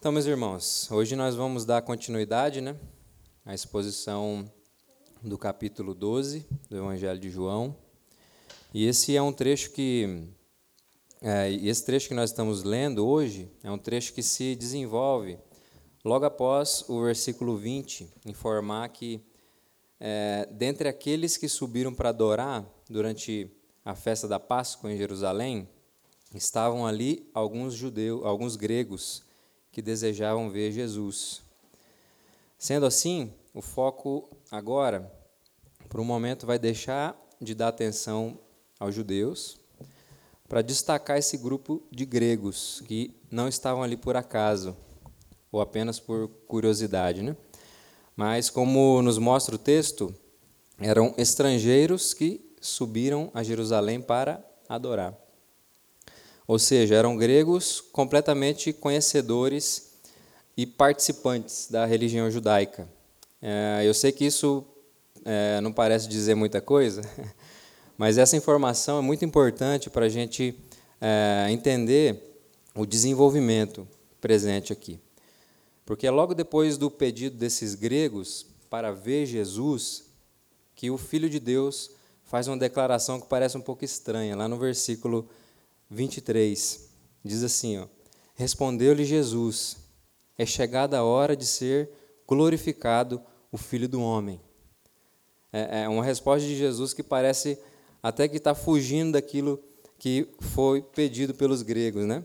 Então, 0.00 0.10
meus 0.10 0.24
irmãos, 0.24 0.90
hoje 0.90 1.14
nós 1.14 1.34
vamos 1.34 1.66
dar 1.66 1.82
continuidade 1.82 2.62
né, 2.62 2.74
à 3.44 3.54
exposição 3.54 4.50
do 5.22 5.36
capítulo 5.36 5.92
12 5.92 6.46
do 6.70 6.78
Evangelho 6.78 7.20
de 7.20 7.28
João. 7.28 7.76
E 8.72 8.86
esse 8.86 9.14
é 9.14 9.20
um 9.20 9.30
trecho 9.30 9.72
que. 9.72 10.26
É, 11.20 11.52
esse 11.52 11.84
trecho 11.84 12.08
que 12.08 12.14
nós 12.14 12.30
estamos 12.30 12.62
lendo 12.62 13.06
hoje 13.06 13.52
é 13.62 13.70
um 13.70 13.76
trecho 13.76 14.14
que 14.14 14.22
se 14.22 14.56
desenvolve 14.56 15.38
logo 16.02 16.24
após 16.24 16.82
o 16.88 17.02
versículo 17.02 17.58
20 17.58 18.08
informar 18.24 18.88
que, 18.88 19.22
é, 20.00 20.48
dentre 20.50 20.88
aqueles 20.88 21.36
que 21.36 21.46
subiram 21.46 21.92
para 21.92 22.08
adorar 22.08 22.64
durante 22.88 23.54
a 23.84 23.94
festa 23.94 24.26
da 24.26 24.40
Páscoa 24.40 24.90
em 24.90 24.96
Jerusalém, 24.96 25.68
estavam 26.34 26.86
ali 26.86 27.28
alguns 27.34 27.74
judeus, 27.74 28.24
alguns 28.24 28.56
gregos 28.56 29.28
que 29.72 29.82
desejavam 29.82 30.50
ver 30.50 30.72
Jesus. 30.72 31.42
Sendo 32.58 32.86
assim, 32.86 33.32
o 33.54 33.62
foco 33.62 34.28
agora, 34.50 35.10
por 35.88 36.00
um 36.00 36.04
momento, 36.04 36.46
vai 36.46 36.58
deixar 36.58 37.16
de 37.40 37.54
dar 37.54 37.68
atenção 37.68 38.38
aos 38.78 38.94
judeus 38.94 39.58
para 40.48 40.62
destacar 40.62 41.16
esse 41.16 41.36
grupo 41.36 41.82
de 41.90 42.04
gregos 42.04 42.82
que 42.86 43.14
não 43.30 43.48
estavam 43.48 43.82
ali 43.82 43.96
por 43.96 44.16
acaso 44.16 44.76
ou 45.52 45.60
apenas 45.60 46.00
por 46.00 46.28
curiosidade, 46.46 47.22
né? 47.22 47.36
Mas 48.16 48.50
como 48.50 49.00
nos 49.00 49.16
mostra 49.16 49.54
o 49.54 49.58
texto, 49.58 50.14
eram 50.78 51.14
estrangeiros 51.16 52.12
que 52.12 52.54
subiram 52.60 53.30
a 53.32 53.42
Jerusalém 53.42 54.00
para 54.00 54.44
adorar. 54.68 55.16
Ou 56.50 56.58
seja, 56.58 56.96
eram 56.96 57.16
gregos 57.16 57.80
completamente 57.80 58.72
conhecedores 58.72 59.92
e 60.56 60.66
participantes 60.66 61.68
da 61.70 61.86
religião 61.86 62.28
judaica. 62.28 62.88
É, 63.40 63.82
eu 63.84 63.94
sei 63.94 64.10
que 64.10 64.24
isso 64.24 64.64
é, 65.24 65.60
não 65.60 65.72
parece 65.72 66.08
dizer 66.08 66.34
muita 66.34 66.60
coisa, 66.60 67.02
mas 67.96 68.18
essa 68.18 68.36
informação 68.36 68.98
é 68.98 69.00
muito 69.00 69.24
importante 69.24 69.88
para 69.88 70.06
a 70.06 70.08
gente 70.08 70.58
é, 71.00 71.46
entender 71.50 72.42
o 72.74 72.84
desenvolvimento 72.84 73.86
presente 74.20 74.72
aqui. 74.72 74.98
Porque 75.86 76.04
é 76.04 76.10
logo 76.10 76.34
depois 76.34 76.76
do 76.76 76.90
pedido 76.90 77.36
desses 77.36 77.76
gregos 77.76 78.44
para 78.68 78.90
ver 78.90 79.24
Jesus 79.24 80.02
que 80.74 80.90
o 80.90 80.98
Filho 80.98 81.30
de 81.30 81.38
Deus 81.38 81.92
faz 82.24 82.48
uma 82.48 82.56
declaração 82.56 83.20
que 83.20 83.28
parece 83.28 83.56
um 83.56 83.60
pouco 83.60 83.84
estranha, 83.84 84.34
lá 84.34 84.48
no 84.48 84.58
versículo 84.58 85.28
23. 85.90 86.88
Diz 87.24 87.42
assim: 87.42 87.86
Respondeu-lhe 88.34 89.04
Jesus: 89.04 89.76
É 90.38 90.46
chegada 90.46 90.98
a 90.98 91.04
hora 91.04 91.36
de 91.36 91.44
ser 91.44 91.90
glorificado 92.26 93.20
o 93.50 93.58
Filho 93.58 93.88
do 93.88 94.00
Homem. 94.00 94.40
É, 95.52 95.82
é 95.82 95.88
uma 95.88 96.04
resposta 96.04 96.46
de 96.46 96.56
Jesus 96.56 96.94
que 96.94 97.02
parece 97.02 97.58
até 98.02 98.28
que 98.28 98.36
está 98.36 98.54
fugindo 98.54 99.12
daquilo 99.12 99.62
que 99.98 100.28
foi 100.40 100.80
pedido 100.80 101.34
pelos 101.34 101.62
gregos, 101.62 102.06
né? 102.06 102.24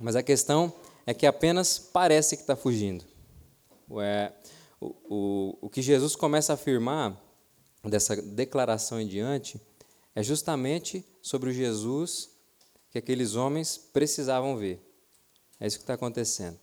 Mas 0.00 0.16
a 0.16 0.22
questão 0.22 0.72
é 1.06 1.14
que 1.14 1.26
apenas 1.26 1.78
parece 1.78 2.36
que 2.36 2.42
está 2.42 2.56
fugindo. 2.56 3.04
É, 4.00 4.32
o, 4.80 4.94
o, 5.08 5.58
o 5.62 5.70
que 5.70 5.80
Jesus 5.80 6.16
começa 6.16 6.52
a 6.52 6.54
afirmar 6.54 7.16
dessa 7.84 8.20
declaração 8.20 9.00
em 9.00 9.06
diante 9.06 9.60
é 10.14 10.22
justamente 10.22 11.04
sobre 11.22 11.50
o 11.50 11.52
Jesus 11.52 12.35
que 12.96 13.12
aqueles 13.12 13.34
homens 13.34 13.76
precisavam 13.76 14.56
ver. 14.56 14.80
É 15.60 15.66
isso 15.66 15.76
que 15.76 15.82
está 15.82 15.94
acontecendo. 15.94 16.58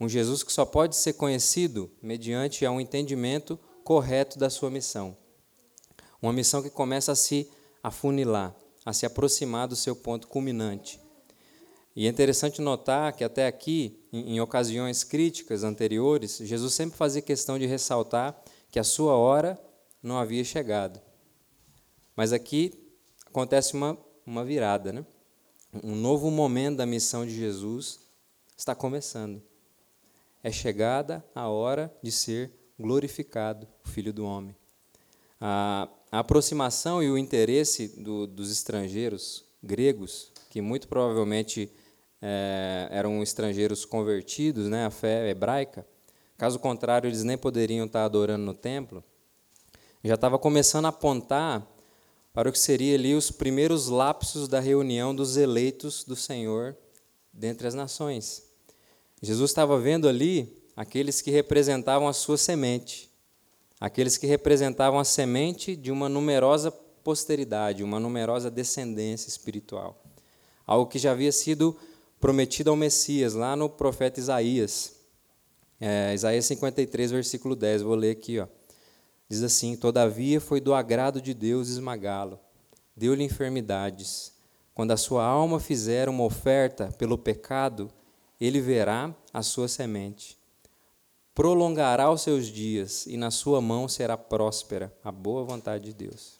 Um 0.00 0.08
Jesus 0.08 0.42
que 0.42 0.52
só 0.52 0.64
pode 0.64 0.96
ser 0.96 1.12
conhecido 1.12 1.88
mediante 2.02 2.66
um 2.66 2.80
entendimento 2.80 3.56
correto 3.84 4.40
da 4.40 4.50
sua 4.50 4.70
missão. 4.70 5.16
Uma 6.20 6.32
missão 6.32 6.62
que 6.62 6.70
começa 6.70 7.12
a 7.12 7.16
se 7.16 7.48
afunilar, 7.80 8.56
a 8.84 8.92
se 8.92 9.06
aproximar 9.06 9.68
do 9.68 9.76
seu 9.76 9.94
ponto 9.94 10.26
culminante. 10.26 11.00
E 11.94 12.06
é 12.06 12.10
interessante 12.10 12.60
notar 12.60 13.12
que 13.12 13.22
até 13.22 13.46
aqui, 13.46 14.00
em, 14.12 14.34
em 14.34 14.40
ocasiões 14.40 15.04
críticas 15.04 15.62
anteriores, 15.62 16.38
Jesus 16.38 16.74
sempre 16.74 16.96
fazia 16.96 17.22
questão 17.22 17.56
de 17.56 17.66
ressaltar 17.66 18.42
que 18.68 18.80
a 18.80 18.84
sua 18.84 19.14
hora 19.14 19.56
não 20.02 20.18
havia 20.18 20.42
chegado. 20.42 21.00
Mas 22.16 22.32
aqui 22.32 22.72
acontece 23.26 23.74
uma, 23.74 23.96
uma 24.26 24.44
virada, 24.44 24.92
né? 24.92 25.06
Um 25.80 25.96
novo 25.96 26.30
momento 26.30 26.76
da 26.76 26.84
missão 26.84 27.24
de 27.24 27.34
Jesus 27.34 27.98
está 28.54 28.74
começando. 28.74 29.42
É 30.42 30.52
chegada 30.52 31.24
a 31.34 31.48
hora 31.48 31.90
de 32.02 32.12
ser 32.12 32.52
glorificado 32.78 33.66
o 33.82 33.88
Filho 33.88 34.12
do 34.12 34.26
Homem. 34.26 34.54
A, 35.40 35.88
aproximação 36.10 37.02
e 37.02 37.10
o 37.10 37.16
interesse 37.16 37.88
do, 38.02 38.26
dos 38.26 38.52
estrangeiros 38.52 39.46
gregos, 39.62 40.30
que 40.50 40.60
muito 40.60 40.86
provavelmente 40.88 41.72
é, 42.20 42.88
eram 42.90 43.22
estrangeiros 43.22 43.86
convertidos 43.86 44.68
né, 44.68 44.84
à 44.84 44.90
fé 44.90 45.30
hebraica, 45.30 45.86
caso 46.36 46.58
contrário, 46.58 47.08
eles 47.08 47.24
nem 47.24 47.38
poderiam 47.38 47.86
estar 47.86 48.04
adorando 48.04 48.44
no 48.44 48.52
templo, 48.52 49.02
já 50.04 50.16
estava 50.16 50.38
começando 50.38 50.84
a 50.84 50.88
apontar 50.88 51.66
para 52.32 52.48
o 52.48 52.52
que 52.52 52.58
seria 52.58 52.94
ali 52.94 53.14
os 53.14 53.30
primeiros 53.30 53.88
lapsos 53.88 54.48
da 54.48 54.58
reunião 54.58 55.14
dos 55.14 55.36
eleitos 55.36 56.04
do 56.04 56.16
Senhor 56.16 56.76
dentre 57.32 57.66
as 57.66 57.74
nações. 57.74 58.42
Jesus 59.20 59.50
estava 59.50 59.78
vendo 59.78 60.08
ali 60.08 60.62
aqueles 60.76 61.20
que 61.20 61.30
representavam 61.30 62.08
a 62.08 62.12
sua 62.12 62.38
semente, 62.38 63.10
aqueles 63.78 64.16
que 64.16 64.26
representavam 64.26 64.98
a 64.98 65.04
semente 65.04 65.76
de 65.76 65.92
uma 65.92 66.08
numerosa 66.08 66.70
posteridade, 66.70 67.84
uma 67.84 68.00
numerosa 68.00 68.50
descendência 68.50 69.28
espiritual. 69.28 70.02
Algo 70.66 70.90
que 70.90 70.98
já 70.98 71.12
havia 71.12 71.32
sido 71.32 71.76
prometido 72.20 72.70
ao 72.70 72.76
Messias, 72.76 73.34
lá 73.34 73.54
no 73.56 73.68
profeta 73.68 74.20
Isaías. 74.20 74.94
É, 75.80 76.14
Isaías 76.14 76.46
53, 76.46 77.10
versículo 77.10 77.56
10, 77.56 77.82
vou 77.82 77.96
ler 77.96 78.12
aqui. 78.12 78.38
Ó. 78.38 78.46
Diz 79.32 79.42
assim: 79.42 79.76
Todavia 79.76 80.38
foi 80.42 80.60
do 80.60 80.74
agrado 80.74 81.18
de 81.18 81.32
Deus 81.32 81.70
esmagá-lo, 81.70 82.38
deu-lhe 82.94 83.24
enfermidades. 83.24 84.34
Quando 84.74 84.90
a 84.90 84.96
sua 84.98 85.24
alma 85.24 85.58
fizer 85.58 86.06
uma 86.06 86.22
oferta 86.22 86.92
pelo 86.98 87.16
pecado, 87.16 87.90
ele 88.38 88.60
verá 88.60 89.16
a 89.32 89.42
sua 89.42 89.68
semente. 89.68 90.36
Prolongará 91.34 92.12
os 92.12 92.20
seus 92.20 92.46
dias, 92.46 93.06
e 93.06 93.16
na 93.16 93.30
sua 93.30 93.58
mão 93.62 93.88
será 93.88 94.18
próspera 94.18 94.94
a 95.02 95.10
boa 95.10 95.42
vontade 95.44 95.84
de 95.84 95.94
Deus. 95.94 96.38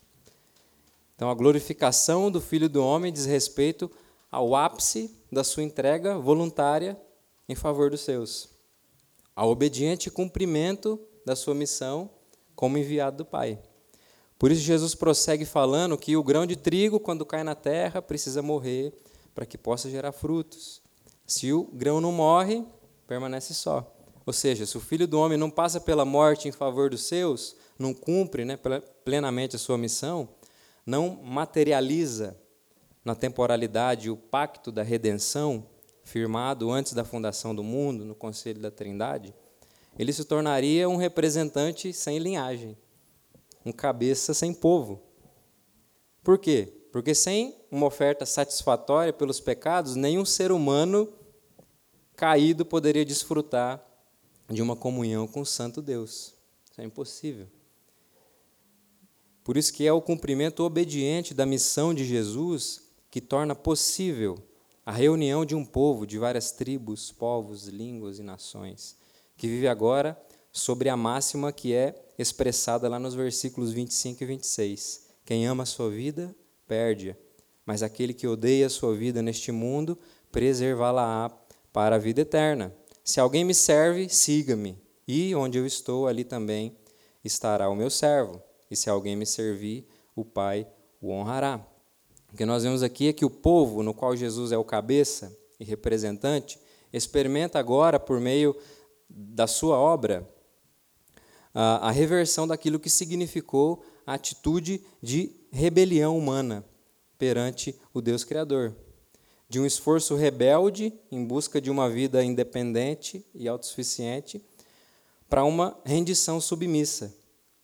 Então, 1.17 1.31
a 1.31 1.35
glorificação 1.35 2.31
do 2.31 2.43
Filho 2.43 2.69
do 2.69 2.85
Homem 2.85 3.11
diz 3.11 3.25
respeito 3.25 3.91
ao 4.31 4.55
ápice 4.55 5.11
da 5.33 5.43
sua 5.43 5.63
entrega 5.63 6.19
voluntária 6.19 7.01
em 7.49 7.55
favor 7.55 7.89
dos 7.89 8.03
seus, 8.03 8.51
ao 9.35 9.49
obediente 9.49 10.11
cumprimento 10.11 11.01
da 11.25 11.35
sua 11.35 11.55
missão 11.55 12.11
como 12.55 12.79
enviado 12.79 13.19
do 13.19 13.25
Pai. 13.25 13.59
Por 14.39 14.51
isso, 14.51 14.63
Jesus 14.63 14.95
prossegue 14.95 15.45
falando 15.45 15.97
que 15.97 16.17
o 16.17 16.23
grão 16.23 16.45
de 16.45 16.57
trigo, 16.57 16.99
quando 16.99 17.25
cai 17.25 17.45
na 17.45 17.55
terra, 17.55 18.03
precisa 18.03 18.43
morrer 18.43 18.93
para 19.35 19.47
que 19.47 19.57
possa 19.57 19.89
gerar 19.89 20.13
frutos. 20.13 20.83
Se 21.27 21.53
o 21.53 21.65
grão 21.73 22.01
não 22.01 22.13
morre, 22.13 22.65
permanece 23.07 23.55
só. 23.55 23.95
Ou 24.27 24.33
seja, 24.33 24.67
se 24.67 24.77
o 24.77 24.81
filho 24.81 25.07
do 25.07 25.19
homem 25.19 25.39
não 25.39 25.51
passa 25.51 25.81
pela 25.81 26.05
morte 26.05 26.49
em 26.49 26.53
favor 26.53 26.91
dos 26.91 27.05
seus, 27.05 27.57
não 27.79 27.93
cumpre 27.93 28.45
né, 28.45 28.59
plenamente 29.05 29.57
a 29.57 29.59
sua 29.59 29.77
missão, 29.77 30.29
não 30.87 31.21
materializa 31.23 32.37
na 33.05 33.15
temporalidade 33.15 34.11
o 34.11 34.17
pacto 34.17 34.71
da 34.71 34.83
redenção 34.83 35.67
firmado 36.05 36.71
antes 36.71 36.93
da 36.93 37.05
fundação 37.05 37.55
do 37.55 37.63
mundo 37.63 38.05
no 38.05 38.15
conselho 38.15 38.61
da 38.61 38.71
Trindade, 38.71 39.35
ele 39.99 40.13
se 40.13 40.25
tornaria 40.25 40.89
um 40.89 40.97
representante 40.97 41.93
sem 41.93 42.19
linhagem, 42.19 42.77
um 43.65 43.73
cabeça 43.73 44.33
sem 44.33 44.53
povo. 44.55 45.03
Por 46.23 46.39
quê? 46.39 46.73
Porque 46.91 47.15
sem 47.15 47.57
uma 47.71 47.87
oferta 47.87 48.25
satisfatória 48.25 49.13
pelos 49.13 49.41
pecados, 49.41 49.97
nenhum 49.97 50.25
ser 50.25 50.53
humano 50.53 51.13
caído 52.17 52.65
poderia 52.65 53.05
desfrutar 53.05 53.85
de 54.49 54.63
uma 54.63 54.77
comunhão 54.77 55.27
com 55.27 55.41
o 55.41 55.47
Santo 55.47 55.81
Deus. 55.81 56.35
Isso 56.71 56.81
é 56.81 56.85
impossível. 56.85 57.47
Por 59.45 59.57
isso 59.57 59.73
que 59.73 59.87
é 59.87 59.93
o 59.93 60.01
cumprimento 60.01 60.63
obediente 60.63 61.35
da 61.35 61.45
missão 61.45 61.93
de 61.93 62.05
Jesus 62.05 62.83
que 63.11 63.21
torna 63.21 63.55
possível 63.55 64.39
a 64.87 64.93
reunião 64.93 65.45
de 65.45 65.55
um 65.55 65.65
povo 65.65 66.07
de 66.07 66.19
várias 66.19 66.51
tribos, 66.51 67.13
povos, 67.13 67.67
línguas 67.67 68.19
e 68.19 68.23
nações 68.23 68.97
que 69.43 69.49
vive 69.49 69.67
agora 69.67 70.17
sobre 70.53 70.89
a 70.89 70.97
máxima 70.97 71.51
que 71.51 71.75
é 71.75 71.97
expressada 72.17 72.89
lá 72.89 72.97
nos 72.97 73.13
versículos 73.13 73.73
25 73.73 74.23
e 74.23 74.27
26. 74.27 75.07
Quem 75.25 75.49
ama 75.49 75.65
a 75.65 75.67
sua 75.67 75.91
vida, 75.91 76.33
perde-a, 76.69 77.17
mas 77.67 77.83
aquele 77.83 78.15
que 78.15 78.25
odeia 78.25 78.69
a 78.69 78.71
sua 78.71 78.95
vida 78.95 79.21
neste 79.21 79.51
mundo, 79.51 79.99
preservá-la-á 80.31 81.29
para 81.73 81.97
a 81.97 81.99
vida 81.99 82.21
eterna. 82.21 82.73
Se 83.03 83.19
alguém 83.19 83.45
me 83.45 83.53
serve, 83.53 84.09
siga-me, 84.09 84.81
e 85.09 85.35
onde 85.35 85.59
eu 85.59 85.67
estou, 85.67 86.07
ali 86.07 86.23
também 86.23 86.77
estará 87.25 87.69
o 87.69 87.75
meu 87.75 87.91
servo. 87.91 88.41
E 88.71 88.77
se 88.77 88.89
alguém 88.89 89.17
me 89.17 89.27
servir, 89.27 89.89
o 90.15 90.25
Pai 90.25 90.69
o 91.01 91.11
honrará. 91.11 91.67
O 92.33 92.37
que 92.37 92.47
nós 92.47 92.63
vemos 92.63 92.85
aqui 92.85 93.09
é 93.09 93.13
que 93.13 93.25
o 93.25 93.31
povo, 93.31 93.83
no 93.83 93.93
qual 93.93 94.15
Jesus 94.15 94.53
é 94.53 94.57
o 94.57 94.63
cabeça 94.63 95.37
e 95.59 95.65
representante, 95.65 96.61
experimenta 96.93 97.59
agora, 97.59 97.99
por 97.99 98.21
meio 98.21 98.55
da 99.15 99.47
sua 99.47 99.79
obra, 99.79 100.29
a, 101.55 101.89
a 101.89 101.91
reversão 101.91 102.47
daquilo 102.47 102.81
que 102.81 102.91
significou 102.91 103.85
a 104.07 104.15
atitude 104.15 104.83
de 105.03 105.35
rebelião 105.51 106.17
humana 106.17 106.65
perante 107.19 107.79
o 107.93 108.01
Deus 108.01 108.25
Criador. 108.25 108.75
De 109.49 109.61
um 109.61 109.67
esforço 109.67 110.17
rebelde 110.17 110.93
em 111.11 111.25
busca 111.25 111.61
de 111.61 111.71
uma 111.71 111.89
vida 111.89 112.25
independente 112.25 113.25
e 113.35 113.47
autossuficiente, 113.47 114.43
para 115.29 115.45
uma 115.45 115.79
rendição 115.85 116.41
submissa, 116.41 117.15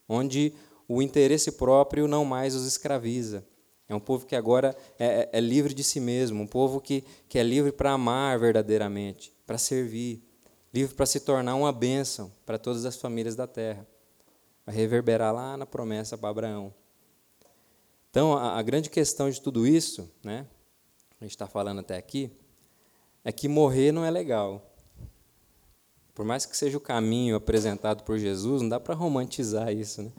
onde 0.08 0.54
o 0.86 1.02
interesse 1.02 1.52
próprio 1.52 2.08
não 2.08 2.24
mais 2.24 2.54
os 2.54 2.66
escraviza. 2.66 3.44
É 3.88 3.94
um 3.94 4.00
povo 4.00 4.26
que 4.26 4.36
agora 4.36 4.76
é, 4.98 5.06
é, 5.06 5.30
é 5.32 5.40
livre 5.40 5.72
de 5.72 5.82
si 5.82 5.98
mesmo, 5.98 6.42
um 6.42 6.46
povo 6.46 6.80
que, 6.80 7.04
que 7.28 7.38
é 7.38 7.42
livre 7.42 7.72
para 7.72 7.92
amar 7.92 8.38
verdadeiramente, 8.38 9.34
para 9.46 9.56
servir, 9.56 10.27
livre 10.72 10.94
para 10.94 11.06
se 11.06 11.20
tornar 11.20 11.54
uma 11.54 11.72
bênção 11.72 12.32
para 12.44 12.58
todas 12.58 12.84
as 12.84 12.96
famílias 12.96 13.34
da 13.34 13.46
terra. 13.46 13.86
Vai 14.64 14.74
reverberar 14.74 15.34
lá 15.34 15.56
na 15.56 15.66
promessa 15.66 16.16
para 16.18 16.28
Abraão. 16.28 16.74
Então, 18.10 18.36
a, 18.36 18.58
a 18.58 18.62
grande 18.62 18.90
questão 18.90 19.30
de 19.30 19.40
tudo 19.40 19.66
isso, 19.66 20.10
né, 20.22 20.46
a 21.20 21.24
gente 21.24 21.32
está 21.32 21.46
falando 21.46 21.80
até 21.80 21.96
aqui, 21.96 22.30
é 23.24 23.32
que 23.32 23.48
morrer 23.48 23.92
não 23.92 24.04
é 24.04 24.10
legal. 24.10 24.64
Por 26.14 26.24
mais 26.24 26.44
que 26.44 26.56
seja 26.56 26.76
o 26.76 26.80
caminho 26.80 27.36
apresentado 27.36 28.02
por 28.02 28.18
Jesus, 28.18 28.62
não 28.62 28.68
dá 28.68 28.80
para 28.80 28.94
romantizar 28.94 29.72
isso. 29.72 30.02
Né? 30.02 30.12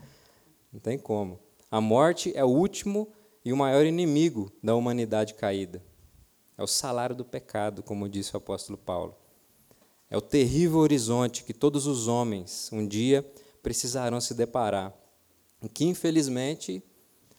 Não 0.72 0.80
tem 0.80 0.98
como. 0.98 1.40
A 1.70 1.82
morte 1.82 2.32
é 2.36 2.44
o 2.44 2.48
último 2.48 3.12
e 3.44 3.52
o 3.52 3.58
maior 3.58 3.86
inimigo 3.86 4.52
da 4.64 4.76
humanidade 4.76 5.34
caída. 5.34 5.84
É 6.58 6.64
o 6.64 6.68
salário 6.68 7.16
do 7.16 7.26
pecado, 7.26 7.84
como 7.84 8.08
disse 8.08 8.34
o 8.34 8.38
apóstolo 8.38 8.78
Paulo. 8.78 9.16
É 10.10 10.18
o 10.18 10.22
terrível 10.22 10.80
horizonte 10.80 11.44
que 11.44 11.54
todos 11.54 11.86
os 11.86 12.08
homens 12.08 12.70
um 12.72 12.88
dia 12.88 13.24
precisarão 13.62 14.20
se 14.20 14.34
deparar, 14.34 14.94
e 15.62 15.70
que 15.70 15.86
infelizmente 15.86 16.84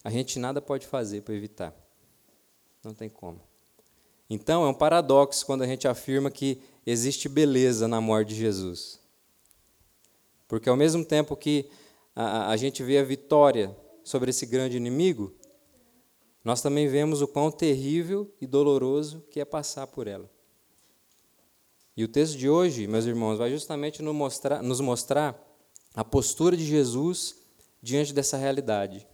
a 0.05 0.11
gente 0.11 0.39
nada 0.39 0.61
pode 0.61 0.87
fazer 0.87 1.23
para 1.23 1.35
evitar. 1.35 1.75
Não 2.85 2.95
tem 2.95 3.09
como. 3.09 3.41
Então 4.29 4.65
é 4.65 4.69
um 4.69 4.75
paradoxo 4.75 5.45
quando 5.45 5.63
a 5.63 5.67
gente 5.67 5.89
afirma 5.89 6.31
que 6.31 6.61
existe 6.87 7.29
beleza 7.29 7.89
na 7.89 8.01
morte 8.01 8.29
de 8.29 8.37
Jesus. 8.37 9.01
Porque 10.47 10.69
ao 10.69 10.77
mesmo 10.77 11.05
tempo 11.05 11.37
que 11.37 11.69
a, 12.15 12.51
a 12.51 12.57
gente 12.57 12.83
vê 12.83 12.99
a 12.99 13.05
vitória 13.05 13.77
sobre 14.05 14.31
esse 14.31 14.47
grande 14.47 14.77
inimigo, 14.77 15.35
nós 16.45 16.63
também 16.63 16.89
vemos 16.89 17.21
o 17.21 17.29
quão 17.29 17.51
terrível 17.51 18.33
e 18.41 18.47
doloroso 18.47 19.25
que 19.31 19.41
é 19.41 19.45
passar 19.45 19.87
por 19.87 20.07
ela. 20.07 20.31
E 21.97 22.05
o 22.05 22.09
texto 22.09 22.37
de 22.37 22.49
hoje, 22.49 22.87
meus 22.87 23.05
irmãos, 23.05 23.39
vai 23.39 23.51
justamente 23.51 24.03
nos 24.03 24.15
mostrar, 24.15 24.63
nos 24.63 24.81
mostrar 24.81 25.39
a 25.95 26.05
postura 26.05 26.57
de 26.57 26.65
Jesus 26.65 27.37
diante 27.83 28.13
dessa 28.13 28.37
realidade. 28.37 29.07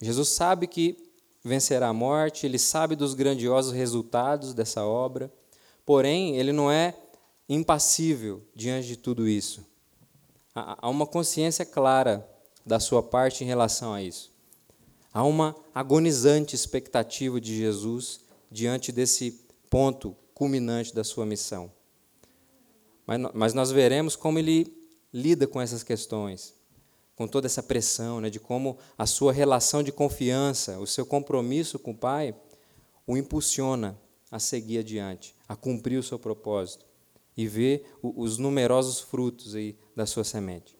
Jesus 0.00 0.28
sabe 0.28 0.66
que 0.66 0.96
vencerá 1.42 1.88
a 1.88 1.92
morte, 1.92 2.46
ele 2.46 2.58
sabe 2.58 2.94
dos 2.94 3.14
grandiosos 3.14 3.72
resultados 3.72 4.52
dessa 4.52 4.84
obra, 4.84 5.32
porém, 5.84 6.36
ele 6.36 6.52
não 6.52 6.70
é 6.70 6.94
impassível 7.48 8.42
diante 8.54 8.88
de 8.88 8.96
tudo 8.96 9.26
isso. 9.26 9.64
Há 10.54 10.88
uma 10.88 11.06
consciência 11.06 11.64
clara 11.64 12.28
da 12.66 12.78
sua 12.78 13.02
parte 13.02 13.42
em 13.42 13.46
relação 13.46 13.94
a 13.94 14.02
isso. 14.02 14.30
Há 15.12 15.24
uma 15.24 15.56
agonizante 15.74 16.54
expectativa 16.54 17.40
de 17.40 17.56
Jesus 17.56 18.20
diante 18.50 18.92
desse 18.92 19.40
ponto 19.70 20.14
culminante 20.34 20.94
da 20.94 21.02
sua 21.02 21.24
missão. 21.24 21.72
Mas, 23.32 23.54
nós 23.54 23.70
veremos 23.70 24.14
como 24.14 24.38
ele 24.38 24.76
lida 25.10 25.46
com 25.46 25.58
essas 25.58 25.82
questões, 25.82 26.54
com 27.16 27.26
toda 27.26 27.46
essa 27.46 27.62
pressão, 27.62 28.20
né, 28.20 28.28
de 28.28 28.38
como 28.38 28.76
a 28.98 29.06
sua 29.06 29.32
relação 29.32 29.82
de 29.82 29.90
confiança, 29.90 30.78
o 30.78 30.86
seu 30.86 31.06
compromisso 31.06 31.78
com 31.78 31.92
o 31.92 31.96
Pai, 31.96 32.36
o 33.06 33.16
impulsiona 33.16 33.98
a 34.30 34.38
seguir 34.38 34.80
adiante, 34.80 35.34
a 35.48 35.56
cumprir 35.56 35.98
o 35.98 36.02
seu 36.02 36.18
propósito 36.18 36.84
e 37.34 37.46
ver 37.46 37.90
os 38.02 38.36
numerosos 38.36 39.00
frutos 39.00 39.54
aí 39.54 39.78
da 39.96 40.04
sua 40.04 40.22
semente. 40.22 40.76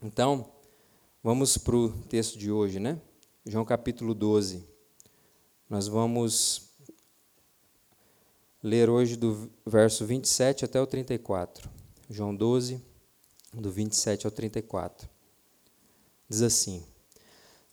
Então, 0.00 0.52
vamos 1.24 1.58
para 1.58 1.74
o 1.74 1.90
texto 2.04 2.38
de 2.38 2.52
hoje, 2.52 2.78
né? 2.78 3.00
João 3.44 3.64
capítulo 3.64 4.14
12. 4.14 4.64
Nós 5.68 5.88
vamos 5.88 6.67
ler 8.68 8.90
hoje 8.90 9.16
do 9.16 9.50
verso 9.66 10.04
27 10.04 10.64
até 10.64 10.80
o 10.80 10.86
34. 10.86 11.68
João 12.10 12.34
12, 12.34 12.80
do 13.52 13.70
27 13.70 14.26
ao 14.26 14.30
34. 14.30 15.08
Diz 16.28 16.42
assim: 16.42 16.84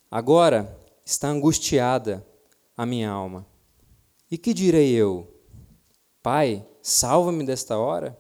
Agora 0.09 0.79
está 1.03 1.27
angustiada 1.27 2.25
a 2.77 2.85
minha 2.85 3.09
alma. 3.09 3.45
E 4.31 4.37
que 4.37 4.53
direi 4.53 4.91
eu? 4.93 5.31
Pai, 6.23 6.65
salva-me 6.81 7.45
desta 7.45 7.77
hora? 7.77 8.17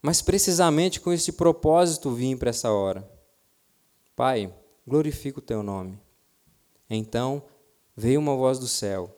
Mas 0.00 0.22
precisamente 0.22 1.00
com 1.00 1.12
este 1.12 1.32
propósito 1.32 2.10
vim 2.12 2.36
para 2.36 2.50
essa 2.50 2.70
hora. 2.70 3.08
Pai, 4.14 4.54
glorifica 4.86 5.40
o 5.40 5.42
teu 5.42 5.62
nome. 5.62 5.98
Então 6.88 7.42
veio 7.96 8.20
uma 8.20 8.36
voz 8.36 8.58
do 8.58 8.68
céu. 8.68 9.14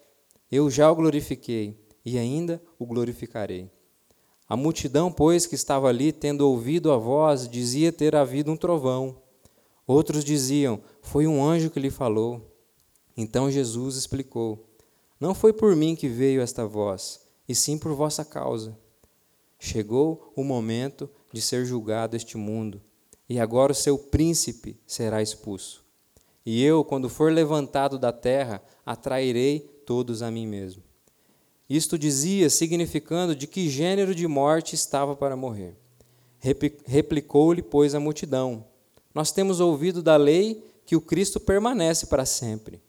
Eu 0.50 0.70
já 0.70 0.90
o 0.90 0.94
glorifiquei 0.94 1.85
e 2.06 2.16
ainda 2.16 2.62
o 2.78 2.86
glorificarei. 2.86 3.68
A 4.48 4.56
multidão, 4.56 5.10
pois, 5.10 5.44
que 5.44 5.56
estava 5.56 5.88
ali, 5.88 6.12
tendo 6.12 6.48
ouvido 6.48 6.92
a 6.92 6.96
voz, 6.96 7.48
dizia 7.48 7.90
ter 7.90 8.14
havido 8.14 8.52
um 8.52 8.56
trovão. 8.56 9.20
Outros 9.84 10.24
diziam: 10.24 10.80
Foi 11.02 11.26
um 11.26 11.44
anjo 11.44 11.68
que 11.68 11.80
lhe 11.80 11.90
falou. 11.90 12.56
Então 13.16 13.50
Jesus 13.50 13.96
explicou: 13.96 14.68
Não 15.18 15.34
foi 15.34 15.52
por 15.52 15.74
mim 15.74 15.96
que 15.96 16.08
veio 16.08 16.40
esta 16.40 16.64
voz, 16.64 17.20
e 17.48 17.56
sim 17.56 17.76
por 17.76 17.92
vossa 17.92 18.24
causa. 18.24 18.78
Chegou 19.58 20.32
o 20.36 20.44
momento 20.44 21.10
de 21.32 21.42
ser 21.42 21.64
julgado 21.64 22.14
este 22.14 22.36
mundo, 22.36 22.80
e 23.28 23.40
agora 23.40 23.72
o 23.72 23.74
seu 23.74 23.98
príncipe 23.98 24.78
será 24.86 25.20
expulso. 25.20 25.84
E 26.44 26.62
eu, 26.62 26.84
quando 26.84 27.08
for 27.08 27.32
levantado 27.32 27.98
da 27.98 28.12
terra, 28.12 28.62
atrairei 28.84 29.58
todos 29.84 30.22
a 30.22 30.30
mim 30.30 30.46
mesmo. 30.46 30.85
Isto 31.68 31.98
dizia, 31.98 32.48
significando 32.48 33.34
de 33.34 33.46
que 33.46 33.68
gênero 33.68 34.14
de 34.14 34.26
morte 34.26 34.74
estava 34.74 35.16
para 35.16 35.36
morrer. 35.36 35.74
Replicou-lhe, 36.86 37.62
pois, 37.62 37.94
a 37.94 38.00
multidão: 38.00 38.64
Nós 39.12 39.32
temos 39.32 39.58
ouvido 39.58 40.02
da 40.02 40.16
lei 40.16 40.64
que 40.84 40.94
o 40.94 41.00
Cristo 41.00 41.40
permanece 41.40 42.06
para 42.06 42.24
sempre. 42.24 42.80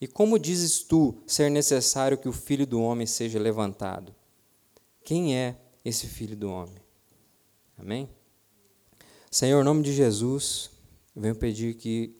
E 0.00 0.06
como 0.06 0.38
dizes 0.38 0.82
tu 0.82 1.14
ser 1.26 1.50
necessário 1.50 2.18
que 2.18 2.28
o 2.28 2.32
filho 2.32 2.66
do 2.66 2.80
homem 2.80 3.06
seja 3.06 3.38
levantado? 3.38 4.14
Quem 5.04 5.36
é 5.36 5.56
esse 5.84 6.06
filho 6.06 6.36
do 6.36 6.50
homem? 6.50 6.82
Amém? 7.76 8.08
Senhor, 9.30 9.60
em 9.60 9.64
nome 9.64 9.82
de 9.82 9.92
Jesus, 9.92 10.70
venho 11.14 11.34
pedir 11.34 11.74
que 11.74 12.16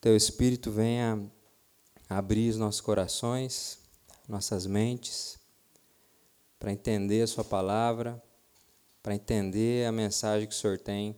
teu 0.00 0.16
Espírito 0.16 0.70
venha 0.70 1.30
abrir 2.08 2.50
os 2.50 2.56
nossos 2.56 2.80
corações 2.80 3.81
nossas 4.28 4.66
mentes, 4.66 5.38
para 6.58 6.72
entender 6.72 7.22
a 7.22 7.26
Sua 7.26 7.44
palavra, 7.44 8.22
para 9.02 9.14
entender 9.14 9.86
a 9.86 9.92
mensagem 9.92 10.46
que 10.46 10.54
o 10.54 10.56
Senhor 10.56 10.78
tem 10.78 11.16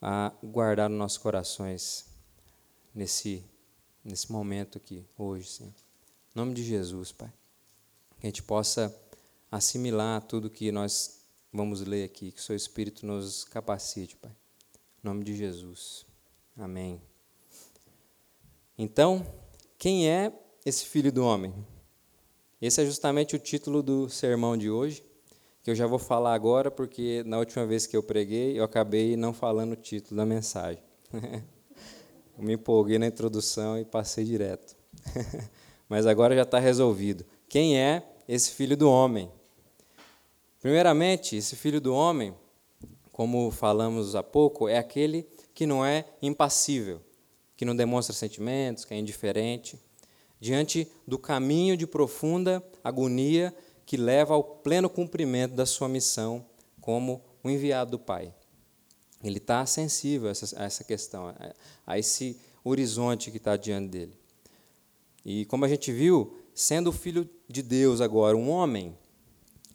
a 0.00 0.32
guardar 0.42 0.88
nos 0.88 0.98
nossos 0.98 1.18
corações 1.18 2.06
nesse, 2.94 3.44
nesse 4.04 4.32
momento 4.32 4.78
aqui, 4.78 5.06
hoje, 5.16 5.48
Senhor. 5.48 5.72
Em 6.34 6.38
nome 6.38 6.54
de 6.54 6.64
Jesus, 6.64 7.12
Pai. 7.12 7.32
Que 8.18 8.26
a 8.26 8.30
gente 8.30 8.42
possa 8.42 8.94
assimilar 9.50 10.22
tudo 10.22 10.50
que 10.50 10.72
nós 10.72 11.20
vamos 11.52 11.82
ler 11.82 12.04
aqui, 12.04 12.32
que 12.32 12.40
o 12.40 12.42
Seu 12.42 12.56
Espírito 12.56 13.04
nos 13.04 13.44
capacite, 13.44 14.16
Pai. 14.16 14.32
Em 15.04 15.06
nome 15.06 15.22
de 15.22 15.36
Jesus. 15.36 16.06
Amém. 16.56 17.00
Então, 18.76 19.26
quem 19.78 20.08
é 20.08 20.32
esse 20.64 20.86
filho 20.86 21.10
do 21.10 21.24
homem? 21.24 21.52
Esse 22.60 22.80
é 22.80 22.86
justamente 22.86 23.34
o 23.34 23.38
título 23.38 23.82
do 23.82 24.08
sermão 24.08 24.56
de 24.56 24.70
hoje, 24.70 25.04
que 25.62 25.70
eu 25.70 25.74
já 25.74 25.86
vou 25.86 25.98
falar 25.98 26.34
agora, 26.34 26.70
porque 26.70 27.24
na 27.26 27.38
última 27.38 27.66
vez 27.66 27.86
que 27.86 27.96
eu 27.96 28.02
preguei, 28.02 28.58
eu 28.58 28.64
acabei 28.64 29.16
não 29.16 29.32
falando 29.32 29.72
o 29.72 29.76
título 29.76 30.16
da 30.16 30.24
mensagem. 30.24 30.82
eu 31.12 32.44
me 32.44 32.54
empolguei 32.54 32.98
na 32.98 33.06
introdução 33.06 33.78
e 33.78 33.84
passei 33.84 34.24
direto. 34.24 34.76
Mas 35.88 36.06
agora 36.06 36.36
já 36.36 36.42
está 36.42 36.58
resolvido. 36.58 37.24
Quem 37.48 37.78
é 37.78 38.02
esse 38.28 38.52
filho 38.52 38.76
do 38.76 38.88
homem? 38.88 39.30
Primeiramente, 40.60 41.34
esse 41.34 41.56
filho 41.56 41.80
do 41.80 41.92
homem, 41.92 42.32
como 43.10 43.50
falamos 43.50 44.14
há 44.14 44.22
pouco, 44.22 44.68
é 44.68 44.78
aquele 44.78 45.28
que 45.52 45.66
não 45.66 45.84
é 45.84 46.06
impassível, 46.22 47.00
que 47.56 47.64
não 47.64 47.74
demonstra 47.74 48.14
sentimentos, 48.14 48.84
que 48.84 48.94
é 48.94 48.96
indiferente, 48.96 49.76
diante 50.42 50.90
do 51.06 51.20
caminho 51.20 51.76
de 51.76 51.86
profunda 51.86 52.60
agonia 52.82 53.54
que 53.86 53.96
leva 53.96 54.34
ao 54.34 54.42
pleno 54.42 54.90
cumprimento 54.90 55.54
da 55.54 55.64
sua 55.64 55.88
missão 55.88 56.44
como 56.80 57.22
o 57.44 57.48
enviado 57.48 57.92
do 57.92 57.98
Pai. 58.00 58.34
Ele 59.22 59.38
está 59.38 59.64
sensível 59.66 60.26
a 60.26 60.32
essa, 60.32 60.60
a 60.60 60.64
essa 60.64 60.82
questão, 60.82 61.32
a 61.86 61.96
esse 61.96 62.40
horizonte 62.64 63.30
que 63.30 63.36
está 63.36 63.56
diante 63.56 63.90
dele. 63.90 64.18
E 65.24 65.44
como 65.44 65.64
a 65.64 65.68
gente 65.68 65.92
viu, 65.92 66.36
sendo 66.52 66.90
o 66.90 66.92
filho 66.92 67.30
de 67.46 67.62
Deus 67.62 68.00
agora 68.00 68.36
um 68.36 68.50
homem, 68.50 68.98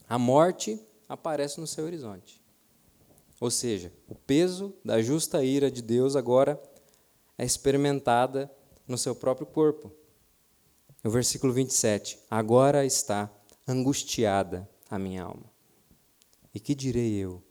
a 0.06 0.20
morte 0.20 0.78
aparece 1.08 1.62
no 1.62 1.68
seu 1.68 1.86
horizonte. 1.86 2.42
Ou 3.40 3.50
seja, 3.50 3.90
o 4.06 4.16
peso 4.16 4.74
da 4.84 5.02
justa 5.02 5.42
ira 5.46 5.72
de 5.72 5.82
Deus 5.82 6.18
agora 6.18 6.62
é 7.38 7.46
experimentada 7.46 8.52
no 8.86 8.98
seu 8.98 9.16
próprio 9.16 9.48
corpo. 9.48 9.94
No 11.08 11.12
versículo 11.12 11.54
27, 11.54 12.20
agora 12.30 12.86
está 12.86 13.32
angustiada 13.66 14.70
a 14.90 15.00
minha 15.00 15.24
alma. 15.24 15.46
E 16.54 16.60
que 16.60 16.76
direi 16.76 17.14
eu? 17.14 17.42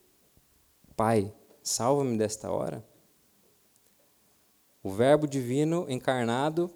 Pai, 0.95 1.35
salva-me 1.63 2.19
desta 2.19 2.51
hora? 2.51 2.85
O 4.83 4.91
Verbo 4.91 5.27
divino 5.27 5.87
encarnado 5.89 6.71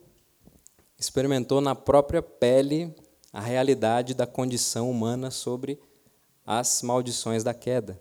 experimentou 0.99 1.61
na 1.61 1.75
própria 1.75 2.23
pele 2.23 2.97
a 3.31 3.43
realidade 3.43 4.15
da 4.15 4.27
condição 4.27 4.91
humana 4.91 5.31
sobre 5.31 5.79
as 6.47 6.81
maldições 6.81 7.45
da 7.45 7.53
queda. 7.53 8.01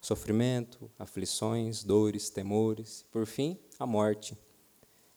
Sofrimento, 0.00 0.90
aflições, 0.98 1.84
dores, 1.84 2.28
temores, 2.28 3.04
por 3.12 3.24
fim, 3.24 3.56
a 3.78 3.86
morte. 3.86 4.36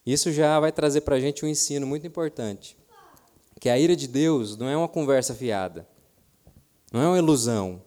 Isso 0.06 0.32
já 0.32 0.60
vai 0.60 0.72
trazer 0.72 1.02
para 1.02 1.16
a 1.16 1.20
gente 1.20 1.44
um 1.44 1.48
ensino 1.48 1.88
muito 1.88 2.06
importante, 2.06 2.78
que 3.60 3.70
a 3.70 3.78
ira 3.78 3.96
de 3.96 4.08
Deus 4.08 4.58
não 4.58 4.68
é 4.68 4.76
uma 4.76 4.88
conversa 4.88 5.34
fiada, 5.34 5.88
não 6.92 7.02
é 7.02 7.08
uma 7.08 7.18
ilusão, 7.18 7.82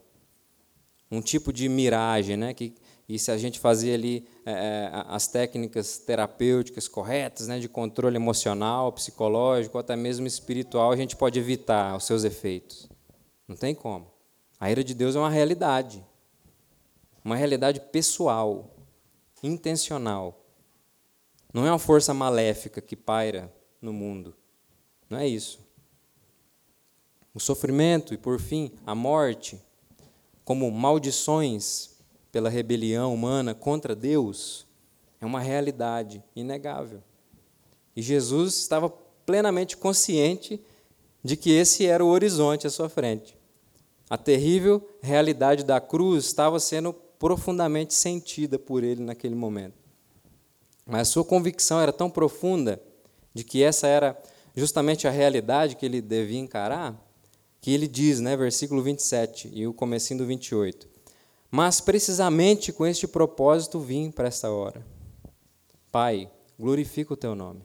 um 1.10 1.20
tipo 1.20 1.52
de 1.52 1.68
miragem, 1.68 2.36
né? 2.36 2.52
Que, 2.52 2.74
e 3.08 3.18
se 3.18 3.30
a 3.30 3.38
gente 3.38 3.60
fazia 3.60 3.94
ali 3.94 4.26
é, 4.44 4.52
é, 4.52 4.90
as 5.06 5.28
técnicas 5.28 5.98
terapêuticas 5.98 6.88
corretas, 6.88 7.46
né, 7.46 7.60
de 7.60 7.68
controle 7.68 8.16
emocional, 8.16 8.92
psicológico, 8.92 9.78
até 9.78 9.94
mesmo 9.94 10.26
espiritual, 10.26 10.90
a 10.90 10.96
gente 10.96 11.14
pode 11.14 11.38
evitar 11.38 11.96
os 11.96 12.04
seus 12.04 12.24
efeitos. 12.24 12.88
Não 13.46 13.54
tem 13.54 13.74
como. 13.74 14.10
A 14.58 14.70
ira 14.70 14.82
de 14.82 14.94
Deus 14.94 15.14
é 15.14 15.18
uma 15.18 15.30
realidade, 15.30 16.04
uma 17.24 17.36
realidade 17.36 17.80
pessoal, 17.80 18.74
intencional. 19.42 20.42
Não 21.52 21.66
é 21.66 21.70
uma 21.70 21.78
força 21.78 22.12
maléfica 22.12 22.80
que 22.80 22.96
paira 22.96 23.54
no 23.80 23.92
mundo. 23.92 24.34
Não 25.08 25.18
é 25.18 25.26
isso. 25.26 25.60
O 27.34 27.40
sofrimento 27.40 28.14
e, 28.14 28.16
por 28.16 28.40
fim, 28.40 28.72
a 28.86 28.94
morte, 28.94 29.60
como 30.44 30.70
maldições 30.70 31.90
pela 32.32 32.48
rebelião 32.48 33.12
humana 33.12 33.54
contra 33.54 33.94
Deus 33.94 34.66
é 35.20 35.26
uma 35.26 35.40
realidade 35.40 36.22
inegável. 36.34 37.02
E 37.94 38.02
Jesus 38.02 38.56
estava 38.58 38.90
plenamente 39.24 39.76
consciente 39.76 40.60
de 41.22 41.36
que 41.36 41.50
esse 41.50 41.86
era 41.86 42.04
o 42.04 42.08
horizonte 42.08 42.66
à 42.66 42.70
sua 42.70 42.88
frente. 42.88 43.36
A 44.08 44.16
terrível 44.16 44.86
realidade 45.02 45.64
da 45.64 45.80
cruz 45.80 46.24
estava 46.24 46.60
sendo 46.60 46.92
profundamente 46.92 47.94
sentida 47.94 48.58
por 48.58 48.84
ele 48.84 49.02
naquele 49.02 49.34
momento. 49.34 49.74
Mas 50.86 51.08
a 51.08 51.10
sua 51.12 51.24
convicção 51.24 51.80
era 51.80 51.92
tão 51.92 52.08
profunda 52.08 52.80
de 53.34 53.42
que 53.42 53.62
essa 53.62 53.88
era 53.88 54.16
justamente 54.56 55.06
a 55.06 55.10
realidade 55.10 55.76
que 55.76 55.84
ele 55.84 56.00
devia 56.00 56.40
encarar, 56.40 56.98
que 57.60 57.70
ele 57.70 57.86
diz, 57.86 58.20
né, 58.20 58.36
versículo 58.36 58.82
27 58.82 59.50
e 59.52 59.66
o 59.66 59.74
comecinho 59.74 60.18
do 60.18 60.26
28, 60.26 60.88
mas 61.50 61.80
precisamente 61.80 62.72
com 62.72 62.86
este 62.86 63.06
propósito 63.06 63.78
vim 63.78 64.10
para 64.10 64.28
esta 64.28 64.50
hora. 64.50 64.84
Pai, 65.92 66.30
glorifica 66.58 67.12
o 67.12 67.16
teu 67.16 67.34
nome. 67.34 67.62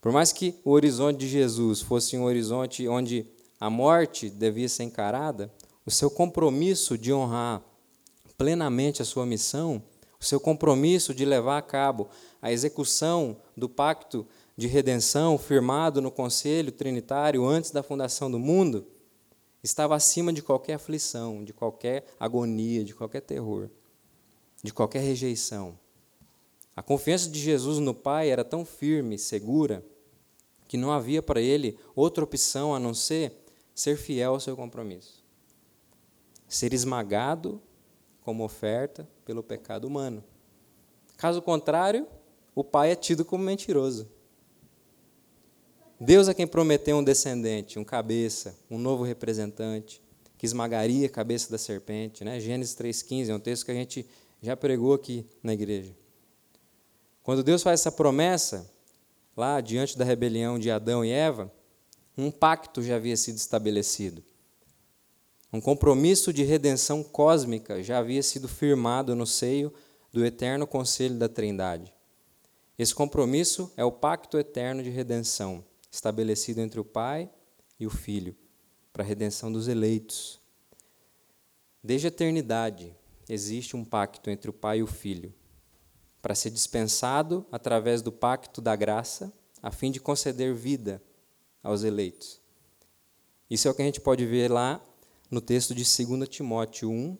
Por 0.00 0.10
mais 0.10 0.32
que 0.32 0.54
o 0.64 0.70
horizonte 0.70 1.18
de 1.18 1.28
Jesus 1.28 1.82
fosse 1.82 2.16
um 2.16 2.24
horizonte 2.24 2.88
onde 2.88 3.26
a 3.60 3.68
morte 3.68 4.30
devia 4.30 4.68
ser 4.68 4.84
encarada, 4.84 5.52
o 5.84 5.90
seu 5.90 6.10
compromisso 6.10 6.96
de 6.96 7.12
honrar 7.12 7.62
plenamente 8.38 9.02
a 9.02 9.04
sua 9.04 9.26
missão, 9.26 9.82
o 10.18 10.24
seu 10.24 10.40
compromisso 10.40 11.12
de 11.12 11.26
levar 11.26 11.58
a 11.58 11.62
cabo 11.62 12.08
a 12.40 12.50
execução 12.50 13.36
do 13.54 13.68
pacto 13.68 14.26
de 14.60 14.66
redenção 14.66 15.38
firmado 15.38 16.02
no 16.02 16.10
Conselho 16.10 16.70
Trinitário 16.70 17.46
antes 17.46 17.70
da 17.70 17.82
fundação 17.82 18.30
do 18.30 18.38
mundo, 18.38 18.86
estava 19.62 19.96
acima 19.96 20.34
de 20.34 20.42
qualquer 20.42 20.74
aflição, 20.74 21.42
de 21.42 21.54
qualquer 21.54 22.04
agonia, 22.20 22.84
de 22.84 22.94
qualquer 22.94 23.22
terror, 23.22 23.70
de 24.62 24.70
qualquer 24.70 24.98
rejeição. 24.98 25.78
A 26.76 26.82
confiança 26.82 27.30
de 27.30 27.40
Jesus 27.40 27.78
no 27.78 27.94
Pai 27.94 28.28
era 28.28 28.44
tão 28.44 28.66
firme 28.66 29.18
segura 29.18 29.82
que 30.68 30.76
não 30.76 30.92
havia 30.92 31.22
para 31.22 31.40
ele 31.40 31.78
outra 31.96 32.22
opção 32.22 32.74
a 32.74 32.78
não 32.78 32.92
ser 32.92 33.32
ser 33.74 33.96
fiel 33.96 34.34
ao 34.34 34.40
seu 34.40 34.54
compromisso. 34.54 35.24
Ser 36.46 36.74
esmagado 36.74 37.62
como 38.20 38.44
oferta 38.44 39.08
pelo 39.24 39.42
pecado 39.42 39.86
humano. 39.86 40.22
Caso 41.16 41.40
contrário, 41.40 42.06
o 42.54 42.62
pai 42.62 42.90
é 42.90 42.94
tido 42.94 43.24
como 43.24 43.42
mentiroso. 43.42 44.19
Deus 46.02 46.28
é 46.28 46.34
quem 46.34 46.46
prometeu 46.46 46.96
um 46.96 47.04
descendente, 47.04 47.78
um 47.78 47.84
cabeça, 47.84 48.56
um 48.70 48.78
novo 48.78 49.04
representante, 49.04 50.00
que 50.38 50.46
esmagaria 50.46 51.06
a 51.06 51.10
cabeça 51.10 51.50
da 51.50 51.58
serpente. 51.58 52.24
Né? 52.24 52.40
Gênesis 52.40 52.74
3,15 52.74 53.28
é 53.28 53.34
um 53.34 53.38
texto 53.38 53.66
que 53.66 53.70
a 53.70 53.74
gente 53.74 54.06
já 54.40 54.56
pregou 54.56 54.94
aqui 54.94 55.26
na 55.42 55.52
igreja. 55.52 55.94
Quando 57.22 57.44
Deus 57.44 57.62
faz 57.62 57.80
essa 57.80 57.92
promessa, 57.92 58.66
lá 59.36 59.60
diante 59.60 59.98
da 59.98 60.02
rebelião 60.02 60.58
de 60.58 60.70
Adão 60.70 61.04
e 61.04 61.10
Eva, 61.10 61.52
um 62.16 62.30
pacto 62.30 62.82
já 62.82 62.96
havia 62.96 63.16
sido 63.16 63.36
estabelecido. 63.36 64.24
Um 65.52 65.60
compromisso 65.60 66.32
de 66.32 66.44
redenção 66.44 67.02
cósmica 67.02 67.82
já 67.82 67.98
havia 67.98 68.22
sido 68.22 68.48
firmado 68.48 69.14
no 69.14 69.26
seio 69.26 69.70
do 70.10 70.24
eterno 70.24 70.66
conselho 70.66 71.16
da 71.16 71.28
Trindade. 71.28 71.92
Esse 72.78 72.94
compromisso 72.94 73.70
é 73.76 73.84
o 73.84 73.92
pacto 73.92 74.38
eterno 74.38 74.82
de 74.82 74.88
redenção 74.88 75.62
estabelecido 75.90 76.60
entre 76.60 76.78
o 76.78 76.84
Pai 76.84 77.28
e 77.78 77.86
o 77.86 77.90
Filho, 77.90 78.36
para 78.92 79.02
a 79.02 79.06
redenção 79.06 79.50
dos 79.50 79.68
eleitos. 79.68 80.40
Desde 81.82 82.06
a 82.06 82.08
eternidade 82.08 82.94
existe 83.28 83.76
um 83.76 83.84
pacto 83.84 84.30
entre 84.30 84.50
o 84.50 84.52
Pai 84.52 84.78
e 84.78 84.82
o 84.82 84.86
Filho, 84.86 85.34
para 86.22 86.34
ser 86.34 86.50
dispensado 86.50 87.46
através 87.50 88.02
do 88.02 88.12
pacto 88.12 88.60
da 88.60 88.76
graça, 88.76 89.32
a 89.62 89.70
fim 89.70 89.90
de 89.90 90.00
conceder 90.00 90.54
vida 90.54 91.02
aos 91.62 91.82
eleitos. 91.82 92.40
Isso 93.48 93.66
é 93.66 93.70
o 93.70 93.74
que 93.74 93.82
a 93.82 93.84
gente 93.84 94.00
pode 94.00 94.24
ver 94.26 94.50
lá 94.50 94.84
no 95.30 95.40
texto 95.40 95.74
de 95.74 95.82
2 95.82 96.28
Timóteo 96.28 96.90
1, 96.90 97.16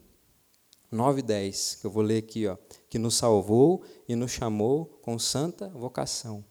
9 0.91 1.19
e 1.19 1.23
10, 1.23 1.75
que 1.75 1.87
eu 1.87 1.91
vou 1.91 2.03
ler 2.03 2.17
aqui, 2.17 2.47
ó, 2.47 2.57
que 2.89 2.99
nos 2.99 3.15
salvou 3.15 3.83
e 4.07 4.15
nos 4.15 4.31
chamou 4.31 4.85
com 5.01 5.17
santa 5.17 5.69
vocação 5.69 6.45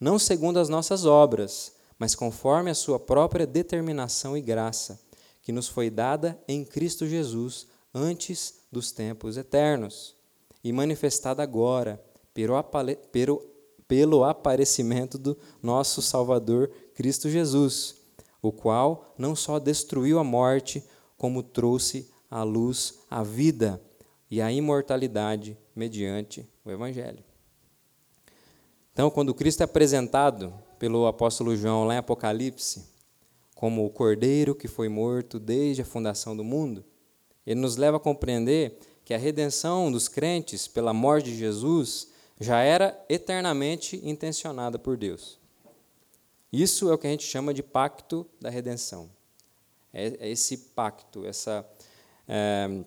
não 0.00 0.18
segundo 0.18 0.58
as 0.58 0.68
nossas 0.68 1.04
obras, 1.04 1.74
mas 1.98 2.14
conforme 2.14 2.70
a 2.70 2.74
sua 2.74 2.98
própria 2.98 3.46
determinação 3.46 4.34
e 4.34 4.40
graça, 4.40 4.98
que 5.42 5.52
nos 5.52 5.68
foi 5.68 5.90
dada 5.90 6.40
em 6.48 6.64
Cristo 6.64 7.06
Jesus 7.06 7.66
antes 7.92 8.60
dos 8.72 8.90
tempos 8.90 9.36
eternos, 9.36 10.16
e 10.64 10.72
manifestada 10.72 11.42
agora 11.42 12.02
pelo, 12.32 13.42
pelo 13.86 14.24
aparecimento 14.24 15.18
do 15.18 15.36
nosso 15.62 16.00
Salvador 16.00 16.70
Cristo 16.94 17.28
Jesus, 17.28 17.96
o 18.42 18.52
qual 18.52 19.14
não 19.18 19.36
só 19.36 19.58
destruiu 19.58 20.18
a 20.18 20.24
morte, 20.24 20.82
como 21.16 21.42
trouxe 21.42 22.10
à 22.30 22.42
luz 22.42 23.00
a 23.10 23.22
vida 23.22 23.82
e 24.30 24.40
a 24.40 24.50
imortalidade 24.50 25.58
mediante 25.74 26.48
o 26.64 26.70
Evangelho. 26.70 27.29
Então, 29.00 29.10
quando 29.10 29.32
Cristo 29.32 29.62
é 29.62 29.64
apresentado 29.64 30.52
pelo 30.78 31.06
apóstolo 31.06 31.56
João 31.56 31.84
lá 31.84 31.94
em 31.94 31.96
Apocalipse, 31.96 32.84
como 33.54 33.86
o 33.86 33.88
cordeiro 33.88 34.54
que 34.54 34.68
foi 34.68 34.90
morto 34.90 35.38
desde 35.38 35.80
a 35.80 35.86
fundação 35.86 36.36
do 36.36 36.44
mundo, 36.44 36.84
ele 37.46 37.58
nos 37.58 37.78
leva 37.78 37.96
a 37.96 38.00
compreender 38.00 38.78
que 39.02 39.14
a 39.14 39.16
redenção 39.16 39.90
dos 39.90 40.06
crentes 40.06 40.68
pela 40.68 40.92
morte 40.92 41.30
de 41.30 41.36
Jesus 41.38 42.08
já 42.38 42.60
era 42.60 43.02
eternamente 43.08 43.98
intencionada 44.04 44.78
por 44.78 44.98
Deus. 44.98 45.38
Isso 46.52 46.90
é 46.90 46.92
o 46.92 46.98
que 46.98 47.06
a 47.06 47.10
gente 47.10 47.24
chama 47.24 47.54
de 47.54 47.62
pacto 47.62 48.26
da 48.38 48.50
redenção. 48.50 49.08
É, 49.94 50.08
é 50.20 50.28
esse 50.28 50.58
pacto, 50.58 51.24
essa, 51.24 51.66
é, 52.28 52.84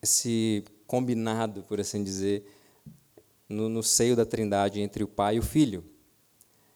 esse 0.00 0.64
combinado, 0.86 1.64
por 1.64 1.80
assim 1.80 2.04
dizer, 2.04 2.46
no, 3.52 3.68
no, 3.68 3.82
seio 3.82 4.16
da 4.16 4.24
Trindade 4.24 4.80
entre 4.80 5.04
o 5.04 5.08
Pai 5.08 5.36
e 5.36 5.38
o 5.38 5.42
Filho. 5.42 5.84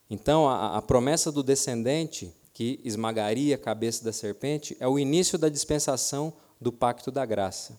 Então, 0.09 0.49
a, 0.49 0.77
a 0.77 0.83
promessa 0.83 1.33
do 1.33 1.43
descendente 1.43 2.33
que 2.53 2.81
esmagaria 2.85 3.55
a 3.55 3.59
cabeça 3.59 4.05
da 4.05 4.13
serpente 4.13 4.77
é 4.79 4.87
o 4.87 4.99
início 4.99 5.39
da 5.39 5.49
dispensação 5.49 6.33
do 6.61 6.73
pacto 6.73 7.11
da 7.11 7.27
graça, 7.27 7.79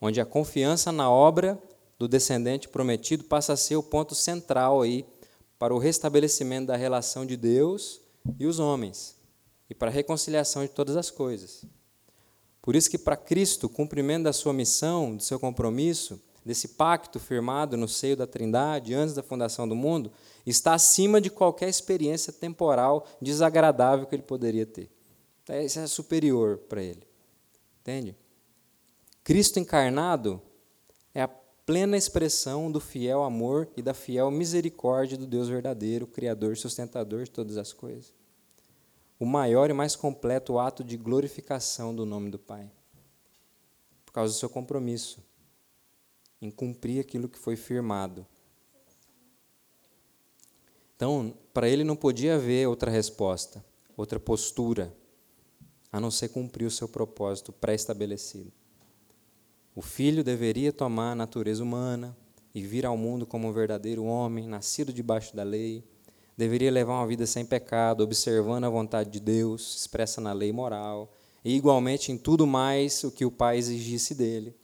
onde 0.00 0.20
a 0.20 0.26
confiança 0.26 0.90
na 0.90 1.10
obra 1.10 1.60
do 1.98 2.08
descendente 2.08 2.68
prometido 2.68 3.24
passa 3.24 3.52
a 3.52 3.56
ser 3.56 3.76
o 3.76 3.82
ponto 3.82 4.14
central 4.14 4.82
aí 4.82 5.04
para 5.58 5.74
o 5.74 5.78
restabelecimento 5.78 6.68
da 6.68 6.76
relação 6.76 7.26
de 7.26 7.36
Deus 7.36 8.00
e 8.38 8.46
os 8.46 8.58
homens 8.58 9.20
e 9.68 9.74
para 9.74 9.88
a 9.88 9.92
reconciliação 9.94 10.62
de 10.62 10.68
todas 10.68 10.96
as 10.96 11.10
coisas. 11.10 11.64
Por 12.60 12.74
isso 12.74 12.90
que 12.90 12.98
para 12.98 13.16
Cristo, 13.16 13.66
o 13.66 13.70
cumprimento 13.70 14.24
da 14.24 14.32
sua 14.32 14.52
missão, 14.52 15.16
do 15.16 15.22
seu 15.22 15.38
compromisso, 15.38 16.20
desse 16.44 16.68
pacto 16.68 17.18
firmado 17.18 17.76
no 17.76 17.86
seio 17.86 18.16
da 18.16 18.26
Trindade 18.26 18.94
antes 18.94 19.14
da 19.14 19.22
fundação 19.22 19.68
do 19.68 19.74
mundo, 19.74 20.10
está 20.46 20.74
acima 20.74 21.20
de 21.20 21.30
qualquer 21.30 21.68
experiência 21.68 22.32
temporal 22.32 23.06
desagradável 23.20 24.06
que 24.06 24.14
ele 24.14 24.22
poderia 24.22 24.66
ter. 24.66 24.90
Então, 25.42 25.60
isso 25.60 25.78
é 25.78 25.86
superior 25.86 26.58
para 26.58 26.82
ele. 26.82 27.06
Entende? 27.80 28.16
Cristo 29.22 29.58
encarnado 29.58 30.40
é 31.14 31.22
a 31.22 31.28
plena 31.28 31.96
expressão 31.96 32.70
do 32.70 32.80
fiel 32.80 33.22
amor 33.22 33.68
e 33.76 33.82
da 33.82 33.94
fiel 33.94 34.30
misericórdia 34.30 35.16
do 35.16 35.26
Deus 35.26 35.48
verdadeiro, 35.48 36.06
Criador 36.06 36.54
e 36.54 36.56
sustentador 36.56 37.24
de 37.24 37.30
todas 37.30 37.56
as 37.56 37.72
coisas. 37.72 38.12
O 39.18 39.26
maior 39.26 39.68
e 39.68 39.74
mais 39.74 39.94
completo 39.94 40.58
ato 40.58 40.82
de 40.82 40.96
glorificação 40.96 41.94
do 41.94 42.06
nome 42.06 42.30
do 42.30 42.38
Pai. 42.38 42.70
Por 44.06 44.12
causa 44.12 44.32
do 44.32 44.38
seu 44.38 44.48
compromisso 44.48 45.22
em 46.40 46.50
cumprir 46.50 47.00
aquilo 47.00 47.28
que 47.28 47.38
foi 47.38 47.56
firmado. 47.56 48.26
Então, 50.96 51.34
para 51.52 51.68
ele 51.68 51.84
não 51.84 51.96
podia 51.96 52.36
haver 52.36 52.68
outra 52.68 52.90
resposta, 52.90 53.64
outra 53.96 54.20
postura, 54.20 54.94
a 55.92 55.98
não 55.98 56.10
ser 56.10 56.28
cumprir 56.28 56.66
o 56.66 56.70
seu 56.70 56.88
propósito 56.88 57.52
pré-estabelecido. 57.52 58.52
O 59.74 59.82
filho 59.82 60.22
deveria 60.22 60.72
tomar 60.72 61.12
a 61.12 61.14
natureza 61.14 61.62
humana 61.62 62.16
e 62.54 62.62
vir 62.62 62.84
ao 62.84 62.96
mundo 62.96 63.26
como 63.26 63.48
um 63.48 63.52
verdadeiro 63.52 64.04
homem, 64.04 64.46
nascido 64.46 64.92
debaixo 64.92 65.34
da 65.34 65.42
lei. 65.42 65.84
Deveria 66.36 66.70
levar 66.70 66.94
uma 66.94 67.06
vida 67.06 67.26
sem 67.26 67.44
pecado, 67.44 68.02
observando 68.02 68.64
a 68.64 68.70
vontade 68.70 69.10
de 69.10 69.20
Deus, 69.20 69.76
expressa 69.80 70.20
na 70.20 70.32
lei 70.32 70.52
moral, 70.52 71.16
e 71.44 71.56
igualmente 71.56 72.12
em 72.12 72.18
tudo 72.18 72.46
mais 72.46 73.04
o 73.04 73.10
que 73.10 73.24
o 73.24 73.30
Pai 73.30 73.56
exigisse 73.58 74.14
dele. 74.14 74.54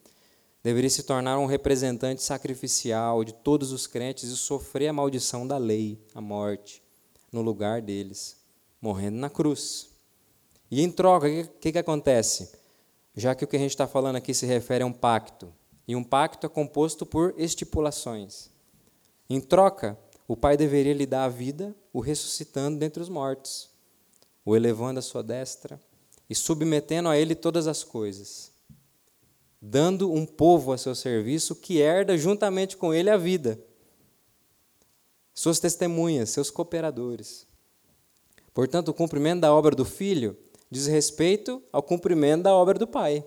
Deveria 0.66 0.90
se 0.90 1.04
tornar 1.04 1.38
um 1.38 1.46
representante 1.46 2.20
sacrificial 2.24 3.22
de 3.22 3.32
todos 3.32 3.70
os 3.70 3.86
crentes 3.86 4.24
e 4.24 4.36
sofrer 4.36 4.88
a 4.88 4.92
maldição 4.92 5.46
da 5.46 5.58
lei, 5.58 5.96
a 6.12 6.20
morte, 6.20 6.82
no 7.30 7.40
lugar 7.40 7.80
deles, 7.80 8.36
morrendo 8.80 9.16
na 9.16 9.30
cruz. 9.30 9.90
E 10.68 10.82
em 10.82 10.90
troca, 10.90 11.28
o 11.28 11.48
que, 11.60 11.70
que 11.70 11.78
acontece? 11.78 12.50
já 13.16 13.32
que 13.32 13.44
o 13.44 13.46
que 13.46 13.54
a 13.54 13.58
gente 13.60 13.70
está 13.70 13.86
falando 13.86 14.16
aqui 14.16 14.34
se 14.34 14.44
refere 14.44 14.82
a 14.82 14.86
um 14.86 14.92
pacto, 14.92 15.52
e 15.86 15.94
um 15.94 16.02
pacto 16.02 16.46
é 16.46 16.48
composto 16.48 17.06
por 17.06 17.32
estipulações. 17.38 18.50
Em 19.30 19.40
troca, 19.40 19.96
o 20.26 20.36
Pai 20.36 20.56
deveria 20.56 20.92
lhe 20.92 21.06
dar 21.06 21.26
a 21.26 21.28
vida, 21.28 21.74
o 21.92 22.00
ressuscitando 22.00 22.78
dentre 22.78 23.00
os 23.00 23.08
mortos, 23.08 23.70
o 24.44 24.56
elevando 24.56 24.98
à 24.98 25.02
sua 25.02 25.22
destra 25.22 25.80
e 26.28 26.34
submetendo 26.34 27.08
a 27.08 27.16
ele 27.16 27.36
todas 27.36 27.68
as 27.68 27.84
coisas, 27.84 28.52
dando 29.60 30.12
um 30.12 30.26
povo 30.26 30.72
a 30.72 30.78
seu 30.78 30.94
serviço 30.94 31.54
que 31.56 31.80
herda 31.80 32.16
juntamente 32.16 32.76
com 32.76 32.92
ele 32.92 33.10
a 33.10 33.16
vida, 33.16 33.60
suas 35.34 35.60
testemunhas, 35.60 36.30
seus 36.30 36.50
cooperadores. 36.50 37.46
Portanto, 38.54 38.88
o 38.88 38.94
cumprimento 38.94 39.40
da 39.40 39.52
obra 39.52 39.74
do 39.74 39.84
Filho 39.84 40.36
diz 40.70 40.86
respeito 40.86 41.62
ao 41.72 41.82
cumprimento 41.82 42.44
da 42.44 42.54
obra 42.54 42.78
do 42.78 42.86
Pai. 42.86 43.24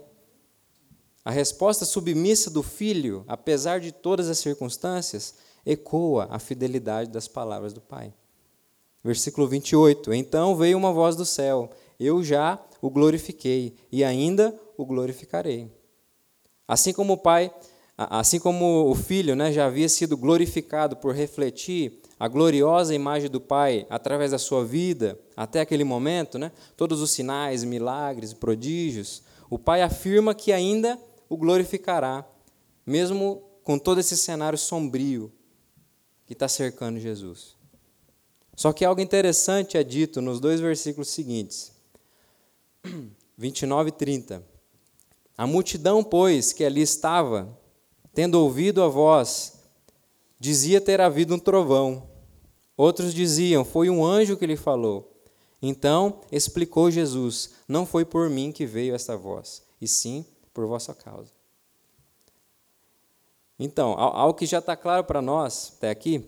A 1.24 1.32
resposta 1.32 1.86
submissa 1.86 2.50
do 2.50 2.64
filho, 2.64 3.24
apesar 3.28 3.80
de 3.80 3.92
todas 3.92 4.30
as 4.30 4.40
circunstâncias, 4.40 5.36
ecoa 5.66 6.28
a 6.32 6.40
fidelidade 6.40 7.12
das 7.12 7.28
palavras 7.28 7.74
do 7.74 7.82
Pai. 7.82 8.14
Versículo 9.04 9.48
28. 9.48 10.14
Então 10.14 10.56
veio 10.56 10.78
uma 10.78 10.92
voz 10.92 11.16
do 11.16 11.26
céu: 11.26 11.70
Eu 12.00 12.24
já 12.24 12.60
o 12.82 12.90
glorifiquei 12.90 13.76
e 13.92 14.04
ainda 14.04 14.60
o 14.78 14.86
glorificarei. 14.86 15.72
Assim 16.70 16.94
como 16.94 17.14
o 17.14 17.18
Pai, 17.18 17.52
assim 17.98 18.40
como 18.40 18.92
o 18.92 18.94
Filho 18.94 19.36
né, 19.36 19.52
já 19.52 19.66
havia 19.66 19.90
sido 19.90 20.16
glorificado 20.16 20.96
por 20.96 21.16
refletir 21.16 22.00
a 22.20 22.28
gloriosa 22.28 22.94
imagem 22.94 23.28
do 23.28 23.42
Pai 23.42 23.88
através 23.90 24.30
da 24.30 24.38
sua 24.38 24.64
vida, 24.64 25.20
até 25.36 25.62
aquele 25.62 25.84
momento, 25.84 26.38
né, 26.38 26.52
todos 26.78 27.02
os 27.02 27.10
sinais, 27.10 27.64
milagres, 27.64 28.34
prodígios, 28.34 29.24
o 29.50 29.58
Pai 29.58 29.82
afirma 29.82 30.36
que 30.36 30.52
ainda 30.52 31.00
o 31.28 31.36
glorificará, 31.36 32.24
mesmo 32.86 33.42
com 33.64 33.80
todo 33.80 34.00
esse 34.00 34.16
cenário 34.16 34.60
sombrio 34.60 35.32
que 36.28 36.34
está 36.34 36.48
cercando 36.48 37.00
Jesus. 37.00 37.56
Só 38.56 38.72
que 38.72 38.86
algo 38.86 39.02
interessante 39.02 39.76
é 39.76 39.84
dito 39.84 40.22
nos 40.22 40.40
dois 40.40 40.60
versículos 40.60 41.10
seguintes, 41.10 41.72
29 43.36 43.90
e 43.90 43.92
30. 43.92 44.49
A 45.40 45.48
multidão, 45.48 46.04
pois, 46.04 46.52
que 46.52 46.66
ali 46.66 46.82
estava, 46.82 47.58
tendo 48.14 48.36
ouvido 48.36 48.84
a 48.84 48.90
voz, 48.90 49.54
dizia 50.38 50.82
ter 50.82 51.00
havido 51.00 51.34
um 51.34 51.40
trovão. 51.40 52.10
Outros 52.76 53.14
diziam: 53.14 53.64
Foi 53.64 53.90
um 53.90 54.06
anjo 54.06 54.36
que 54.36 54.46
lhe 54.46 54.58
falou. 54.58 55.24
Então 55.62 56.20
explicou 56.30 56.92
Jesus: 56.92 57.52
Não 57.70 57.86
foi 57.86 58.04
por 58.04 58.30
mim 58.30 58.52
que 58.52 58.66
veio 58.66 58.94
esta 58.94 59.16
voz, 59.16 59.64
e 59.80 59.88
sim 59.88 60.26
por 60.54 60.68
vossa 60.68 60.94
causa. 60.94 61.32
Então, 63.58 63.94
algo 63.94 64.38
que 64.38 64.46
já 64.46 64.60
está 64.60 64.76
claro 64.76 65.06
para 65.06 65.22
nós 65.22 65.72
até 65.78 65.90
aqui 65.90 66.22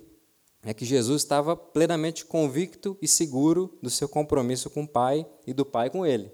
é 0.64 0.74
que 0.74 0.86
Jesus 0.86 1.22
estava 1.22 1.54
plenamente 1.54 2.24
convicto 2.24 2.98
e 3.02 3.10
seguro 3.10 3.78
do 3.82 3.90
seu 3.90 4.08
compromisso 4.08 4.70
com 4.70 4.84
o 4.84 4.88
Pai 4.88 5.28
e 5.46 5.52
do 5.52 5.66
Pai 5.66 5.90
com 5.90 6.06
ele. 6.06 6.32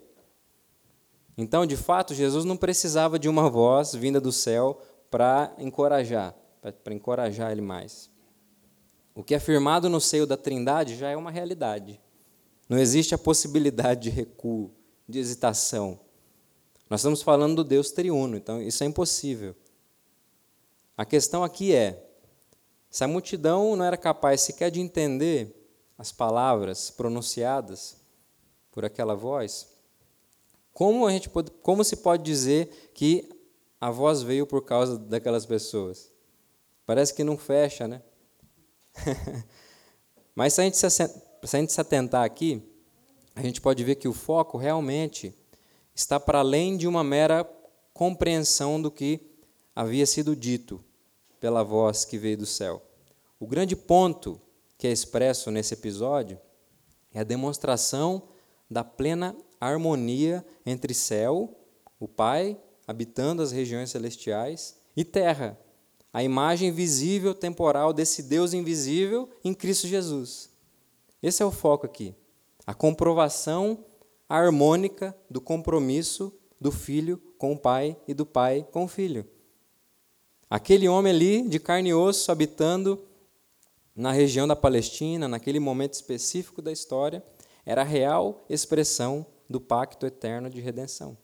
Então, 1.38 1.66
de 1.66 1.78
fato, 1.78 2.16
Jesus 2.16 2.44
não 2.46 2.58
precisava 2.58 3.20
de 3.20 3.30
uma 3.30 3.50
voz 3.50 3.94
vinda 3.94 4.20
do 4.20 4.32
céu 4.32 4.82
para 5.12 5.54
encorajar, 5.60 6.36
para 6.84 6.94
encorajar 6.94 7.52
ele 7.52 7.62
mais. 7.62 8.10
O 9.14 9.24
que 9.24 9.36
é 9.36 9.40
firmado 9.40 9.88
no 9.88 10.02
seio 10.02 10.26
da 10.26 10.36
Trindade 10.36 10.96
já 10.96 11.10
é 11.10 11.16
uma 11.16 11.30
realidade. 11.30 12.02
Não 12.68 12.78
existe 12.78 13.14
a 13.14 13.18
possibilidade 13.18 14.02
de 14.02 14.10
recuo, 14.10 14.72
de 15.08 15.20
hesitação. 15.20 16.00
Nós 16.90 17.02
estamos 17.02 17.22
falando 17.22 17.58
do 17.58 17.64
Deus 17.64 17.92
triuno, 17.92 18.36
então 18.36 18.62
isso 18.62 18.84
é 18.84 18.88
impossível. 18.88 19.56
A 20.98 21.06
questão 21.06 21.44
aqui 21.44 21.74
é: 21.74 22.04
se 22.90 23.04
a 23.04 23.08
multidão 23.08 23.76
não 23.76 23.86
era 23.86 23.98
capaz 23.98 24.42
sequer 24.42 24.72
de 24.72 24.80
entender 24.80 25.54
as 25.98 26.12
palavras 26.12 26.90
pronunciadas 26.90 27.98
por 28.72 28.84
aquela 28.86 29.16
voz, 29.16 29.77
como, 30.78 31.08
a 31.08 31.12
gente 31.12 31.28
pode, 31.28 31.50
como 31.64 31.84
se 31.84 31.96
pode 31.96 32.22
dizer 32.22 32.92
que 32.94 33.28
a 33.82 33.90
voz 33.90 34.22
veio 34.22 34.46
por 34.46 34.64
causa 34.64 34.96
daquelas 34.96 35.44
pessoas? 35.44 36.14
Parece 36.86 37.16
que 37.16 37.24
não 37.24 37.36
fecha, 37.36 37.88
né? 37.88 38.04
Mas 40.36 40.54
se 40.54 40.62
a, 40.62 40.64
gente 40.66 40.78
se, 40.78 40.88
se 40.88 41.02
a 41.02 41.60
gente 41.60 41.74
se 41.74 41.82
atentar 41.82 42.24
aqui, 42.24 42.62
a 43.34 43.42
gente 43.42 43.60
pode 43.60 43.84
ver 43.84 43.96
que 43.96 44.08
o 44.08 44.14
foco 44.14 44.56
realmente 44.56 45.36
está 45.96 46.20
para 46.20 46.42
além 46.42 46.78
de 46.78 46.88
uma 46.88 47.04
mera 47.04 47.44
compreensão 47.92 48.80
do 48.80 48.92
que 48.92 49.20
havia 49.76 50.06
sido 50.06 50.36
dito 50.36 50.80
pela 51.40 51.64
voz 51.64 52.06
que 52.06 52.20
veio 52.20 52.38
do 52.38 52.46
céu. 52.46 52.84
O 53.40 53.48
grande 53.48 53.76
ponto 53.76 54.40
que 54.78 54.86
é 54.86 54.92
expresso 54.92 55.50
nesse 55.50 55.74
episódio 55.74 56.40
é 57.12 57.22
a 57.22 57.24
demonstração 57.24 58.30
da 58.70 58.84
plena 58.84 59.36
harmonia 59.60 60.46
entre 60.66 60.94
céu, 60.94 61.56
o 62.00 62.08
Pai, 62.08 62.58
habitando 62.88 63.42
as 63.42 63.52
regiões 63.52 63.90
celestiais, 63.90 64.78
e 64.96 65.04
terra, 65.04 65.58
a 66.12 66.24
imagem 66.24 66.72
visível, 66.72 67.34
temporal 67.36 67.94
desse 67.94 68.24
Deus 68.24 68.54
invisível 68.54 69.30
em 69.44 69.54
Cristo 69.54 69.88
Jesus. 69.88 70.50
Esse 71.22 71.44
é 71.44 71.46
o 71.46 71.52
foco 71.52 71.86
aqui. 71.86 72.16
A 72.66 72.74
comprovação 72.74 73.86
harmônica 74.28 75.16
do 75.30 75.40
compromisso 75.40 76.34
do 76.60 76.72
filho 76.72 77.22
com 77.38 77.54
o 77.54 77.58
pai 77.58 77.96
e 78.08 78.14
do 78.14 78.26
pai 78.26 78.68
com 78.72 78.86
o 78.86 78.88
filho. 78.88 79.26
Aquele 80.50 80.88
homem 80.88 81.14
ali, 81.14 81.48
de 81.48 81.60
carne 81.60 81.90
e 81.90 81.94
osso, 81.94 82.32
habitando 82.32 83.04
na 83.96 84.12
região 84.12 84.48
da 84.48 84.56
Palestina, 84.56 85.28
naquele 85.28 85.60
momento 85.60 85.94
específico 85.94 86.62
da 86.62 86.72
história, 86.72 87.24
era 87.66 87.82
a 87.82 87.86
real 87.86 88.46
expressão 88.50 89.26
do 89.50 89.60
pacto 89.60 90.06
eterno 90.06 90.50
de 90.50 90.60
redenção. 90.62 91.18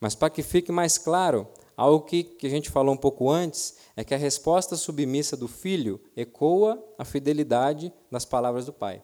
Mas 0.00 0.14
para 0.14 0.30
que 0.30 0.42
fique 0.42 0.72
mais 0.72 0.96
claro, 0.96 1.46
algo 1.76 2.04
que, 2.04 2.24
que 2.24 2.46
a 2.46 2.50
gente 2.50 2.70
falou 2.70 2.94
um 2.94 2.98
pouco 2.98 3.30
antes 3.30 3.76
é 3.94 4.02
que 4.02 4.14
a 4.14 4.18
resposta 4.18 4.76
submissa 4.76 5.36
do 5.36 5.46
filho 5.46 6.00
ecoa 6.16 6.82
a 6.98 7.04
fidelidade 7.04 7.92
das 8.10 8.24
palavras 8.24 8.66
do 8.66 8.72
pai. 8.72 9.02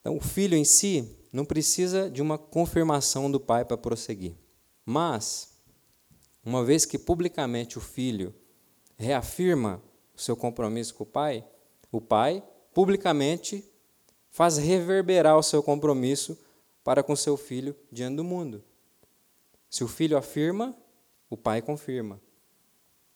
Então, 0.00 0.16
o 0.16 0.20
filho 0.20 0.56
em 0.56 0.64
si 0.64 1.16
não 1.32 1.44
precisa 1.44 2.10
de 2.10 2.20
uma 2.20 2.38
confirmação 2.38 3.30
do 3.30 3.38
pai 3.38 3.64
para 3.64 3.76
prosseguir. 3.76 4.34
Mas, 4.84 5.56
uma 6.44 6.64
vez 6.64 6.84
que 6.84 6.98
publicamente 6.98 7.78
o 7.78 7.80
filho 7.80 8.34
reafirma 8.96 9.82
o 10.16 10.20
seu 10.20 10.36
compromisso 10.36 10.94
com 10.94 11.04
o 11.04 11.06
pai, 11.06 11.44
o 11.92 12.00
pai 12.00 12.42
publicamente 12.74 13.64
faz 14.30 14.56
reverberar 14.56 15.36
o 15.36 15.42
seu 15.42 15.62
compromisso 15.62 16.38
para 16.82 17.02
com 17.02 17.14
seu 17.14 17.36
filho 17.36 17.76
diante 17.90 18.16
do 18.16 18.24
mundo. 18.24 18.62
Se 19.68 19.84
o 19.84 19.88
filho 19.88 20.16
afirma, 20.16 20.74
o 21.28 21.36
pai 21.36 21.60
confirma. 21.60 22.20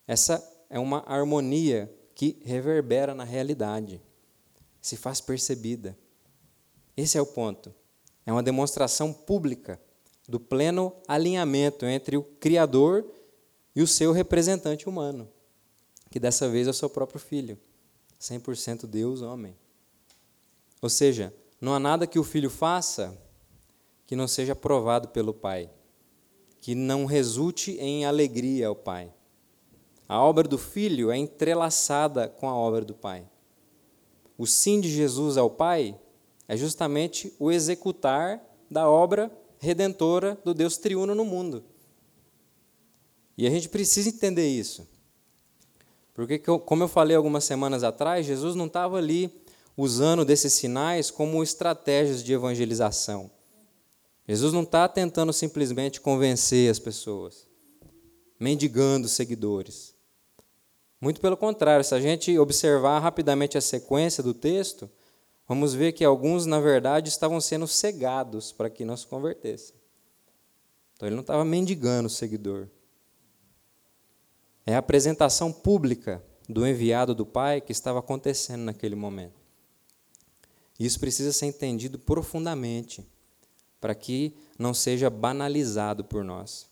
Essa 0.07 0.43
é 0.69 0.79
uma 0.79 1.03
harmonia 1.07 1.93
que 2.15 2.41
reverbera 2.45 3.15
na 3.15 3.25
realidade, 3.25 4.01
se 4.81 4.97
faz 4.97 5.21
percebida. 5.21 5.97
Esse 6.97 7.19
é 7.19 7.21
o 7.21 7.27
ponto. 7.27 7.75
É 8.27 8.33
uma 8.33 8.43
demonstração 8.43 9.13
pública 9.13 9.81
do 10.29 10.39
pleno 10.39 10.95
alinhamento 11.07 11.85
entre 11.87 12.17
o 12.17 12.23
Criador 12.23 13.05
e 13.75 13.83
o 13.83 13.87
seu 13.87 14.13
representante 14.13 14.89
humano, 14.89 15.29
que 16.11 16.21
dessa 16.21 16.49
vez 16.49 16.67
é 16.67 16.71
o 16.71 16.75
seu 16.75 16.89
próprio 16.89 17.19
filho, 17.19 17.59
100% 18.21 18.87
Deus, 18.87 19.21
homem. 19.21 19.57
Ou 20.85 20.91
seja, 20.91 21.33
não 21.59 21.73
há 21.73 21.81
nada 21.81 22.07
que 22.07 22.19
o 22.19 22.23
filho 22.23 22.51
faça 22.51 23.19
que 24.07 24.15
não 24.15 24.29
seja 24.29 24.53
aprovado 24.53 25.09
pelo 25.09 25.33
Pai 25.33 25.71
que 26.61 26.75
não 26.75 27.07
resulte 27.07 27.73
em 27.79 28.05
alegria 28.05 28.69
ao 28.69 28.77
Pai. 28.77 29.11
A 30.07 30.21
obra 30.21 30.47
do 30.47 30.59
Filho 30.59 31.11
é 31.11 31.17
entrelaçada 31.17 32.29
com 32.29 32.47
a 32.51 32.55
obra 32.55 32.85
do 32.85 32.93
Pai. 32.93 33.27
O 34.37 34.47
sim 34.47 34.79
de 34.79 34.91
Jesus 34.91 35.39
ao 35.39 35.49
Pai 35.49 35.99
é 36.47 36.55
justamente 36.55 37.35
o 37.39 37.51
executar 37.51 38.43
da 38.71 38.87
obra 38.87 39.31
redentora 39.59 40.39
do 40.45 40.53
Deus 40.53 40.77
triuno 40.77 41.15
no 41.15 41.25
mundo. 41.25 41.65
E 43.39 43.47
a 43.47 43.51
gente 43.51 43.71
precisa 43.71 44.11
entender 44.11 44.49
isso. 44.49 44.87
Porque, 46.13 46.39
como 46.39 46.83
eu 46.83 46.89
falei 46.89 47.17
algumas 47.17 47.45
semanas 47.45 47.83
atrás, 47.83 48.27
Jesus 48.27 48.55
não 48.55 48.67
estava 48.67 48.99
ali 48.99 49.44
usando 49.77 50.25
desses 50.25 50.53
sinais 50.53 51.11
como 51.11 51.43
estratégias 51.43 52.23
de 52.23 52.33
evangelização. 52.33 53.31
Jesus 54.27 54.53
não 54.53 54.63
está 54.63 54.89
tentando 54.89 55.33
simplesmente 55.33 56.01
convencer 56.01 56.71
as 56.71 56.79
pessoas, 56.79 57.47
mendigando 58.39 59.09
seguidores. 59.09 59.95
Muito 61.01 61.21
pelo 61.21 61.37
contrário, 61.37 61.85
se 61.85 61.95
a 61.95 62.01
gente 62.01 62.39
observar 62.39 63.01
rapidamente 63.01 63.59
a 63.59 63.61
sequência 63.61 64.23
do 64.23 64.33
texto, 64.33 64.91
vamos 65.47 65.75
ver 65.75 65.93
que 65.93 66.05
alguns, 66.05 66.47
na 66.47 66.59
verdade, 66.59 67.11
estavam 67.11 67.41
sendo 67.41 67.67
cegados 67.67 68.53
para 68.53 68.71
que 68.71 68.85
não 68.85 68.97
se 68.97 69.07
convertessem. 69.07 69.75
Então 70.95 71.07
ele 71.07 71.17
não 71.17 71.21
estava 71.21 71.45
mendigando 71.45 72.07
o 72.07 72.11
seguidor. 72.11 72.69
É 74.65 74.75
a 74.75 74.79
apresentação 74.79 75.53
pública 75.53 76.25
do 76.49 76.67
enviado 76.67 77.15
do 77.15 77.27
Pai 77.27 77.61
que 77.61 77.73
estava 77.73 77.99
acontecendo 77.99 78.63
naquele 78.63 78.95
momento. 78.95 79.44
Isso 80.79 80.99
precisa 80.99 81.33
ser 81.33 81.47
entendido 81.47 81.99
profundamente 81.99 83.07
para 83.81 83.95
que 83.95 84.37
não 84.59 84.73
seja 84.73 85.11
banalizado 85.11 86.05
por 86.05 86.25
nós. 86.25 86.67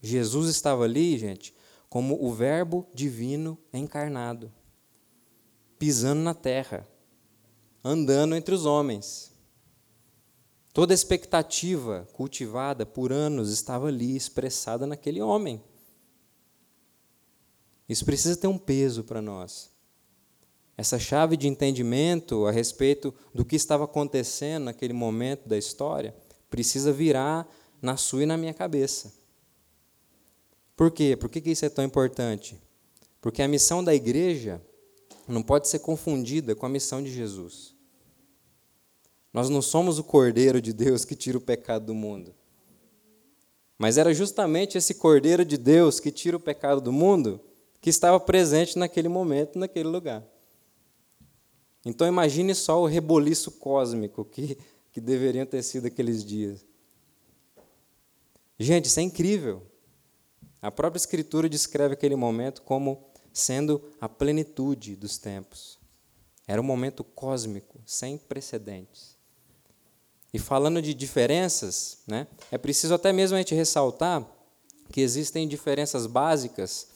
Jesus 0.00 0.48
estava 0.48 0.84
ali, 0.84 1.18
gente, 1.18 1.54
como 1.88 2.22
o 2.22 2.32
Verbo 2.32 2.86
divino 2.94 3.58
encarnado, 3.72 4.52
pisando 5.78 6.22
na 6.22 6.34
terra, 6.34 6.86
andando 7.84 8.34
entre 8.34 8.54
os 8.54 8.64
homens. 8.66 9.32
Toda 10.72 10.92
expectativa 10.92 12.06
cultivada 12.12 12.84
por 12.84 13.12
anos 13.12 13.50
estava 13.50 13.88
ali, 13.88 14.16
expressada 14.16 14.86
naquele 14.86 15.22
homem. 15.22 15.62
Isso 17.88 18.04
precisa 18.04 18.36
ter 18.36 18.46
um 18.46 18.58
peso 18.58 19.04
para 19.04 19.22
nós. 19.22 19.70
Essa 20.76 20.98
chave 20.98 21.36
de 21.36 21.48
entendimento 21.48 22.46
a 22.46 22.50
respeito 22.50 23.14
do 23.34 23.44
que 23.44 23.56
estava 23.56 23.84
acontecendo 23.84 24.64
naquele 24.64 24.92
momento 24.92 25.48
da 25.48 25.56
história 25.56 26.14
precisa 26.50 26.92
virar 26.92 27.48
na 27.80 27.96
sua 27.96 28.24
e 28.24 28.26
na 28.26 28.36
minha 28.36 28.52
cabeça. 28.52 29.12
Por 30.76 30.90
quê? 30.90 31.16
Por 31.16 31.30
que 31.30 31.40
isso 31.50 31.64
é 31.64 31.70
tão 31.70 31.84
importante? 31.84 32.60
Porque 33.20 33.42
a 33.42 33.48
missão 33.48 33.82
da 33.82 33.94
igreja 33.94 34.60
não 35.26 35.42
pode 35.42 35.66
ser 35.66 35.78
confundida 35.78 36.54
com 36.54 36.66
a 36.66 36.68
missão 36.68 37.02
de 37.02 37.10
Jesus. 37.10 37.74
Nós 39.32 39.48
não 39.48 39.62
somos 39.62 39.98
o 39.98 40.04
Cordeiro 40.04 40.60
de 40.60 40.72
Deus 40.72 41.04
que 41.04 41.16
tira 41.16 41.38
o 41.38 41.40
pecado 41.40 41.86
do 41.86 41.94
mundo. 41.94 42.34
Mas 43.78 43.98
era 43.98 44.12
justamente 44.14 44.78
esse 44.78 44.94
Cordeiro 44.94 45.44
de 45.44 45.56
Deus 45.56 45.98
que 45.98 46.10
tira 46.10 46.36
o 46.36 46.40
pecado 46.40 46.80
do 46.80 46.92
mundo 46.92 47.40
que 47.80 47.90
estava 47.90 48.20
presente 48.20 48.78
naquele 48.78 49.08
momento, 49.08 49.58
naquele 49.58 49.88
lugar. 49.88 50.22
Então 51.88 52.04
imagine 52.04 52.52
só 52.52 52.82
o 52.82 52.86
reboliço 52.86 53.52
cósmico 53.52 54.24
que, 54.24 54.58
que 54.92 55.00
deveriam 55.00 55.46
ter 55.46 55.62
sido 55.62 55.86
aqueles 55.86 56.24
dias. 56.24 56.66
Gente, 58.58 58.86
isso 58.86 58.98
é 58.98 59.04
incrível. 59.04 59.62
A 60.60 60.68
própria 60.68 60.98
Escritura 60.98 61.48
descreve 61.48 61.94
aquele 61.94 62.16
momento 62.16 62.62
como 62.62 63.06
sendo 63.32 63.80
a 64.00 64.08
plenitude 64.08 64.96
dos 64.96 65.16
tempos. 65.16 65.78
Era 66.44 66.60
um 66.60 66.64
momento 66.64 67.04
cósmico, 67.04 67.80
sem 67.86 68.18
precedentes. 68.18 69.16
E 70.34 70.40
falando 70.40 70.82
de 70.82 70.92
diferenças, 70.92 71.98
né, 72.04 72.26
é 72.50 72.58
preciso 72.58 72.94
até 72.94 73.12
mesmo 73.12 73.36
a 73.36 73.38
gente 73.38 73.54
ressaltar 73.54 74.26
que 74.90 75.00
existem 75.00 75.46
diferenças 75.46 76.06
básicas 76.06 76.88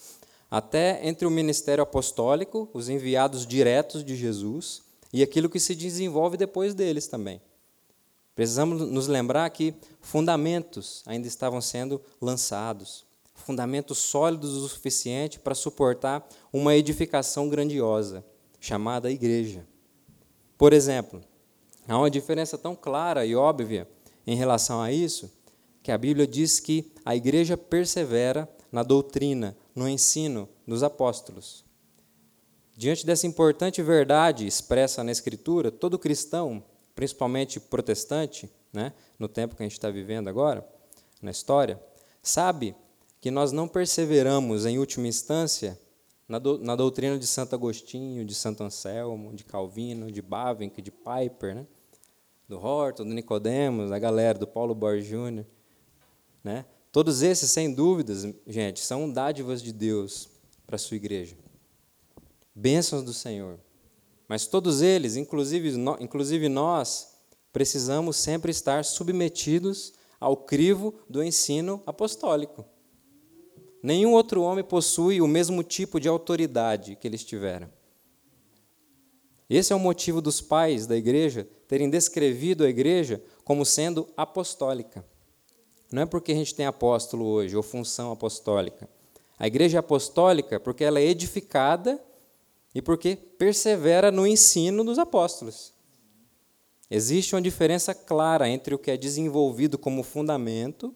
até 0.51 1.07
entre 1.07 1.27
o 1.27 1.31
ministério 1.31 1.83
apostólico, 1.83 2.69
os 2.75 2.89
enviados 2.89 3.47
diretos 3.47 4.05
de 4.05 4.17
Jesus, 4.17 4.83
e 5.13 5.23
aquilo 5.23 5.49
que 5.49 5.61
se 5.61 5.75
desenvolve 5.75 6.37
depois 6.37 6.75
deles 6.75 7.07
também. 7.07 7.41
Precisamos 8.35 8.81
nos 8.91 9.07
lembrar 9.07 9.49
que 9.51 9.75
fundamentos 10.01 11.03
ainda 11.07 11.29
estavam 11.29 11.61
sendo 11.61 12.01
lançados, 12.21 13.05
fundamentos 13.35 13.99
sólidos 13.99 14.55
o 14.55 14.69
suficiente 14.69 15.39
para 15.39 15.55
suportar 15.55 16.27
uma 16.53 16.75
edificação 16.75 17.49
grandiosa, 17.49 18.25
chamada 18.61 19.11
igreja. 19.11 19.67
Por 20.57 20.73
exemplo, 20.73 21.21
há 21.89 21.99
uma 21.99 22.11
diferença 22.11 22.57
tão 22.57 22.75
clara 22.75 23.27
e 23.27 23.35
óbvia 23.35 23.89
em 24.27 24.37
relação 24.37 24.81
a 24.81 24.93
isso, 24.93 25.31
que 25.83 25.91
a 25.91 25.99
Bíblia 25.99 26.27
diz 26.27 26.61
que 26.61 26.93
a 27.05 27.17
igreja 27.17 27.57
persevera 27.57 28.49
na 28.71 28.83
doutrina, 28.83 29.57
no 29.75 29.89
ensino 29.89 30.49
dos 30.67 30.83
apóstolos. 30.83 31.65
Diante 32.77 33.05
dessa 33.05 33.27
importante 33.27 33.83
verdade 33.83 34.47
expressa 34.47 35.05
na 35.05 35.13
Escritura, 35.13 35.71
todo 35.71 35.99
cristão, 35.99 36.63
principalmente 36.95 37.61
protestante, 37.61 38.51
né, 38.73 38.93
no 39.19 39.29
tempo 39.29 39.55
que 39.55 39.63
a 39.63 39.67
gente 39.67 39.73
está 39.73 39.91
vivendo 39.91 40.29
agora, 40.29 40.67
na 41.21 41.31
história, 41.31 41.81
sabe 42.23 42.75
que 43.21 43.31
nós 43.31 43.53
não 43.53 43.69
perseveramos, 43.69 44.65
em 44.65 44.79
última 44.79 45.07
instância, 45.07 45.79
na, 46.27 46.39
do, 46.39 46.59
na 46.59 46.75
doutrina 46.77 47.19
de 47.19 47.27
Santo 47.27 47.55
Agostinho, 47.55 48.25
de 48.25 48.35
Santo 48.35 48.63
Anselmo, 48.63 49.35
de 49.35 49.45
Calvino, 49.45 50.11
de 50.11 50.23
Bavinck, 50.23 50.81
de 50.81 50.91
Piper, 50.91 51.55
né, 51.55 51.67
do 52.49 52.59
Horton, 52.59 53.05
do 53.05 53.15
Nicodemos, 53.15 53.91
da 53.91 53.99
galera, 53.99 54.39
do 54.39 54.47
Paulo 54.47 54.75
Borges 54.75 55.07
Jr., 55.07 55.45
né? 56.43 56.65
Todos 56.93 57.23
esses, 57.23 57.51
sem 57.51 57.73
dúvidas, 57.73 58.27
gente, 58.47 58.81
são 58.81 59.11
dádivas 59.11 59.63
de 59.63 59.73
Deus 59.73 60.29
para 60.67 60.77
a 60.77 60.79
sua 60.79 60.97
igreja. 60.97 61.37
Bênçãos 62.55 63.05
do 63.05 63.13
Senhor. 63.13 63.61
Mas 64.27 64.47
todos 64.47 64.83
eles, 64.83 65.17
inclusive, 65.17 66.49
nós, 66.49 67.17
precisamos 67.53 68.17
sempre 68.17 68.51
estar 68.51 68.85
submetidos 68.85 69.93
ao 70.19 70.37
crivo 70.37 70.95
do 71.09 71.23
ensino 71.23 71.83
apostólico. 71.87 72.65
Nenhum 73.83 74.13
outro 74.13 74.43
homem 74.43 74.63
possui 74.63 75.21
o 75.21 75.27
mesmo 75.27 75.63
tipo 75.63 75.99
de 75.99 76.09
autoridade 76.09 76.97
que 76.97 77.09
eles 77.09 77.25
tiveram. 77.25 77.71
Esse 79.49 79.73
é 79.73 79.77
o 79.77 79.81
motivo 79.81 80.21
dos 80.21 80.41
pais 80.41 80.87
da 80.87 80.97
igreja 80.97 81.49
terem 81.67 81.89
descrevido 81.89 82.63
a 82.63 82.69
igreja 82.69 83.23
como 83.43 83.65
sendo 83.65 84.09
apostólica. 84.17 85.05
Não 85.93 86.03
é 86.03 86.07
porque 86.07 86.33
a 86.33 86.35
gente 86.35 86.55
tem 86.55 86.67
apóstolo 86.67 87.27
hoje, 87.27 87.57
ou 87.57 87.63
função 87.63 88.13
apostólica. 88.13 88.89
A 89.39 89.47
igreja 89.47 89.79
é 89.79 89.81
apostólica 89.81 90.61
porque 90.61 90.85
ela 90.85 91.01
é 91.01 91.05
edificada 91.05 92.01
e 92.75 92.81
porque 92.81 93.17
persevera 93.17 94.11
no 94.11 94.27
ensino 94.27 94.85
dos 94.85 94.99
apóstolos. 94.99 95.73
Existe 96.91 97.35
uma 97.35 97.43
diferença 97.43 97.95
clara 97.95 98.49
entre 98.49 98.75
o 98.75 98.79
que 98.79 98.91
é 98.91 98.97
desenvolvido 98.97 99.79
como 99.79 100.03
fundamento 100.03 100.95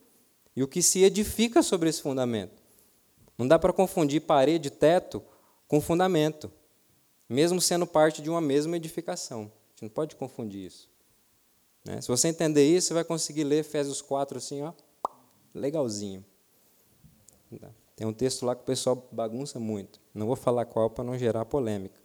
e 0.54 0.62
o 0.62 0.68
que 0.68 0.83
se 0.83 1.02
edifica 1.02 1.62
sobre 1.62 1.88
esse 1.88 2.02
fundamento. 2.02 2.62
Não 3.38 3.48
dá 3.48 3.59
para 3.59 3.72
confundir 3.72 4.20
parede 4.20 4.68
e 4.68 4.70
teto 4.70 5.22
com 5.66 5.80
fundamento, 5.80 6.50
mesmo 7.28 7.61
sendo 7.61 7.87
parte 7.87 8.22
de 8.22 8.30
uma 8.30 8.40
mesma 8.40 8.76
edificação. 8.76 9.42
A 9.42 9.70
gente 9.70 9.83
não 9.83 9.88
pode 9.88 10.14
confundir 10.16 10.66
isso. 10.66 10.88
Né? 11.85 12.00
Se 12.00 12.09
você 12.09 12.28
entender 12.28 12.64
isso, 12.64 12.88
você 12.88 12.94
vai 12.94 13.04
conseguir 13.04 13.44
ler 13.44 13.61
Efésios 13.61 14.00
4 14.00 14.38
assim, 14.38 14.62
ó, 14.62 14.72
legalzinho. 15.55 16.25
Tem 17.95 18.07
um 18.07 18.12
texto 18.12 18.45
lá 18.45 18.55
que 18.55 18.62
o 18.62 18.64
pessoal 18.64 19.07
bagunça 19.12 19.61
muito. 19.61 20.01
Não 20.12 20.27
vou 20.27 20.37
falar 20.37 20.64
qual 20.64 20.90
para 20.90 21.05
não 21.05 21.17
gerar 21.17 21.45
polêmica. 21.45 21.99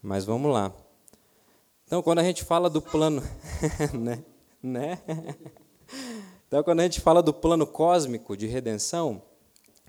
Mas 0.00 0.24
vamos 0.24 0.50
lá. 0.50 0.72
Então, 1.86 2.02
quando 2.02 2.20
a 2.20 2.24
gente 2.24 2.42
fala 2.42 2.70
do 2.70 2.80
plano, 2.80 3.22
né? 3.92 4.24
né? 4.62 4.98
Então, 6.48 6.62
quando 6.62 6.80
a 6.80 6.84
gente 6.84 7.00
fala 7.00 7.22
do 7.22 7.34
plano 7.34 7.66
cósmico 7.66 8.36
de 8.36 8.46
redenção 8.46 9.22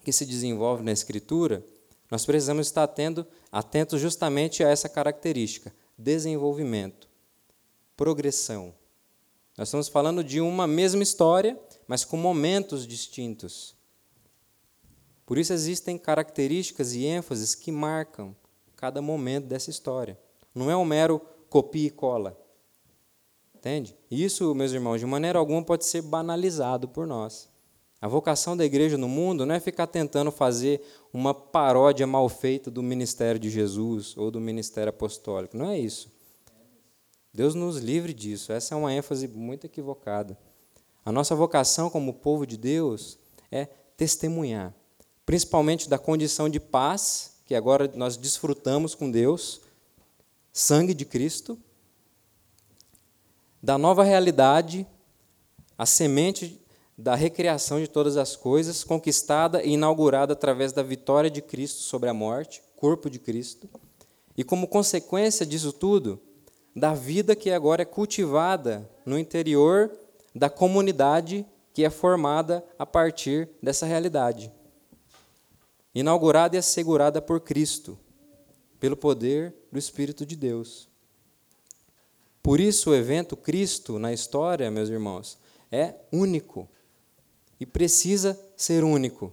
que 0.04 0.12
se 0.12 0.26
desenvolve 0.26 0.84
na 0.84 0.92
Escritura, 0.92 1.64
nós 2.12 2.26
precisamos 2.26 2.68
estar 2.68 2.84
atento, 2.84 3.26
atentos 3.52 4.02
justamente 4.02 4.64
a 4.64 4.70
essa 4.70 4.90
característica: 4.90 5.74
desenvolvimento, 5.98 7.08
progressão. 7.96 8.74
Nós 9.58 9.70
estamos 9.70 9.88
falando 9.88 10.24
de 10.24 10.42
uma 10.42 10.68
mesma 10.68 11.02
história, 11.04 11.58
mas 11.88 12.06
com 12.06 12.18
momentos 12.18 12.88
distintos. 12.88 13.76
Por 15.26 15.38
isso 15.38 15.54
existem 15.54 15.98
características 15.98 16.94
e 16.94 17.06
ênfases 17.06 17.56
que 17.56 17.72
marcam 17.72 18.36
cada 18.76 19.02
momento 19.02 19.46
dessa 19.46 19.70
história. 19.70 20.20
Não 20.54 20.70
é 20.70 20.76
um 20.76 20.86
mero 20.86 21.22
copia 21.50 21.88
e 21.88 21.90
cola. 21.90 22.38
Entende? 23.56 23.96
Isso, 24.12 24.54
meus 24.54 24.74
irmãos, 24.74 25.00
de 25.00 25.06
maneira 25.06 25.40
alguma 25.40 25.64
pode 25.64 25.86
ser 25.86 26.02
banalizado 26.02 26.88
por 26.88 27.08
nós. 27.08 27.50
A 28.02 28.08
vocação 28.10 28.58
da 28.58 28.66
igreja 28.66 28.98
no 28.98 29.08
mundo 29.08 29.46
não 29.46 29.56
é 29.56 29.60
ficar 29.62 29.88
tentando 29.88 30.30
fazer 30.30 30.82
uma 31.14 31.34
paródia 31.34 32.06
mal 32.06 32.28
feita 32.28 32.70
do 32.70 32.84
ministério 32.84 33.40
de 33.40 33.50
Jesus 33.50 34.18
ou 34.18 34.30
do 34.30 34.42
ministério 34.42 34.90
apostólico. 34.90 35.56
Não 35.56 35.70
é 35.70 35.80
isso. 35.80 36.12
Deus 37.34 37.56
nos 37.56 37.78
livre 37.78 38.14
disso. 38.14 38.52
Essa 38.52 38.76
é 38.76 38.78
uma 38.78 38.94
ênfase 38.94 39.30
muito 39.30 39.66
equivocada. 39.66 40.38
A 41.06 41.12
nossa 41.12 41.36
vocação 41.36 41.90
como 41.90 42.14
povo 42.14 42.48
de 42.48 42.58
Deus 42.58 43.18
é 43.52 43.66
testemunhar, 43.98 44.74
principalmente 45.26 45.90
da 45.90 45.98
condição 45.98 46.48
de 46.48 46.60
paz 46.60 47.34
que 47.46 47.54
agora 47.54 47.92
nós 47.96 48.16
desfrutamos 48.16 48.96
com 48.96 49.12
Deus, 49.12 49.62
sangue 50.52 50.94
de 50.94 51.04
Cristo, 51.04 51.58
da 53.62 53.78
nova 53.78 54.04
realidade, 54.04 54.88
a 55.78 55.86
semente 55.86 56.62
da 56.98 57.16
recriação 57.16 57.80
de 57.80 57.88
todas 57.88 58.18
as 58.18 58.36
coisas, 58.36 58.84
conquistada 58.84 59.64
e 59.64 59.72
inaugurada 59.72 60.34
através 60.34 60.72
da 60.72 60.84
vitória 60.84 61.30
de 61.30 61.42
Cristo 61.42 61.82
sobre 61.82 62.10
a 62.10 62.14
morte, 62.14 62.62
corpo 62.76 63.10
de 63.10 63.20
Cristo, 63.20 63.70
e 64.38 64.44
como 64.44 64.68
consequência 64.68 65.46
disso 65.46 65.74
tudo, 65.74 66.20
da 66.76 66.94
vida 66.94 67.36
que 67.36 67.52
agora 67.52 67.82
é 67.82 67.86
cultivada 67.86 68.90
no 69.06 69.18
interior 69.18 69.92
da 70.34 70.50
comunidade 70.50 71.46
que 71.74 71.84
é 71.84 71.90
formada 71.90 72.64
a 72.78 72.86
partir 72.86 73.50
dessa 73.62 73.86
realidade. 73.86 74.52
Inaugurada 75.94 76.56
e 76.56 76.60
assegurada 76.60 77.22
por 77.22 77.40
Cristo, 77.42 77.98
pelo 78.80 78.98
poder 78.98 79.54
do 79.72 79.80
Espírito 79.80 80.26
de 80.26 80.36
Deus. 80.36 80.88
Por 82.42 82.60
isso, 82.60 82.90
o 82.90 82.96
evento 82.96 83.38
Cristo 83.38 83.98
na 83.98 84.12
história, 84.12 84.70
meus 84.70 84.90
irmãos, 84.90 85.38
é 85.72 85.96
único 86.12 86.68
e 87.60 87.66
precisa 87.66 88.40
ser 88.58 88.84
único, 88.84 89.32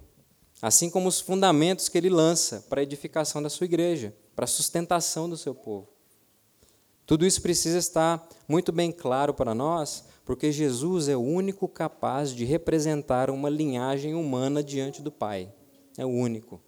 assim 0.63 0.89
como 0.89 1.09
os 1.09 1.21
fundamentos 1.21 1.89
que 1.89 1.99
ele 1.99 2.09
lança 2.09 2.65
para 2.69 2.81
a 2.81 2.83
edificação 2.83 3.43
da 3.43 3.51
sua 3.51 3.65
igreja, 3.65 4.15
para 4.37 4.45
a 4.45 4.49
sustentação 4.49 5.29
do 5.29 5.37
seu 5.37 5.55
povo. 5.55 5.89
Tudo 7.05 7.27
isso 7.27 7.43
precisa 7.43 7.79
estar 7.79 8.25
muito 8.47 8.71
bem 8.71 8.93
claro 8.93 9.35
para 9.35 9.53
nós, 9.53 10.05
porque 10.31 10.53
Jesus 10.53 11.09
é 11.09 11.16
o 11.16 11.21
único 11.21 11.66
capaz 11.66 12.31
de 12.33 12.45
representar 12.45 13.31
uma 13.31 13.51
linhagem 13.51 14.14
humana 14.14 14.62
diante 14.62 15.03
do 15.03 15.11
Pai. 15.11 15.53
É 15.99 16.07
o 16.07 16.09
único. 16.09 16.61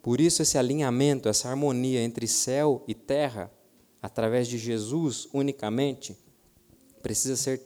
Por 0.00 0.22
isso, 0.22 0.40
esse 0.40 0.56
alinhamento, 0.56 1.28
essa 1.28 1.50
harmonia 1.50 2.00
entre 2.00 2.26
céu 2.26 2.82
e 2.88 2.94
terra, 2.94 3.52
através 4.00 4.48
de 4.48 4.56
Jesus 4.56 5.28
unicamente, 5.34 6.16
precisa 7.02 7.36
ser, 7.36 7.60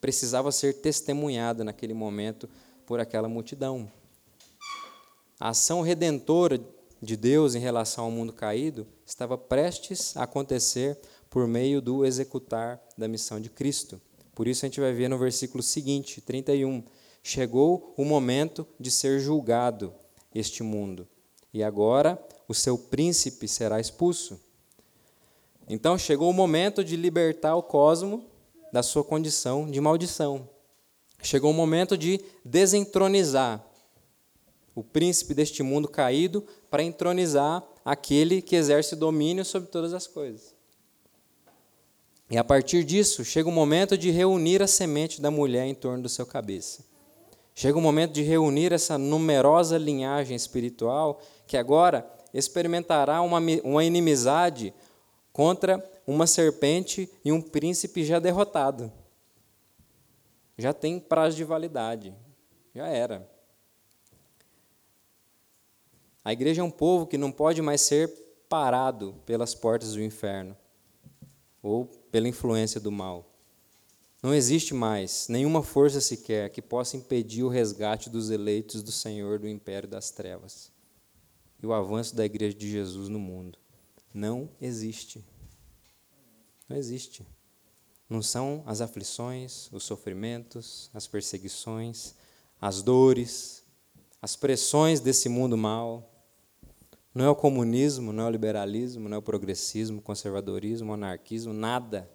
precisava 0.00 0.50
ser 0.50 0.80
testemunhada 0.80 1.62
naquele 1.62 1.94
momento 1.94 2.48
por 2.84 2.98
aquela 2.98 3.28
multidão. 3.28 3.88
A 5.38 5.50
ação 5.50 5.80
redentora 5.80 6.60
de 7.00 7.16
Deus 7.16 7.54
em 7.54 7.60
relação 7.60 8.06
ao 8.06 8.10
mundo 8.10 8.32
caído 8.32 8.84
estava 9.06 9.38
prestes 9.38 10.16
a 10.16 10.24
acontecer 10.24 10.98
por 11.38 11.46
meio 11.46 11.80
do 11.80 12.04
executar 12.04 12.82
da 12.96 13.06
missão 13.06 13.40
de 13.40 13.48
Cristo. 13.48 14.00
Por 14.34 14.48
isso 14.48 14.64
a 14.64 14.68
gente 14.68 14.80
vai 14.80 14.92
ver 14.92 15.06
no 15.06 15.16
versículo 15.16 15.62
seguinte, 15.62 16.20
31, 16.20 16.82
chegou 17.22 17.94
o 17.96 18.04
momento 18.04 18.66
de 18.76 18.90
ser 18.90 19.20
julgado 19.20 19.94
este 20.34 20.64
mundo, 20.64 21.06
e 21.54 21.62
agora 21.62 22.20
o 22.48 22.54
seu 22.54 22.76
príncipe 22.76 23.46
será 23.46 23.78
expulso. 23.78 24.40
Então 25.68 25.96
chegou 25.96 26.28
o 26.28 26.32
momento 26.32 26.82
de 26.82 26.96
libertar 26.96 27.54
o 27.54 27.62
cosmo 27.62 28.26
da 28.72 28.82
sua 28.82 29.04
condição 29.04 29.70
de 29.70 29.80
maldição. 29.80 30.50
Chegou 31.22 31.52
o 31.52 31.54
momento 31.54 31.96
de 31.96 32.20
desentronizar 32.44 33.64
o 34.74 34.82
príncipe 34.82 35.34
deste 35.34 35.62
mundo 35.62 35.86
caído 35.86 36.44
para 36.68 36.82
entronizar 36.82 37.62
aquele 37.84 38.42
que 38.42 38.56
exerce 38.56 38.96
domínio 38.96 39.44
sobre 39.44 39.68
todas 39.68 39.94
as 39.94 40.08
coisas. 40.08 40.57
E 42.30 42.36
a 42.36 42.44
partir 42.44 42.84
disso, 42.84 43.24
chega 43.24 43.48
o 43.48 43.52
momento 43.52 43.96
de 43.96 44.10
reunir 44.10 44.62
a 44.62 44.66
semente 44.66 45.20
da 45.20 45.30
mulher 45.30 45.66
em 45.66 45.74
torno 45.74 46.02
do 46.02 46.08
seu 46.08 46.26
cabeça. 46.26 46.84
Chega 47.54 47.78
o 47.78 47.82
momento 47.82 48.12
de 48.12 48.22
reunir 48.22 48.72
essa 48.72 48.98
numerosa 48.98 49.78
linhagem 49.78 50.36
espiritual 50.36 51.20
que 51.46 51.56
agora 51.56 52.08
experimentará 52.32 53.22
uma, 53.22 53.40
uma 53.64 53.84
inimizade 53.84 54.74
contra 55.32 55.82
uma 56.06 56.26
serpente 56.26 57.10
e 57.24 57.32
um 57.32 57.40
príncipe 57.40 58.04
já 58.04 58.18
derrotado. 58.18 58.92
Já 60.56 60.72
tem 60.72 61.00
prazo 61.00 61.36
de 61.36 61.44
validade. 61.44 62.14
Já 62.74 62.88
era. 62.88 63.28
A 66.24 66.32
igreja 66.32 66.60
é 66.60 66.64
um 66.64 66.70
povo 66.70 67.06
que 67.06 67.16
não 67.16 67.32
pode 67.32 67.62
mais 67.62 67.80
ser 67.80 68.08
parado 68.48 69.14
pelas 69.24 69.54
portas 69.54 69.94
do 69.94 70.02
inferno 70.02 70.56
ou 71.62 71.90
pela 72.10 72.28
influência 72.28 72.80
do 72.80 72.90
mal. 72.90 73.34
Não 74.22 74.34
existe 74.34 74.74
mais 74.74 75.28
nenhuma 75.28 75.62
força 75.62 76.00
sequer 76.00 76.50
que 76.50 76.60
possa 76.60 76.96
impedir 76.96 77.44
o 77.44 77.48
resgate 77.48 78.10
dos 78.10 78.30
eleitos 78.30 78.82
do 78.82 78.90
Senhor 78.90 79.38
do 79.38 79.48
império 79.48 79.88
das 79.88 80.10
trevas 80.10 80.72
e 81.62 81.66
o 81.66 81.72
avanço 81.72 82.16
da 82.16 82.24
igreja 82.24 82.56
de 82.56 82.68
Jesus 82.70 83.08
no 83.08 83.18
mundo. 83.18 83.58
Não 84.12 84.50
existe. 84.60 85.24
Não 86.68 86.76
existe. 86.76 87.26
Não 88.08 88.22
são 88.22 88.62
as 88.66 88.80
aflições, 88.80 89.68
os 89.72 89.84
sofrimentos, 89.84 90.90
as 90.94 91.06
perseguições, 91.06 92.14
as 92.60 92.82
dores, 92.82 93.62
as 94.20 94.34
pressões 94.34 94.98
desse 94.98 95.28
mundo 95.28 95.56
mal, 95.56 96.17
não 97.14 97.24
é 97.24 97.30
o 97.30 97.34
comunismo, 97.34 98.12
não 98.12 98.24
é 98.24 98.26
o 98.26 98.30
liberalismo, 98.30 99.08
não 99.08 99.16
é 99.16 99.18
o 99.18 99.22
progressismo, 99.22 100.00
conservadorismo, 100.00 100.92
anarquismo, 100.92 101.52
nada. 101.52 102.08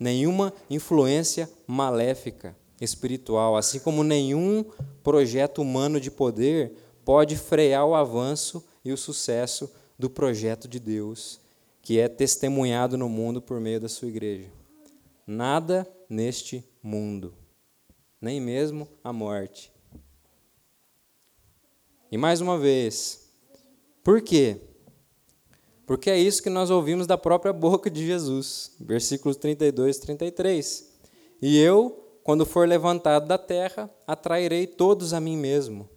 Nenhuma 0.00 0.52
influência 0.70 1.50
maléfica 1.66 2.56
espiritual, 2.80 3.56
assim 3.56 3.78
como 3.78 4.02
nenhum 4.02 4.64
projeto 5.02 5.62
humano 5.62 6.00
de 6.00 6.10
poder 6.10 6.72
pode 7.04 7.36
frear 7.36 7.86
o 7.86 7.94
avanço 7.94 8.64
e 8.84 8.92
o 8.92 8.96
sucesso 8.96 9.70
do 9.98 10.10
projeto 10.10 10.66
de 10.66 10.80
Deus, 10.80 11.40
que 11.82 11.98
é 11.98 12.08
testemunhado 12.08 12.96
no 12.96 13.08
mundo 13.08 13.40
por 13.40 13.60
meio 13.60 13.80
da 13.80 13.88
sua 13.88 14.08
igreja. 14.08 14.50
Nada 15.26 15.86
neste 16.08 16.64
mundo, 16.82 17.34
nem 18.20 18.40
mesmo 18.40 18.88
a 19.02 19.12
morte. 19.12 19.72
E 22.10 22.16
mais 22.16 22.40
uma 22.40 22.58
vez, 22.58 23.23
por 24.04 24.20
quê? 24.20 24.60
Porque 25.86 26.10
é 26.10 26.18
isso 26.18 26.42
que 26.42 26.50
nós 26.50 26.70
ouvimos 26.70 27.06
da 27.06 27.18
própria 27.18 27.52
boca 27.52 27.90
de 27.90 28.06
Jesus, 28.06 28.72
versículos 28.78 29.36
32 29.36 29.96
e 29.96 30.00
33. 30.00 30.92
E 31.42 31.58
eu, 31.58 32.18
quando 32.22 32.46
for 32.46 32.68
levantado 32.68 33.26
da 33.26 33.36
terra, 33.36 33.90
atrairei 34.06 34.66
todos 34.66 35.12
a 35.12 35.20
mim 35.20 35.36
mesmo. 35.36 35.88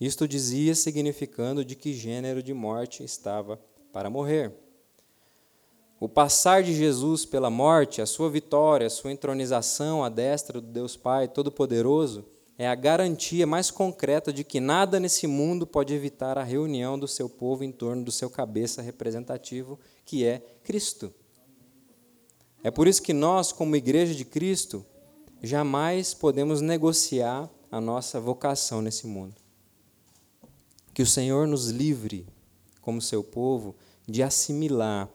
Isto 0.00 0.26
dizia, 0.26 0.74
significando 0.74 1.64
de 1.64 1.76
que 1.76 1.92
gênero 1.92 2.42
de 2.42 2.54
morte 2.54 3.04
estava 3.04 3.60
para 3.92 4.08
morrer. 4.08 4.52
O 6.00 6.08
passar 6.08 6.62
de 6.62 6.74
Jesus 6.74 7.24
pela 7.24 7.50
morte, 7.50 8.02
a 8.02 8.06
sua 8.06 8.28
vitória, 8.28 8.86
a 8.86 8.90
sua 8.90 9.12
entronização 9.12 10.04
à 10.04 10.08
destra 10.08 10.60
do 10.60 10.66
Deus 10.66 10.96
Pai 10.96 11.28
Todo-Poderoso, 11.28 12.24
é 12.56 12.68
a 12.68 12.74
garantia 12.74 13.46
mais 13.46 13.70
concreta 13.70 14.32
de 14.32 14.44
que 14.44 14.60
nada 14.60 15.00
nesse 15.00 15.26
mundo 15.26 15.66
pode 15.66 15.92
evitar 15.92 16.38
a 16.38 16.44
reunião 16.44 16.98
do 16.98 17.08
seu 17.08 17.28
povo 17.28 17.64
em 17.64 17.72
torno 17.72 18.04
do 18.04 18.12
seu 18.12 18.30
cabeça 18.30 18.80
representativo, 18.80 19.78
que 20.04 20.24
é 20.24 20.38
Cristo. 20.62 21.12
É 22.62 22.70
por 22.70 22.86
isso 22.86 23.02
que 23.02 23.12
nós, 23.12 23.52
como 23.52 23.76
Igreja 23.76 24.14
de 24.14 24.24
Cristo, 24.24 24.86
jamais 25.42 26.14
podemos 26.14 26.60
negociar 26.60 27.50
a 27.70 27.80
nossa 27.80 28.20
vocação 28.20 28.80
nesse 28.80 29.06
mundo. 29.06 29.34
Que 30.94 31.02
o 31.02 31.06
Senhor 31.06 31.46
nos 31.46 31.70
livre, 31.70 32.26
como 32.80 33.02
seu 33.02 33.24
povo, 33.24 33.74
de 34.06 34.22
assimilar 34.22 35.10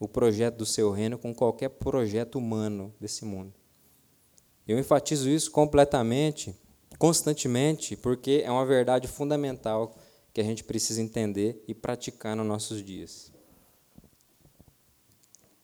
o 0.00 0.08
projeto 0.08 0.56
do 0.56 0.66
seu 0.66 0.90
reino 0.90 1.16
com 1.16 1.32
qualquer 1.32 1.68
projeto 1.68 2.38
humano 2.38 2.92
desse 3.00 3.24
mundo. 3.24 3.54
Eu 4.66 4.78
enfatizo 4.78 5.30
isso 5.30 5.50
completamente, 5.50 6.54
constantemente, 6.98 7.96
porque 7.96 8.42
é 8.44 8.50
uma 8.50 8.66
verdade 8.66 9.06
fundamental 9.06 9.96
que 10.34 10.40
a 10.40 10.44
gente 10.44 10.64
precisa 10.64 11.00
entender 11.00 11.62
e 11.68 11.74
praticar 11.74 12.36
nos 12.36 12.46
nossos 12.46 12.82
dias. 12.84 13.32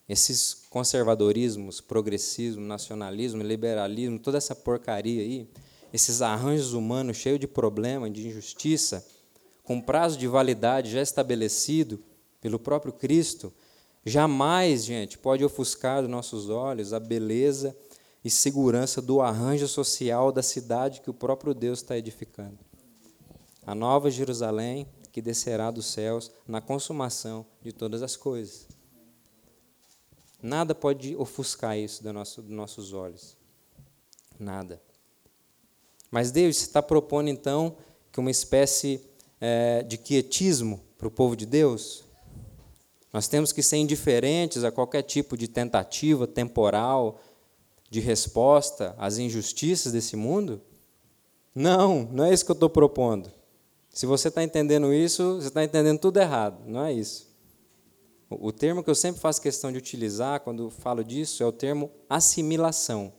Esses 0.09 0.55
conservadorismos, 0.71 1.81
progressismo, 1.81 2.62
nacionalismo, 2.65 3.43
liberalismo, 3.43 4.19
toda 4.19 4.38
essa 4.38 4.55
porcaria 4.55 5.23
aí, 5.23 5.49
esses 5.93 6.23
arranjos 6.23 6.73
humanos 6.73 7.17
cheios 7.17 7.41
de 7.41 7.47
problema, 7.47 8.09
de 8.09 8.27
injustiça, 8.29 9.07
com 9.65 9.81
prazo 9.81 10.17
de 10.17 10.29
validade 10.29 10.91
já 10.91 11.03
estabelecido 11.03 12.03
pelo 12.41 12.59
próprio 12.59 12.93
Cristo, 12.93 13.53
jamais, 14.05 14.85
gente, 14.85 15.19
pode 15.19 15.45
ofuscar 15.45 16.03
dos 16.03 16.11
nossos 16.11 16.49
olhos 16.49 16.93
a 16.93 17.01
beleza 17.01 17.77
e 18.25 18.31
segurança 18.31 19.03
do 19.03 19.21
arranjo 19.21 19.67
social 19.67 20.31
da 20.31 20.43
cidade 20.43 21.01
que 21.01 21.11
o 21.11 21.15
próprio 21.15 21.55
Deus 21.55 21.81
está 21.81 21.97
edificando. 21.97 22.59
A 23.67 23.75
nova 23.75 24.11
Jerusalém 24.11 24.87
que 25.13 25.21
descerá 25.21 25.71
dos 25.71 25.87
céus 25.87 26.33
na 26.49 26.61
consumação 26.61 27.45
de 27.61 27.71
todas 27.71 28.03
as 28.03 28.17
coisas. 28.17 28.67
Nada 30.43 30.75
pode 30.75 31.15
ofuscar 31.15 31.79
isso 31.79 32.03
nosso, 32.13 32.43
dos 32.43 32.51
nossos 32.51 32.93
olhos. 32.95 33.37
Nada. 34.41 34.83
Mas 36.11 36.33
Deus 36.33 36.57
está 36.57 36.83
propondo, 36.83 37.29
então, 37.29 37.77
que 38.11 38.19
uma 38.19 38.31
espécie 38.31 39.01
é, 39.41 39.83
de 39.83 39.99
quietismo 39.99 40.81
para 40.99 41.07
o 41.07 41.11
povo 41.11 41.37
de 41.37 41.47
Deus. 41.47 42.05
Nós 43.13 43.29
temos 43.29 43.53
que 43.53 43.63
ser 43.63 43.77
indiferentes 43.77 44.65
a 44.65 44.73
qualquer 44.73 45.03
tipo 45.03 45.37
de 45.37 45.47
tentativa 45.47 46.27
temporal, 46.27 47.21
de 47.92 48.00
resposta 48.00 48.94
às 48.96 49.18
injustiças 49.18 49.92
desse 49.92 50.16
mundo? 50.16 50.62
Não, 51.55 52.09
não 52.11 52.24
é 52.24 52.33
isso 52.33 52.42
que 52.42 52.50
eu 52.50 52.55
estou 52.55 52.70
propondo. 52.70 53.31
Se 53.90 54.07
você 54.07 54.28
está 54.28 54.42
entendendo 54.42 54.94
isso, 54.94 55.35
você 55.35 55.48
está 55.48 55.62
entendendo 55.62 55.98
tudo 55.98 56.18
errado, 56.18 56.64
não 56.66 56.83
é 56.83 56.90
isso. 56.90 57.31
O 58.31 58.50
termo 58.50 58.83
que 58.83 58.88
eu 58.88 58.94
sempre 58.94 59.20
faço 59.20 59.42
questão 59.42 59.70
de 59.70 59.76
utilizar 59.76 60.40
quando 60.40 60.70
falo 60.70 61.05
disso 61.05 61.42
é 61.42 61.46
o 61.46 61.52
termo 61.52 61.90
assimilação. 62.09 63.12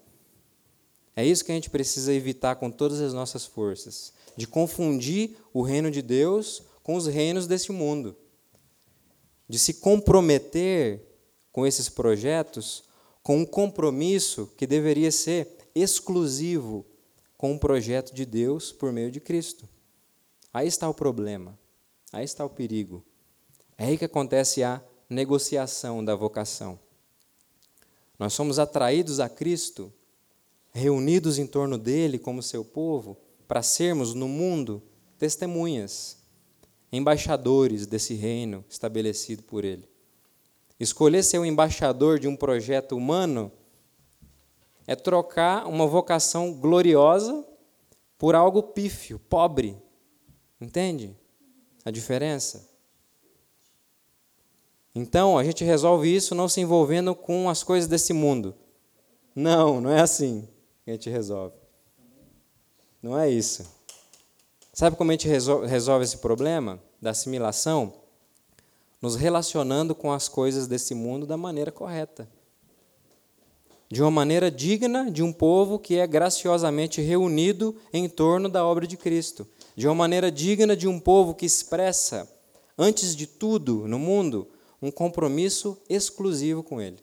É 1.15 1.23
isso 1.23 1.45
que 1.45 1.51
a 1.51 1.55
gente 1.55 1.69
precisa 1.69 2.11
evitar 2.11 2.55
com 2.55 2.71
todas 2.71 2.99
as 2.99 3.13
nossas 3.13 3.45
forças, 3.45 4.11
de 4.35 4.47
confundir 4.47 5.37
o 5.53 5.61
reino 5.61 5.91
de 5.91 6.01
Deus 6.01 6.63
com 6.81 6.95
os 6.95 7.05
reinos 7.05 7.45
desse 7.45 7.71
mundo, 7.71 8.17
de 9.47 9.59
se 9.59 9.75
comprometer 9.75 10.99
com 11.51 11.63
esses 11.63 11.89
projetos 11.89 12.91
com 13.23 13.39
um 13.39 13.45
compromisso 13.45 14.51
que 14.57 14.67
deveria 14.67 15.11
ser 15.11 15.57
exclusivo 15.73 16.85
com 17.37 17.55
o 17.55 17.59
projeto 17.59 18.13
de 18.13 18.25
Deus 18.25 18.71
por 18.71 18.91
meio 18.91 19.09
de 19.09 19.21
Cristo. 19.21 19.67
Aí 20.53 20.67
está 20.67 20.87
o 20.87 20.93
problema, 20.93 21.57
aí 22.11 22.25
está 22.25 22.45
o 22.45 22.49
perigo. 22.49 23.03
É 23.77 23.85
aí 23.85 23.97
que 23.97 24.05
acontece 24.05 24.61
a 24.61 24.83
negociação 25.09 26.03
da 26.03 26.15
vocação. 26.15 26.77
Nós 28.19 28.33
somos 28.33 28.59
atraídos 28.59 29.19
a 29.19 29.27
Cristo, 29.27 29.91
reunidos 30.71 31.39
em 31.39 31.47
torno 31.47 31.77
dele 31.77 32.19
como 32.19 32.43
seu 32.43 32.63
povo, 32.63 33.17
para 33.47 33.63
sermos 33.63 34.13
no 34.13 34.27
mundo 34.27 34.83
testemunhas, 35.17 36.17
embaixadores 36.91 37.85
desse 37.85 38.13
reino 38.13 38.63
estabelecido 38.69 39.43
por 39.43 39.65
ele. 39.65 39.92
Escolher 40.79 41.23
ser 41.23 41.37
o 41.37 41.45
embaixador 41.45 42.19
de 42.19 42.27
um 42.27 42.35
projeto 42.35 42.95
humano 42.97 43.51
é 44.85 44.95
trocar 44.95 45.67
uma 45.67 45.87
vocação 45.87 46.53
gloriosa 46.53 47.45
por 48.17 48.35
algo 48.35 48.63
pífio, 48.63 49.19
pobre. 49.19 49.77
Entende 50.59 51.15
a 51.85 51.91
diferença? 51.91 52.69
Então, 54.95 55.37
a 55.37 55.43
gente 55.43 55.63
resolve 55.63 56.13
isso 56.13 56.35
não 56.35 56.47
se 56.47 56.61
envolvendo 56.61 57.15
com 57.15 57.49
as 57.49 57.63
coisas 57.63 57.89
desse 57.89 58.13
mundo. 58.13 58.55
Não, 59.35 59.81
não 59.81 59.89
é 59.89 60.01
assim 60.01 60.47
que 60.83 60.91
a 60.91 60.93
gente 60.93 61.09
resolve. 61.09 61.55
Não 63.01 63.17
é 63.17 63.29
isso. 63.29 63.65
Sabe 64.71 64.95
como 64.95 65.11
a 65.11 65.13
gente 65.13 65.27
resolve 65.27 66.03
esse 66.03 66.17
problema 66.17 66.79
da 67.01 67.09
assimilação? 67.09 68.02
Nos 69.03 69.15
relacionando 69.17 69.93
com 69.93 70.13
as 70.13 70.29
coisas 70.29 70.65
desse 70.65 70.95
mundo 70.95 71.27
da 71.27 71.35
maneira 71.35 71.73
correta. 71.73 72.25
De 73.91 74.01
uma 74.01 74.09
maneira 74.09 74.49
digna 74.49 75.11
de 75.11 75.21
um 75.21 75.33
povo 75.33 75.77
que 75.77 75.97
é 75.97 76.07
graciosamente 76.07 77.01
reunido 77.01 77.75
em 77.91 78.07
torno 78.07 78.47
da 78.47 78.65
obra 78.65 78.87
de 78.87 78.95
Cristo. 78.95 79.45
De 79.75 79.89
uma 79.89 79.93
maneira 79.93 80.31
digna 80.31 80.73
de 80.73 80.87
um 80.87 81.01
povo 81.01 81.35
que 81.35 81.45
expressa, 81.45 82.31
antes 82.77 83.13
de 83.13 83.27
tudo 83.27 83.85
no 83.89 83.99
mundo, 83.99 84.47
um 84.81 84.89
compromisso 84.89 85.77
exclusivo 85.89 86.63
com 86.63 86.79
Ele. 86.79 86.99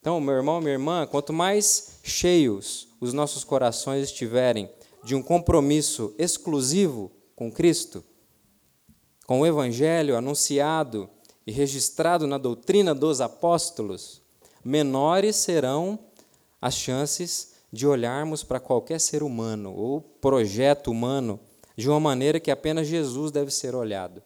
Então, 0.00 0.20
meu 0.20 0.34
irmão, 0.34 0.60
minha 0.60 0.72
irmã, 0.72 1.06
quanto 1.06 1.32
mais 1.32 2.00
cheios 2.02 2.88
os 3.00 3.12
nossos 3.12 3.44
corações 3.44 4.06
estiverem 4.06 4.68
de 5.04 5.14
um 5.14 5.22
compromisso 5.22 6.12
exclusivo 6.18 7.12
com 7.36 7.48
Cristo, 7.48 8.02
com 9.32 9.40
o 9.40 9.46
Evangelho 9.46 10.14
anunciado 10.14 11.08
e 11.46 11.50
registrado 11.50 12.26
na 12.26 12.36
doutrina 12.36 12.94
dos 12.94 13.18
apóstolos, 13.18 14.20
menores 14.62 15.36
serão 15.36 15.98
as 16.60 16.74
chances 16.74 17.54
de 17.72 17.86
olharmos 17.86 18.44
para 18.44 18.60
qualquer 18.60 19.00
ser 19.00 19.22
humano 19.22 19.74
ou 19.74 20.02
projeto 20.02 20.90
humano 20.90 21.40
de 21.74 21.88
uma 21.88 21.98
maneira 21.98 22.38
que 22.38 22.50
apenas 22.50 22.86
Jesus 22.86 23.30
deve 23.30 23.50
ser 23.50 23.74
olhado. 23.74 24.22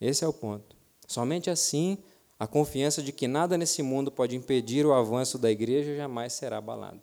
Esse 0.00 0.24
é 0.24 0.28
o 0.28 0.32
ponto. 0.32 0.76
Somente 1.08 1.50
assim 1.50 1.98
a 2.38 2.46
confiança 2.46 3.02
de 3.02 3.10
que 3.10 3.26
nada 3.26 3.58
nesse 3.58 3.82
mundo 3.82 4.12
pode 4.12 4.36
impedir 4.36 4.86
o 4.86 4.94
avanço 4.94 5.36
da 5.36 5.50
igreja 5.50 5.96
jamais 5.96 6.32
será 6.32 6.58
abalada. 6.58 7.02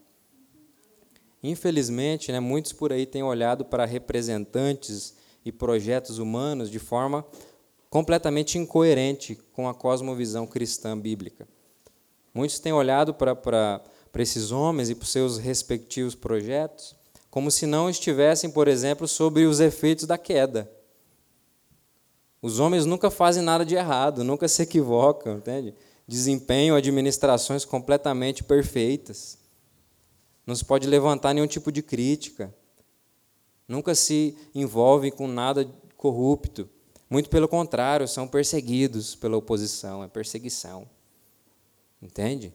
Infelizmente, 1.44 2.32
né, 2.32 2.40
muitos 2.40 2.72
por 2.72 2.94
aí 2.94 3.06
têm 3.06 3.24
olhado 3.24 3.66
para 3.66 3.84
representantes 3.84 5.25
e 5.46 5.52
projetos 5.52 6.18
humanos 6.18 6.70
de 6.70 6.80
forma 6.80 7.24
completamente 7.90 8.58
incoerente 8.58 9.36
com 9.54 9.70
a 9.70 9.74
cosmovisão 9.74 10.46
cristã 10.46 11.00
bíblica. 11.00 11.48
Muitos 12.34 12.60
têm 12.60 12.74
olhado 12.74 13.14
para, 13.14 13.82
esses 14.18 14.52
homens 14.52 14.90
e 14.90 14.96
para 14.96 15.04
os 15.04 15.12
seus 15.12 15.38
respectivos 15.38 16.16
projetos 16.16 16.96
como 17.36 17.52
se 17.52 17.66
não 17.66 17.90
estivessem, 17.90 18.50
por 18.50 18.66
exemplo, 18.66 19.10
sobre 19.10 19.44
os 19.44 19.60
efeitos 19.60 20.06
da 20.06 20.18
queda. 20.18 20.72
Os 22.42 22.60
homens 22.60 22.86
nunca 22.86 23.12
fazem 23.12 23.44
nada 23.44 23.66
de 23.66 23.76
errado, 23.76 24.24
nunca 24.24 24.48
se 24.48 24.62
equivocam, 24.62 25.40
entende? 25.40 25.76
Desempenham 26.08 26.78
administrações 26.78 27.66
completamente 27.66 28.42
perfeitas. 28.42 29.38
Não 30.48 30.56
se 30.56 30.64
pode 30.64 30.88
levantar 30.88 31.34
nenhum 31.34 31.46
tipo 31.46 31.74
de 31.74 31.82
crítica 31.82 32.56
nunca 33.68 33.96
se 33.96 34.36
envolvem 34.54 35.12
com 35.12 35.28
nada 35.28 35.66
corrupto. 35.98 36.70
Muito 37.10 37.30
pelo 37.30 37.48
contrário, 37.48 38.08
são 38.08 38.28
perseguidos 38.28 39.16
pela 39.16 39.38
oposição, 39.38 40.04
é 40.04 40.08
perseguição. 40.08 40.90
Entende? 42.02 42.54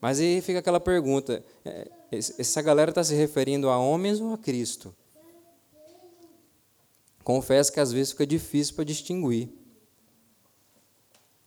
Mas 0.00 0.18
aí 0.18 0.40
fica 0.40 0.60
aquela 0.60 0.80
pergunta: 0.80 1.44
é, 1.64 1.88
essa 2.10 2.62
galera 2.62 2.90
está 2.90 3.04
se 3.04 3.14
referindo 3.14 3.68
a 3.68 3.78
homens 3.78 4.20
ou 4.20 4.32
a 4.32 4.38
Cristo? 4.38 4.94
Confesso 7.22 7.72
que 7.72 7.78
às 7.78 7.92
vezes 7.92 8.12
fica 8.12 8.26
difícil 8.26 8.74
para 8.74 8.84
distinguir. 8.84 9.59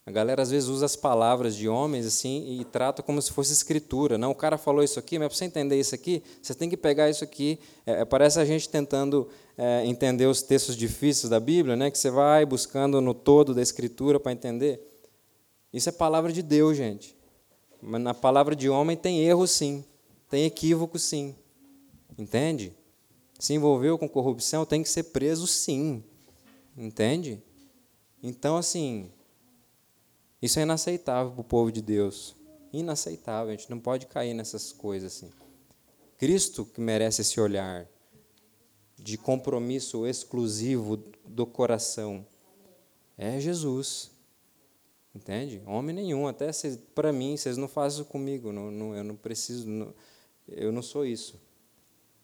A 0.05 0.11
galera 0.11 0.41
às 0.41 0.51
vezes 0.51 0.67
usa 0.67 0.85
as 0.85 0.97
palavras 0.97 1.55
de 1.55 1.69
homens 1.69 2.05
assim 2.05 2.59
e 2.59 2.65
trata 2.65 3.01
como 3.01 3.21
se 3.21 3.31
fosse 3.31 3.53
escritura. 3.53 4.17
Não, 4.17 4.31
o 4.31 4.35
cara 4.35 4.57
falou 4.57 4.83
isso 4.83 4.99
aqui, 4.99 5.17
mas 5.17 5.29
para 5.29 5.37
você 5.37 5.45
entender 5.45 5.79
isso 5.79 5.95
aqui, 5.95 6.21
você 6.41 6.53
tem 6.53 6.69
que 6.69 6.75
pegar 6.75 7.09
isso 7.09 7.23
aqui. 7.23 7.57
É, 7.85 8.01
é, 8.01 8.05
parece 8.05 8.37
a 8.37 8.43
gente 8.43 8.67
tentando 8.67 9.29
é, 9.57 9.85
entender 9.85 10.25
os 10.25 10.41
textos 10.41 10.75
difíceis 10.75 11.29
da 11.29 11.39
Bíblia, 11.39 11.77
né? 11.77 11.89
Que 11.89 11.97
você 11.97 12.09
vai 12.11 12.45
buscando 12.45 12.99
no 12.99 13.13
todo 13.13 13.53
da 13.53 13.61
escritura 13.61 14.19
para 14.19 14.33
entender. 14.33 14.81
Isso 15.71 15.87
é 15.87 15.91
palavra 15.91 16.33
de 16.33 16.41
Deus, 16.41 16.75
gente. 16.75 17.15
Mas 17.81 18.01
na 18.01 18.13
palavra 18.13 18.55
de 18.55 18.69
homem 18.69 18.97
tem 18.97 19.21
erro, 19.21 19.47
sim. 19.47 19.85
Tem 20.29 20.45
equívoco, 20.45 20.99
sim. 20.99 21.33
Entende? 22.17 22.73
Se 23.39 23.53
envolveu 23.53 23.97
com 23.97 24.07
corrupção, 24.07 24.65
tem 24.65 24.83
que 24.83 24.89
ser 24.89 25.03
preso, 25.03 25.47
sim. 25.47 26.03
Entende? 26.77 27.41
Então, 28.21 28.57
assim, 28.57 29.09
isso 30.43 30.59
é 30.59 30.63
inaceitável 30.63 31.31
para 31.31 31.39
o 31.39 31.43
povo 31.45 31.71
de 31.71 31.81
Deus. 31.81 32.35
Inaceitável, 32.73 33.47
a 33.47 33.55
gente 33.55 33.69
não 33.69 33.79
pode 33.79 34.07
cair 34.07 34.33
nessas 34.33 34.73
coisas 34.73 35.15
assim. 35.15 35.31
Cristo 36.17 36.65
que 36.65 36.81
merece 36.81 37.21
esse 37.21 37.39
olhar 37.39 37.87
de 38.99 39.17
compromisso 39.17 40.05
exclusivo 40.05 40.97
do 41.25 41.45
coração 41.45 42.27
é 43.17 43.39
Jesus. 43.39 44.11
Entende? 45.15 45.63
Homem 45.65 45.95
nenhum, 45.95 46.27
até 46.27 46.49
para 46.93 47.13
mim, 47.13 47.37
vocês 47.37 47.55
não 47.55 47.69
fazem 47.69 48.01
isso 48.01 48.09
comigo, 48.09 48.51
não, 48.51 48.69
não, 48.69 48.97
eu 48.97 49.03
não 49.05 49.15
preciso, 49.15 49.65
não, 49.65 49.93
eu 50.45 50.73
não 50.73 50.81
sou 50.81 51.05
isso. 51.05 51.39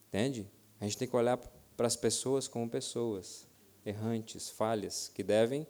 Entende? 0.09 0.45
A 0.77 0.83
gente 0.83 0.97
tem 0.97 1.07
que 1.07 1.15
olhar 1.15 1.37
para 1.77 1.87
as 1.87 1.95
pessoas 1.95 2.49
como 2.49 2.69
pessoas 2.69 3.47
errantes, 3.85 4.49
falhas, 4.49 5.09
que 5.15 5.23
devem 5.23 5.65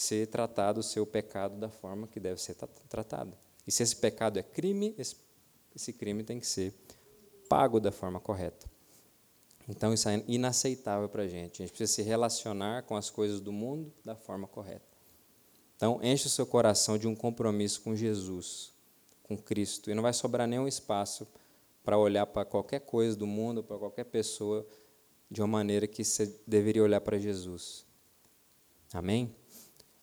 ser 0.00 0.26
tratado 0.28 0.80
o 0.80 0.82
seu 0.82 1.06
pecado 1.06 1.58
da 1.58 1.68
forma 1.68 2.06
que 2.06 2.18
deve 2.18 2.40
ser 2.40 2.54
tratado. 2.88 3.36
E 3.66 3.72
se 3.72 3.82
esse 3.82 3.96
pecado 3.96 4.38
é 4.38 4.42
crime, 4.42 4.94
esse, 4.98 5.92
crime 5.92 6.24
tem 6.24 6.40
que 6.40 6.46
ser 6.46 6.74
pago 7.48 7.78
da 7.78 7.92
forma 7.92 8.18
correta. 8.18 8.66
Então 9.68 9.92
isso 9.92 10.08
é 10.08 10.24
inaceitável 10.26 11.08
para 11.08 11.24
a 11.24 11.28
gente. 11.28 11.62
A 11.62 11.66
gente 11.66 11.76
precisa 11.76 11.92
se 11.92 12.02
relacionar 12.02 12.84
com 12.84 12.96
as 12.96 13.10
coisas 13.10 13.40
do 13.40 13.52
mundo 13.52 13.92
da 14.04 14.16
forma 14.16 14.48
correta. 14.48 14.84
Então 15.76 16.00
enche 16.02 16.26
o 16.26 16.30
seu 16.30 16.46
coração 16.46 16.98
de 16.98 17.06
um 17.06 17.14
compromisso 17.14 17.80
com 17.82 17.94
Jesus, 17.94 18.72
com 19.22 19.36
Cristo, 19.36 19.90
e 19.90 19.94
não 19.94 20.02
vai 20.02 20.12
sobrar 20.12 20.48
nenhum 20.48 20.66
espaço 20.66 21.26
para 21.84 21.98
olhar 21.98 22.26
para 22.26 22.44
qualquer 22.44 22.80
coisa 22.80 23.16
do 23.16 23.26
mundo, 23.26 23.62
para 23.62 23.78
qualquer 23.78 24.04
pessoa, 24.04 24.66
de 25.30 25.40
uma 25.40 25.48
maneira 25.48 25.86
que 25.86 26.04
você 26.04 26.40
deveria 26.46 26.82
olhar 26.82 27.00
para 27.00 27.18
Jesus. 27.18 27.86
Amém? 28.92 29.34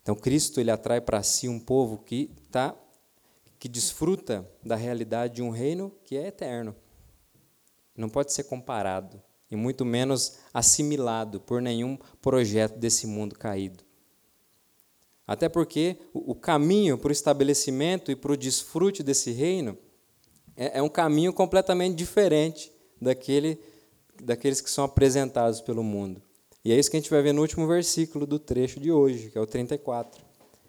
Então 0.08 0.16
Cristo 0.16 0.62
ele 0.62 0.72
atrai 0.72 1.02
para 1.02 1.22
si 1.22 1.50
um 1.50 1.60
povo 1.60 1.98
que 1.98 2.32
tá 2.50 2.74
que 3.60 3.68
desfruta 3.68 4.50
da 4.64 4.74
realidade 4.74 5.36
de 5.36 5.42
um 5.42 5.50
reino 5.50 5.92
que 6.06 6.16
é 6.16 6.28
eterno. 6.28 6.74
Não 7.94 8.08
pode 8.08 8.32
ser 8.32 8.46
comparado 8.46 9.22
e 9.52 9.56
muito 9.58 9.84
menos 9.84 10.38
assimilado 10.54 11.42
por 11.42 11.62
nenhum 11.62 11.98
projeto 12.22 12.78
desse 12.78 13.06
mundo 13.06 13.38
caído. 13.38 13.84
Até 15.28 15.50
porque 15.50 15.98
o 16.14 16.34
caminho 16.34 16.98
para 16.98 17.10
o 17.10 17.12
estabelecimento 17.12 18.10
e 18.10 18.16
para 18.16 18.32
o 18.32 18.38
desfrute 18.38 19.04
desse 19.04 19.32
reino 19.32 19.78
é, 20.56 20.80
é 20.80 20.82
um 20.82 20.88
caminho 20.88 21.34
completamente 21.34 21.98
diferente 21.98 22.72
daquele, 23.02 23.60
daqueles 24.24 24.62
que 24.62 24.72
são 24.72 24.86
apresentados 24.86 25.60
pelo 25.60 25.84
mundo. 25.84 26.22
E 26.68 26.72
é 26.74 26.78
isso 26.78 26.92
que 26.92 26.98
a 26.98 27.00
gente 27.00 27.10
vai 27.10 27.22
ver 27.22 27.32
no 27.32 27.40
último 27.40 27.66
versículo 27.66 28.26
do 28.26 28.38
trecho 28.38 28.78
de 28.78 28.92
hoje, 28.92 29.30
que 29.30 29.38
é 29.38 29.42
o 29.42 29.48
34. 29.48 30.22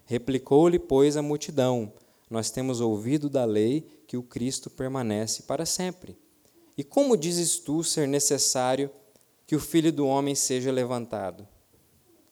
Replicou-lhe, 0.05 0.79
pois, 0.79 1.17
a 1.17 1.21
multidão: 1.21 1.91
Nós 2.29 2.49
temos 2.49 2.79
ouvido 2.79 3.29
da 3.29 3.43
lei 3.43 3.85
que 4.07 4.15
o 4.15 4.23
Cristo 4.23 4.69
permanece 4.69 5.43
para 5.43 5.65
sempre. 5.65 6.17
E 6.77 6.85
como 6.85 7.17
dizes 7.17 7.59
tu 7.59 7.83
ser 7.83 8.07
necessário 8.07 8.89
que 9.45 9.57
o 9.57 9.59
filho 9.59 9.91
do 9.91 10.07
homem 10.07 10.35
seja 10.35 10.71
levantado? 10.71 11.45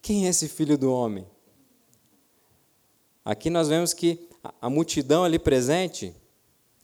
Quem 0.01 0.27
é 0.27 0.29
esse 0.29 0.47
filho 0.47 0.77
do 0.77 0.89
homem? 0.89 1.27
Aqui 3.25 3.49
nós 3.49 3.67
vemos 3.67 3.93
que 3.93 4.29
a 4.61 4.69
multidão 4.69 5.25
ali 5.25 5.37
presente, 5.37 6.15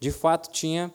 de 0.02 0.12
fato, 0.12 0.52
tinha 0.52 0.94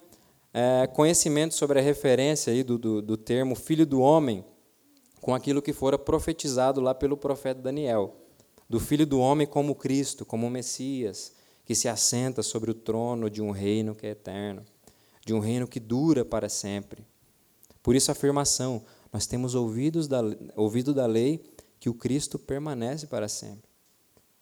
é, 0.53 0.86
conhecimento 0.89 1.55
sobre 1.55 1.78
a 1.78 1.82
referência 1.82 2.53
aí 2.53 2.62
do, 2.62 2.76
do, 2.76 3.01
do 3.01 3.16
termo 3.16 3.55
filho 3.55 3.86
do 3.86 4.03
homem 4.03 4.45
com 5.20 5.34
aquilo 5.34 5.62
que 5.62 5.72
fora 5.72 5.98
profetizado 5.98 6.80
lá 6.80 6.94
pelo 6.94 7.16
profeta 7.16 7.60
Daniel, 7.60 8.16
do 8.68 8.78
filho 8.78 9.06
do 9.06 9.18
homem 9.18 9.46
como 9.46 9.74
Cristo, 9.74 10.24
como 10.24 10.50
Messias, 10.50 11.32
que 11.64 11.74
se 11.74 11.88
assenta 11.88 12.42
sobre 12.42 12.70
o 12.70 12.74
trono 12.74 13.28
de 13.28 13.42
um 13.42 13.50
reino 13.50 13.94
que 13.94 14.06
é 14.06 14.10
eterno, 14.10 14.64
de 15.24 15.34
um 15.34 15.38
reino 15.38 15.66
que 15.68 15.78
dura 15.78 16.24
para 16.24 16.48
sempre. 16.48 17.04
Por 17.82 17.94
isso 17.94 18.10
a 18.10 18.12
afirmação, 18.12 18.82
nós 19.12 19.26
temos 19.26 19.54
ouvidos 19.54 20.08
da, 20.08 20.20
ouvido 20.56 20.94
da 20.94 21.06
lei 21.06 21.42
que 21.78 21.88
o 21.88 21.94
Cristo 21.94 22.38
permanece 22.38 23.06
para 23.06 23.28
sempre. 23.28 23.68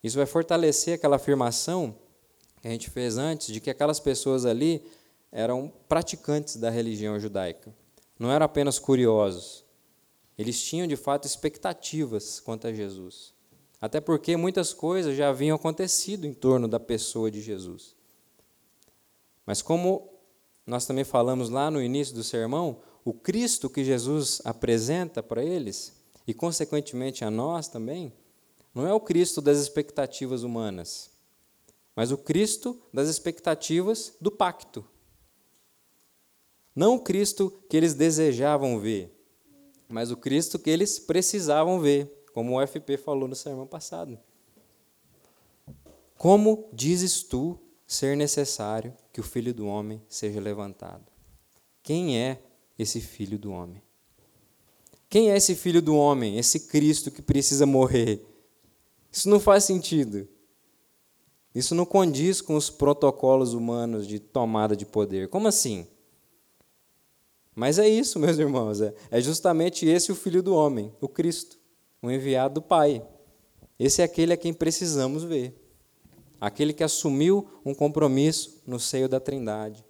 Isso 0.03 0.17
vai 0.17 0.27
fortalecer 0.27 0.95
aquela 0.95 1.17
afirmação 1.17 1.97
que 2.61 2.69
a 2.69 2.71
gente 2.71 2.91
fez 2.91 3.19
antes, 3.19 3.53
de 3.53 3.61
que 3.61 3.71
aquelas 3.71 4.01
pessoas 4.01 4.47
ali 4.47 4.83
eram 5.33 5.73
praticantes 5.89 6.57
da 6.57 6.71
religião 6.71 7.19
judaica. 7.19 7.75
Não 8.19 8.31
eram 8.31 8.47
apenas 8.47 8.79
curiosos, 8.79 9.66
eles 10.39 10.63
tinham 10.63 10.87
de 10.87 10.97
fato 10.97 11.27
expectativas 11.27 12.41
quanto 12.41 12.67
a 12.67 12.73
Jesus. 12.73 13.35
Até 13.81 14.01
porque 14.01 14.37
muitas 14.37 14.73
coisas 14.73 15.17
já 15.17 15.29
haviam 15.29 15.57
acontecido 15.57 16.27
em 16.27 16.35
torno 16.35 16.67
da 16.67 16.81
pessoa 16.81 17.31
de 17.31 17.41
Jesus. 17.41 17.95
Mas 19.45 19.63
como 19.63 20.11
nós 20.67 20.87
também 20.87 21.05
falamos 21.05 21.49
lá 21.49 21.71
no 21.71 21.81
início 21.81 22.15
do 22.15 22.25
sermão, 22.25 22.81
o 23.05 23.15
Cristo 23.15 23.71
que 23.71 23.85
Jesus 23.85 24.43
apresenta 24.45 25.23
para 25.23 25.45
eles, 25.45 25.95
e 26.27 26.35
consequentemente 26.35 27.25
a 27.25 27.31
nós 27.31 27.69
também, 27.69 28.13
não 28.75 28.87
é 28.87 28.93
o 28.93 29.01
Cristo 29.01 29.41
das 29.41 29.59
expectativas 29.59 30.43
humanas, 30.43 31.11
mas 31.95 32.11
o 32.11 32.19
Cristo 32.19 32.83
das 32.93 33.09
expectativas 33.09 34.13
do 34.21 34.31
pacto. 34.31 34.85
Não 36.75 36.97
o 36.97 37.01
Cristo 37.01 37.51
que 37.71 37.77
eles 37.77 37.95
desejavam 37.95 38.79
ver, 38.79 39.16
mas 39.89 40.11
o 40.11 40.17
Cristo 40.17 40.59
que 40.59 40.71
eles 40.71 40.99
precisavam 40.99 41.81
ver, 41.81 42.11
como 42.33 42.59
o 42.59 42.67
FP 42.67 42.97
falou 42.97 43.29
no 43.29 43.35
sermão 43.35 43.67
passado. 43.67 44.19
Como 46.17 46.69
dizes 46.73 47.23
tu 47.23 47.59
ser 47.87 48.17
necessário 48.17 48.95
que 49.13 49.21
o 49.21 49.25
filho 49.25 49.55
do 49.55 49.67
homem 49.67 50.03
seja 50.09 50.41
levantado? 50.41 51.05
Quem 51.83 52.19
é 52.19 52.43
esse 52.79 53.01
filho 53.01 53.39
do 53.39 53.53
homem? 53.53 53.83
Quem 55.09 55.31
é 55.31 55.37
esse 55.37 55.55
filho 55.55 55.81
do 55.81 55.95
homem, 55.95 56.39
esse 56.39 56.61
Cristo 56.69 57.11
que 57.11 57.23
precisa 57.23 57.65
morrer? 57.65 58.27
Isso 59.13 59.29
não 59.29 59.39
faz 59.39 59.65
sentido. 59.65 60.29
Isso 61.55 61.75
não 61.75 61.87
condiz 61.87 62.41
com 62.43 62.55
os 62.55 62.69
protocolos 62.69 63.55
humanos 63.55 64.07
de 64.07 64.19
tomada 64.19 64.77
de 64.77 64.85
poder. 64.85 65.29
Como 65.29 65.49
assim? 65.49 65.87
Mas 67.57 67.79
é 67.79 67.89
isso, 67.89 68.21
meus 68.21 68.39
irmãos, 68.39 68.81
é, 68.81 68.95
é 69.11 69.21
justamente 69.21 69.87
esse 69.87 70.13
o 70.13 70.15
Filho 70.15 70.43
do 70.43 70.55
Homem, 70.55 70.93
o 71.01 71.09
Cristo, 71.09 71.59
o 72.01 72.11
enviado 72.11 72.55
do 72.55 72.63
Pai. 72.63 73.03
Esse 73.79 74.03
é 74.03 74.05
aquele 74.05 74.33
a 74.33 74.37
quem 74.37 74.55
precisamos 74.55 75.25
ver. 75.25 75.61
Aquele 76.41 76.73
que 76.73 76.85
assumiu 76.85 77.49
um 77.65 77.75
compromisso 77.75 78.63
no 78.67 78.79
seio 78.79 79.09
da 79.09 79.19
Trindade, 79.19 79.85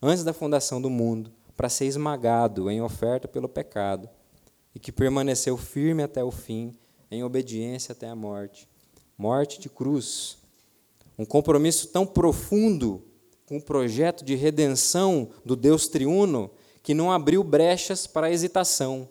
antes 0.00 0.22
da 0.22 0.32
fundação 0.32 0.80
do 0.80 0.90
mundo, 0.90 1.32
para 1.56 1.68
ser 1.68 1.86
esmagado 1.86 2.70
em 2.70 2.80
oferta 2.80 3.26
pelo 3.26 3.48
pecado, 3.48 4.08
e 4.74 4.78
que 4.78 4.92
permaneceu 4.92 5.56
firme 5.56 6.02
até 6.02 6.22
o 6.22 6.30
fim, 6.30 6.78
em 7.10 7.24
obediência 7.24 7.92
até 7.92 8.06
a 8.06 8.14
morte 8.14 8.68
morte 9.18 9.58
de 9.58 9.68
cruz. 9.68 10.38
Um 11.18 11.24
compromisso 11.24 11.88
tão 11.88 12.06
profundo 12.06 13.02
com 13.44 13.56
o 13.56 13.62
projeto 13.62 14.24
de 14.24 14.36
redenção 14.36 15.30
do 15.44 15.56
Deus 15.56 15.88
triuno 15.88 16.48
que 16.88 16.94
não 16.94 17.12
abriu 17.12 17.44
brechas 17.44 18.06
para 18.06 18.30
hesitação, 18.30 19.06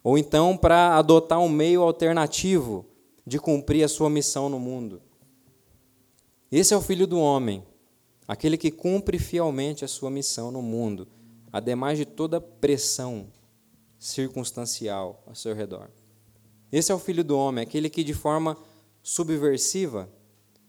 ou 0.00 0.16
então 0.16 0.56
para 0.56 0.96
adotar 0.96 1.40
um 1.40 1.48
meio 1.48 1.82
alternativo 1.82 2.86
de 3.26 3.36
cumprir 3.36 3.82
a 3.82 3.88
sua 3.88 4.08
missão 4.08 4.48
no 4.48 4.60
mundo. 4.60 5.02
Esse 6.52 6.72
é 6.72 6.76
o 6.76 6.80
Filho 6.80 7.04
do 7.04 7.18
Homem, 7.18 7.64
aquele 8.28 8.56
que 8.56 8.70
cumpre 8.70 9.18
fielmente 9.18 9.84
a 9.84 9.88
sua 9.88 10.08
missão 10.08 10.52
no 10.52 10.62
mundo, 10.62 11.08
ademais 11.52 11.98
de 11.98 12.04
toda 12.04 12.40
pressão 12.40 13.26
circunstancial 13.98 15.20
ao 15.26 15.34
seu 15.34 15.52
redor. 15.52 15.90
Esse 16.70 16.92
é 16.92 16.94
o 16.94 17.00
Filho 17.00 17.24
do 17.24 17.36
Homem, 17.36 17.64
aquele 17.64 17.90
que 17.90 18.04
de 18.04 18.14
forma 18.14 18.56
subversiva 19.02 20.08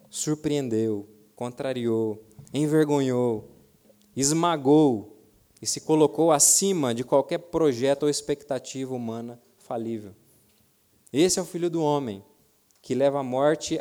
surpreendeu, 0.10 1.08
contrariou, 1.36 2.20
envergonhou, 2.52 3.48
esmagou 4.16 5.15
e 5.62 5.66
se 5.66 5.82
colocou 5.82 6.32
acima 6.32 6.94
de 6.94 7.04
qualquer 7.04 7.38
projeto 7.38 8.04
ou 8.04 8.10
expectativa 8.10 8.94
humana 8.94 9.42
falível. 9.58 10.14
Esse 11.12 11.40
é 11.40 11.42
o 11.42 11.46
Filho 11.46 11.70
do 11.70 11.82
Homem, 11.82 12.24
que 12.82 12.94
leva 12.94 13.20
a 13.20 13.24
morte 13.24 13.80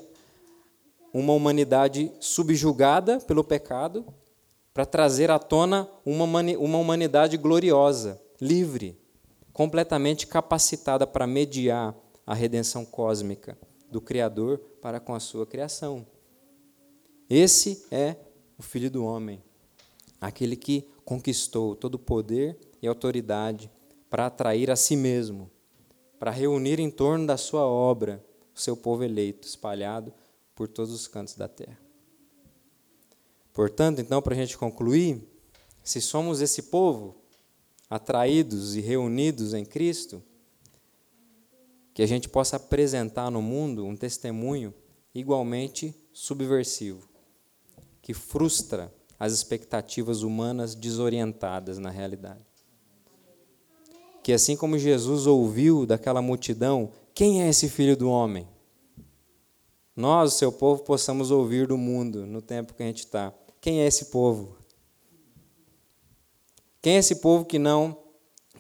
uma 1.13 1.33
humanidade 1.33 2.11
subjugada 2.21 3.21
pelo 3.21 3.45
pecado 3.45 4.05
para 4.73 4.85
trazer 4.85 5.31
à 5.31 5.39
tona 5.39 5.89
uma, 6.05 6.25
uma 6.25 6.79
humanidade 6.79 7.37
gloriosa, 7.37 8.21
livre, 8.41 8.99
completamente 9.53 10.27
capacitada 10.27 11.07
para 11.07 11.27
mediar 11.27 11.95
a 12.27 12.35
redenção 12.35 12.85
cósmica 12.85 13.57
do 13.89 14.01
Criador 14.01 14.59
para 14.83 14.99
com 14.99 15.15
a 15.15 15.21
sua 15.21 15.47
criação. 15.47 16.05
Esse 17.31 17.87
é 17.91 18.17
o 18.59 18.63
Filho 18.63 18.91
do 18.91 19.05
Homem, 19.05 19.43
aquele 20.21 20.57
que 20.57 20.89
conquistou 21.05 21.77
todo 21.77 21.97
o 21.97 21.99
poder 21.99 22.59
e 22.81 22.87
autoridade 22.87 23.71
para 24.09 24.27
atrair 24.27 24.71
a 24.71 24.77
si 24.77 24.97
mesmo, 24.97 25.51
para 26.19 26.31
reunir 26.31 26.81
em 26.81 26.91
torno 26.91 27.27
da 27.27 27.37
sua 27.37 27.67
obra 27.67 28.25
o 28.55 28.61
seu 28.61 28.77
povo 28.77 29.03
eleito, 29.03 29.47
espalhado 29.47 30.13
por 30.55 30.69
todos 30.69 30.93
os 30.93 31.07
cantos 31.07 31.35
da 31.35 31.49
terra. 31.49 31.79
Portanto, 33.53 34.01
então, 34.01 34.23
para 34.23 34.35
a 34.35 34.37
gente 34.37 34.57
concluir, 34.57 35.23
se 35.83 36.01
somos 36.01 36.41
esse 36.41 36.63
povo, 36.63 37.17
atraídos 37.89 38.75
e 38.75 38.81
reunidos 38.81 39.55
em 39.55 39.65
Cristo, 39.65 40.23
que 41.93 42.03
a 42.03 42.07
gente 42.07 42.29
possa 42.29 42.57
apresentar 42.57 43.31
no 43.31 43.41
mundo 43.41 43.87
um 43.87 43.97
testemunho 43.97 44.75
igualmente 45.15 45.95
subversivo, 46.13 47.09
que 48.03 48.13
frustra 48.13 48.93
as 49.19 49.33
expectativas 49.33 50.23
humanas 50.23 50.75
desorientadas 50.75 51.79
na 51.79 51.91
realidade. 51.91 52.45
Que 54.23 54.33
assim 54.33 54.57
como 54.57 54.79
Jesus 54.79 55.27
ouviu 55.27 55.85
daquela 55.85 56.23
multidão, 56.23 56.91
quem 57.15 57.43
é 57.43 57.49
esse 57.49 57.69
filho 57.69 57.97
do 57.97 58.09
homem? 58.09 58.49
Nós, 59.95 60.35
o 60.35 60.37
seu 60.37 60.51
povo, 60.51 60.83
possamos 60.83 61.31
ouvir 61.31 61.67
do 61.67 61.79
mundo 61.79 62.27
no 62.27 62.43
tempo 62.43 62.75
que 62.75 62.83
a 62.83 62.87
gente 62.87 63.01
está. 63.01 63.33
Quem 63.61 63.83
é 63.83 63.87
esse 63.87 64.07
povo? 64.07 64.57
Quem 66.83 66.97
é 66.97 66.99
esse 66.99 67.17
povo 67.17 67.45
que 67.45 67.59
não 67.59 67.97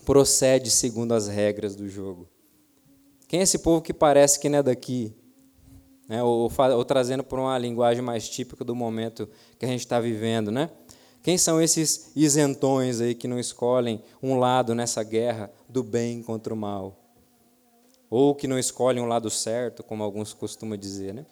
procede 0.04 0.70
segundo 0.70 1.12
as 1.12 1.26
regras 1.26 1.74
do 1.74 1.88
jogo? 1.88 2.28
Quem 3.26 3.40
é 3.40 3.42
esse 3.42 3.58
povo 3.58 3.82
que 3.82 3.92
parece 3.92 4.38
que 4.38 4.48
não 4.48 4.58
é 4.58 4.62
daqui? 4.62 5.14
Né? 6.08 6.22
Ou, 6.22 6.50
ou, 6.50 6.70
ou 6.76 6.84
trazendo 6.84 7.24
por 7.24 7.38
uma 7.38 7.56
linguagem 7.58 8.02
mais 8.02 8.28
típica 8.28 8.64
do 8.64 8.74
momento 8.74 9.28
que 9.58 9.64
a 9.64 9.68
gente 9.68 9.80
está 9.80 9.98
vivendo, 10.00 10.50
né? 10.50 10.70
Quem 11.22 11.38
são 11.38 11.60
esses 11.60 12.12
isentões 12.14 13.00
aí 13.00 13.14
que 13.14 13.26
não 13.26 13.38
escolhem 13.38 14.02
um 14.22 14.38
lado 14.38 14.74
nessa 14.74 15.02
guerra 15.02 15.50
do 15.66 15.82
bem 15.82 16.22
contra 16.22 16.52
o 16.52 16.56
mal? 16.56 17.00
Ou 18.10 18.34
que 18.34 18.46
não 18.46 18.58
escolhem 18.58 19.02
um 19.02 19.06
lado 19.06 19.30
certo, 19.30 19.82
como 19.82 20.02
alguns 20.02 20.34
costumam 20.34 20.76
dizer, 20.76 21.14
né? 21.14 21.24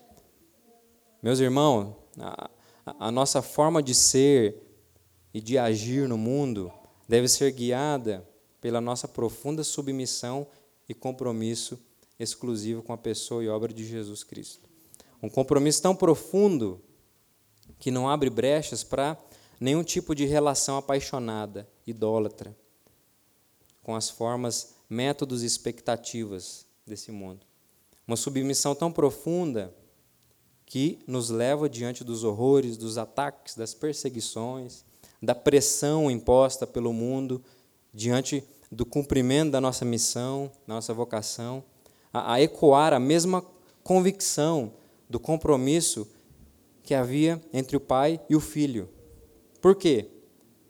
Meus 1.23 1.41
irmãos, 1.41 1.95
a, 2.19 2.51
a 2.99 3.11
nossa 3.11 3.43
forma 3.43 3.83
de 3.83 3.95
ser 3.95 4.57
e 5.35 5.41
de 5.41 5.59
agir 5.59 6.09
no 6.09 6.17
mundo 6.17 6.73
deve 7.07 7.29
ser 7.29 7.53
guiada 7.53 8.27
pela 8.63 8.81
nossa 8.81 9.07
profunda 9.07 9.63
submissão 9.63 10.47
e 10.89 10.95
compromisso 10.95 11.79
exclusivo 12.19 12.83
com 12.83 12.93
a 12.93 12.99
pessoa 12.99 13.43
e 13.43 13.49
obra 13.49 13.73
de 13.73 13.85
Jesus 13.85 14.23
Cristo. 14.23 14.69
Um 15.23 15.29
compromisso 15.29 15.83
tão 15.83 15.95
profundo 15.95 16.81
que 17.79 17.91
não 17.91 18.09
abre 18.09 18.29
brechas 18.29 18.85
para 18.85 19.17
nenhum 19.61 19.85
tipo 19.85 20.15
de 20.15 20.25
relação 20.25 20.77
apaixonada, 20.77 21.69
idólatra, 21.87 22.57
com 23.83 23.95
as 23.95 24.11
formas, 24.11 24.75
métodos 24.89 25.43
e 25.43 25.47
expectativas 25.47 26.67
desse 26.87 27.11
mundo. 27.11 27.47
Uma 28.07 28.17
submissão 28.17 28.75
tão 28.75 28.93
profunda 28.93 29.75
que 30.67 30.99
nos 31.07 31.31
leva 31.31 31.69
diante 31.69 32.03
dos 32.03 32.25
horrores, 32.25 32.77
dos 32.77 32.99
ataques, 32.99 33.55
das 33.55 33.75
perseguições, 33.75 34.85
da 35.23 35.35
pressão 35.35 36.11
imposta 36.11 36.67
pelo 36.67 36.93
mundo, 36.93 37.43
diante 37.93 38.43
do 38.71 38.85
cumprimento 38.85 39.53
da 39.53 39.61
nossa 39.61 39.85
missão, 39.85 40.51
da 40.67 40.75
nossa 40.75 40.95
vocação, 40.95 41.63
a, 42.13 42.35
a 42.35 42.41
ecoar 42.41 42.93
a 42.93 43.01
mesma 43.01 43.45
convicção 43.83 44.73
do 45.09 45.19
compromisso 45.19 46.09
que 46.83 46.95
havia 46.95 47.41
entre 47.53 47.77
o 47.77 47.81
pai 47.81 48.21
e 48.29 48.37
o 48.37 48.41
filho. 48.41 48.89
Por 49.61 49.75
quê? 49.77 50.09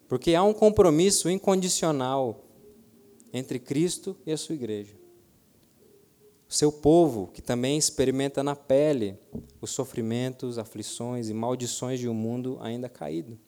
Porque 0.09 0.35
há 0.35 0.43
um 0.43 0.53
compromisso 0.53 1.31
incondicional 1.31 2.45
entre 3.33 3.59
Cristo 3.59 4.17
e 4.27 4.33
a 4.33 4.37
sua 4.37 4.55
igreja. 4.55 4.95
O 6.49 6.53
seu 6.53 6.71
povo, 6.71 7.29
que 7.29 7.41
também 7.41 7.79
experimenta 7.79 8.43
na 8.43 8.55
pele 8.55 9.19
os 9.61 9.71
sofrimentos, 9.71 10.59
aflições 10.59 11.31
e 11.31 11.35
maldições 11.35 11.99
de 11.99 12.09
um 12.09 12.15
mundo 12.15 12.59
ainda 12.61 12.91
caído 12.91 13.39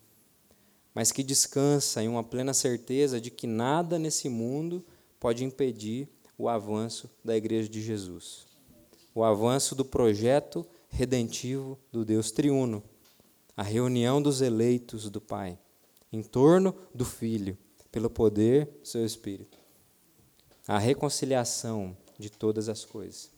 mas 0.94 1.10
que 1.10 1.24
descansa 1.24 2.02
em 2.02 2.08
uma 2.08 2.22
plena 2.22 2.54
certeza 2.54 3.20
de 3.20 3.30
que 3.30 3.46
nada 3.46 3.98
nesse 3.98 4.28
mundo 4.28 4.84
pode 5.18 5.44
impedir 5.44 6.08
o 6.36 6.48
avanço 6.48 7.10
da 7.24 7.36
Igreja 7.36 7.68
de 7.68 7.82
Jesus, 7.82 8.46
o 9.14 9.22
avanço 9.22 9.74
do 9.74 9.84
projeto 9.84 10.66
redentivo 10.88 11.78
do 11.92 12.04
Deus 12.04 12.30
triuno, 12.30 12.82
a 13.56 13.62
reunião 13.62 14.20
dos 14.20 14.40
eleitos 14.40 15.08
do 15.10 15.20
Pai 15.20 15.58
em 16.14 16.22
torno 16.22 16.72
do 16.94 17.04
Filho, 17.04 17.58
pelo 17.90 18.08
poder 18.08 18.66
do 18.66 18.86
seu 18.86 19.04
Espírito, 19.04 19.58
a 20.66 20.78
reconciliação 20.78 21.96
de 22.16 22.30
todas 22.30 22.68
as 22.68 22.84
coisas. 22.84 23.32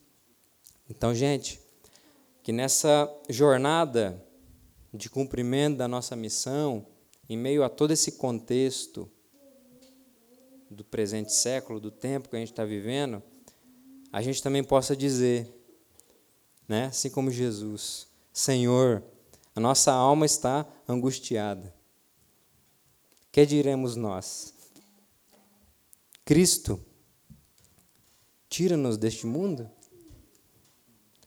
Então, 0.89 1.15
gente, 1.15 1.59
que 2.43 2.53
nessa 2.53 3.11
jornada 3.31 4.23
de 4.93 5.09
cumprimento 5.09 5.79
da 5.79 5.89
nossa 5.89 6.15
missão, 6.15 6.87
em 7.29 7.37
meio 7.37 7.65
a 7.65 7.69
todo 7.71 7.93
esse 7.93 8.13
contexto 8.13 9.11
do 10.71 10.85
presente 10.85 11.33
século, 11.33 11.81
do 11.81 11.91
tempo 11.91 12.29
que 12.29 12.37
a 12.37 12.39
gente 12.39 12.53
está 12.53 12.65
vivendo, 12.65 13.23
a 14.13 14.23
gente 14.23 14.43
também 14.43 14.65
possa 14.65 14.97
dizer, 14.97 15.53
né, 16.69 16.87
assim 16.87 17.11
como 17.11 17.31
Jesus, 17.31 18.09
Senhor, 18.33 19.03
a 19.55 19.61
nossa 19.61 19.93
alma 19.93 20.27
está 20.27 20.67
angustiada. 20.89 21.75
Que 23.31 23.45
diremos 23.47 23.97
nós? 23.97 24.55
Cristo, 26.25 26.81
tira-nos 28.49 28.97
deste 28.97 29.27
mundo? 29.27 29.71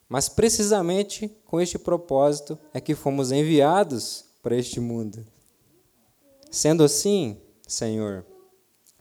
Mas 0.08 0.28
precisamente 0.28 1.30
com 1.46 1.62
este 1.62 1.78
propósito 1.78 2.58
é 2.74 2.82
que 2.82 2.96
fomos 2.96 3.32
enviados 3.32 4.26
para 4.42 4.56
este 4.56 4.80
mundo. 4.80 5.26
Sendo 6.50 6.84
assim, 6.84 7.40
Senhor, 7.68 8.26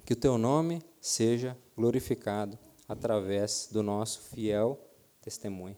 que 0.08 0.14
o 0.14 0.16
teu 0.16 0.38
nome 0.38 0.82
seja 1.02 1.54
glorificado 1.76 2.58
através 2.88 3.68
do 3.70 3.82
nosso 3.82 4.22
fiel 4.22 4.80
testemunho. 5.20 5.76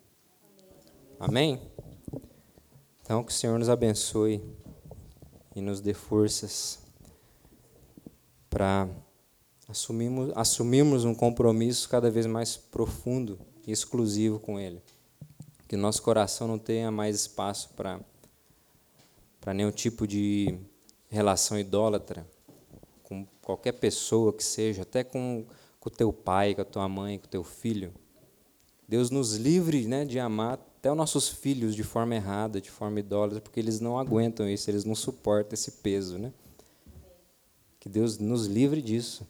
Amém? 1.18 1.60
Então, 3.02 3.24
que 3.24 3.32
o 3.32 3.34
Senhor 3.34 3.58
nos 3.58 3.68
abençoe 3.68 4.40
e 5.56 5.60
nos 5.60 5.80
dê 5.80 5.92
forças 5.92 6.78
para 8.48 8.88
assumirmos, 9.66 10.32
assumirmos 10.36 11.04
um 11.04 11.12
compromisso 11.12 11.88
cada 11.88 12.08
vez 12.08 12.24
mais 12.24 12.56
profundo 12.56 13.36
e 13.66 13.72
exclusivo 13.72 14.38
com 14.38 14.60
Ele. 14.60 14.80
Que 15.66 15.76
nosso 15.76 16.02
coração 16.02 16.46
não 16.46 16.56
tenha 16.56 16.92
mais 16.92 17.16
espaço 17.16 17.70
para, 17.70 18.00
nenhum 19.52 19.72
tipo 19.72 20.06
de 20.06 20.56
relação 21.08 21.58
idólatra 21.58 22.24
qualquer 23.50 23.72
pessoa 23.72 24.32
que 24.32 24.44
seja, 24.44 24.82
até 24.82 25.02
com 25.02 25.44
o 25.84 25.90
teu 25.90 26.12
pai, 26.12 26.54
com 26.54 26.62
a 26.62 26.64
tua 26.64 26.88
mãe, 26.88 27.18
com 27.18 27.26
o 27.26 27.30
teu 27.30 27.44
filho. 27.44 27.92
Deus 28.88 29.10
nos 29.10 29.36
livre 29.36 29.86
né, 29.86 30.04
de 30.04 30.18
amar 30.18 30.54
até 30.54 30.90
os 30.90 30.96
nossos 30.96 31.28
filhos 31.28 31.74
de 31.74 31.82
forma 31.82 32.14
errada, 32.14 32.60
de 32.60 32.70
forma 32.70 33.00
idólatra, 33.00 33.40
porque 33.40 33.60
eles 33.60 33.80
não 33.80 33.98
aguentam 33.98 34.48
isso, 34.48 34.70
eles 34.70 34.84
não 34.84 34.94
suportam 34.94 35.54
esse 35.54 35.72
peso. 35.72 36.18
Né? 36.18 36.32
Que 37.78 37.88
Deus 37.88 38.18
nos 38.18 38.46
livre 38.46 38.82
disso. 38.82 39.26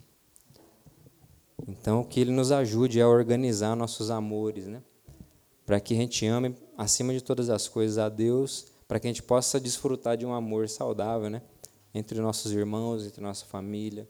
Então, 1.68 2.02
que 2.02 2.20
Ele 2.20 2.32
nos 2.32 2.50
ajude 2.50 3.00
a 3.00 3.08
organizar 3.08 3.76
nossos 3.76 4.10
amores, 4.10 4.66
né? 4.66 4.82
para 5.70 5.78
que 5.78 5.94
a 5.94 5.96
gente 5.96 6.26
ame, 6.26 6.56
acima 6.76 7.12
de 7.12 7.20
todas 7.20 7.48
as 7.48 7.68
coisas, 7.68 7.96
a 7.96 8.08
Deus, 8.08 8.66
para 8.88 8.98
que 8.98 9.06
a 9.06 9.10
gente 9.10 9.22
possa 9.22 9.60
desfrutar 9.60 10.16
de 10.16 10.26
um 10.26 10.34
amor 10.34 10.68
saudável, 10.68 11.30
né? 11.30 11.42
Entre 11.94 12.20
nossos 12.20 12.52
irmãos, 12.52 13.04
entre 13.04 13.20
nossa 13.20 13.44
família, 13.44 14.08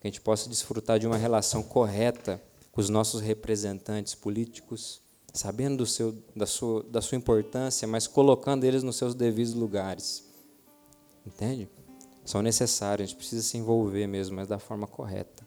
que 0.00 0.06
a 0.06 0.10
gente 0.10 0.20
possa 0.20 0.48
desfrutar 0.48 0.98
de 0.98 1.06
uma 1.06 1.16
relação 1.16 1.62
correta 1.62 2.42
com 2.72 2.80
os 2.80 2.88
nossos 2.88 3.20
representantes 3.20 4.14
políticos, 4.14 5.00
sabendo 5.32 5.78
do 5.78 5.86
seu, 5.86 6.16
da, 6.34 6.46
sua, 6.46 6.82
da 6.84 7.00
sua 7.00 7.16
importância, 7.16 7.86
mas 7.86 8.06
colocando 8.06 8.64
eles 8.64 8.82
nos 8.82 8.96
seus 8.96 9.14
devidos 9.14 9.54
lugares. 9.54 10.24
Entende? 11.26 11.68
São 12.24 12.42
necessários, 12.42 13.04
a 13.04 13.08
gente 13.08 13.16
precisa 13.16 13.42
se 13.42 13.58
envolver 13.58 14.06
mesmo, 14.06 14.36
mas 14.36 14.48
da 14.48 14.58
forma 14.58 14.86
correta. 14.86 15.44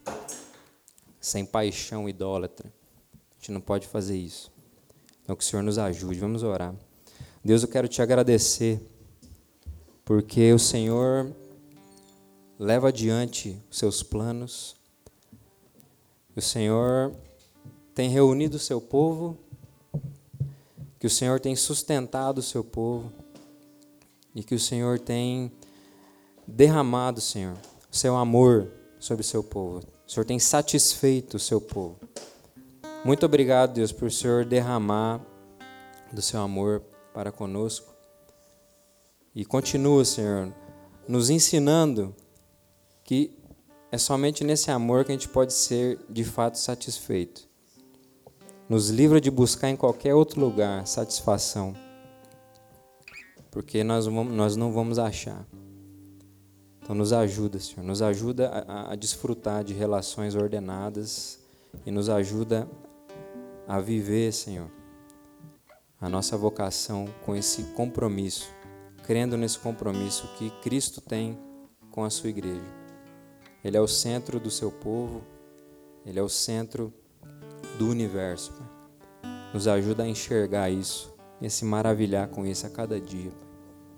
Sem 1.20 1.44
paixão 1.44 2.08
idólatra. 2.08 2.72
A 3.14 3.38
gente 3.38 3.52
não 3.52 3.60
pode 3.60 3.86
fazer 3.86 4.16
isso. 4.16 4.52
Então, 5.22 5.34
que 5.34 5.42
o 5.42 5.46
Senhor 5.46 5.62
nos 5.62 5.78
ajude. 5.78 6.20
Vamos 6.20 6.42
orar. 6.42 6.74
Deus, 7.42 7.62
eu 7.62 7.68
quero 7.68 7.88
te 7.88 8.02
agradecer, 8.02 8.80
porque 10.04 10.52
o 10.52 10.58
Senhor 10.58 11.34
leva 12.58 12.88
adiante 12.88 13.60
os 13.70 13.78
seus 13.78 14.02
planos, 14.02 14.76
o 16.36 16.40
Senhor 16.40 17.14
tem 17.94 18.08
reunido 18.08 18.56
o 18.56 18.60
seu 18.60 18.80
povo, 18.80 19.38
que 20.98 21.06
o 21.06 21.10
Senhor 21.10 21.38
tem 21.38 21.54
sustentado 21.54 22.38
o 22.38 22.42
seu 22.42 22.64
povo 22.64 23.12
e 24.34 24.42
que 24.42 24.54
o 24.54 24.58
Senhor 24.58 24.98
tem 24.98 25.52
derramado, 26.46 27.20
Senhor, 27.20 27.56
o 27.90 27.96
seu 27.96 28.16
amor 28.16 28.70
sobre 28.98 29.22
o 29.22 29.26
seu 29.26 29.42
povo. 29.42 29.82
O 30.06 30.10
Senhor 30.10 30.24
tem 30.24 30.38
satisfeito 30.38 31.36
o 31.36 31.40
seu 31.40 31.60
povo. 31.60 31.98
Muito 33.04 33.24
obrigado, 33.26 33.74
Deus, 33.74 33.92
por 33.92 34.06
o 34.06 34.10
Senhor 34.10 34.44
derramar 34.44 35.20
do 36.12 36.22
seu 36.22 36.40
amor 36.40 36.82
para 37.12 37.30
conosco. 37.30 37.94
E 39.34 39.44
continua, 39.44 40.04
Senhor, 40.04 40.52
nos 41.06 41.30
ensinando 41.30 42.14
que 43.04 43.36
é 43.92 43.98
somente 43.98 44.42
nesse 44.42 44.70
amor 44.70 45.04
que 45.04 45.12
a 45.12 45.14
gente 45.14 45.28
pode 45.28 45.52
ser 45.52 46.00
de 46.08 46.24
fato 46.24 46.58
satisfeito. 46.58 47.46
Nos 48.68 48.88
livra 48.88 49.20
de 49.20 49.30
buscar 49.30 49.68
em 49.68 49.76
qualquer 49.76 50.14
outro 50.14 50.40
lugar 50.40 50.86
satisfação, 50.86 51.74
porque 53.50 53.84
nós, 53.84 54.06
vamos, 54.06 54.34
nós 54.34 54.56
não 54.56 54.72
vamos 54.72 54.98
achar. 54.98 55.46
Então, 56.82 56.96
nos 56.96 57.12
ajuda, 57.12 57.60
Senhor, 57.60 57.84
nos 57.84 58.02
ajuda 58.02 58.48
a, 58.66 58.92
a 58.92 58.96
desfrutar 58.96 59.62
de 59.62 59.72
relações 59.72 60.34
ordenadas 60.34 61.38
e 61.86 61.90
nos 61.90 62.08
ajuda 62.08 62.68
a 63.68 63.80
viver, 63.80 64.32
Senhor, 64.32 64.70
a 66.00 66.08
nossa 66.08 66.36
vocação 66.36 67.06
com 67.24 67.36
esse 67.36 67.62
compromisso, 67.74 68.50
crendo 69.04 69.36
nesse 69.36 69.58
compromisso 69.58 70.28
que 70.36 70.50
Cristo 70.62 71.00
tem 71.00 71.38
com 71.90 72.04
a 72.04 72.10
sua 72.10 72.30
igreja. 72.30 72.83
Ele 73.64 73.76
é 73.76 73.80
o 73.80 73.88
centro 73.88 74.38
do 74.38 74.50
seu 74.50 74.70
povo, 74.70 75.22
ele 76.04 76.18
é 76.18 76.22
o 76.22 76.28
centro 76.28 76.92
do 77.78 77.88
universo. 77.88 78.52
Nos 79.54 79.66
ajuda 79.66 80.02
a 80.02 80.08
enxergar 80.08 80.70
isso 80.70 81.14
e 81.40 81.46
a 81.46 81.50
se 81.50 81.64
maravilhar 81.64 82.28
com 82.28 82.44
isso 82.44 82.66
a 82.66 82.70
cada 82.70 83.00
dia. 83.00 83.32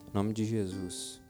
Em 0.09 0.15
nome 0.15 0.33
de 0.33 0.45
Jesus. 0.45 1.21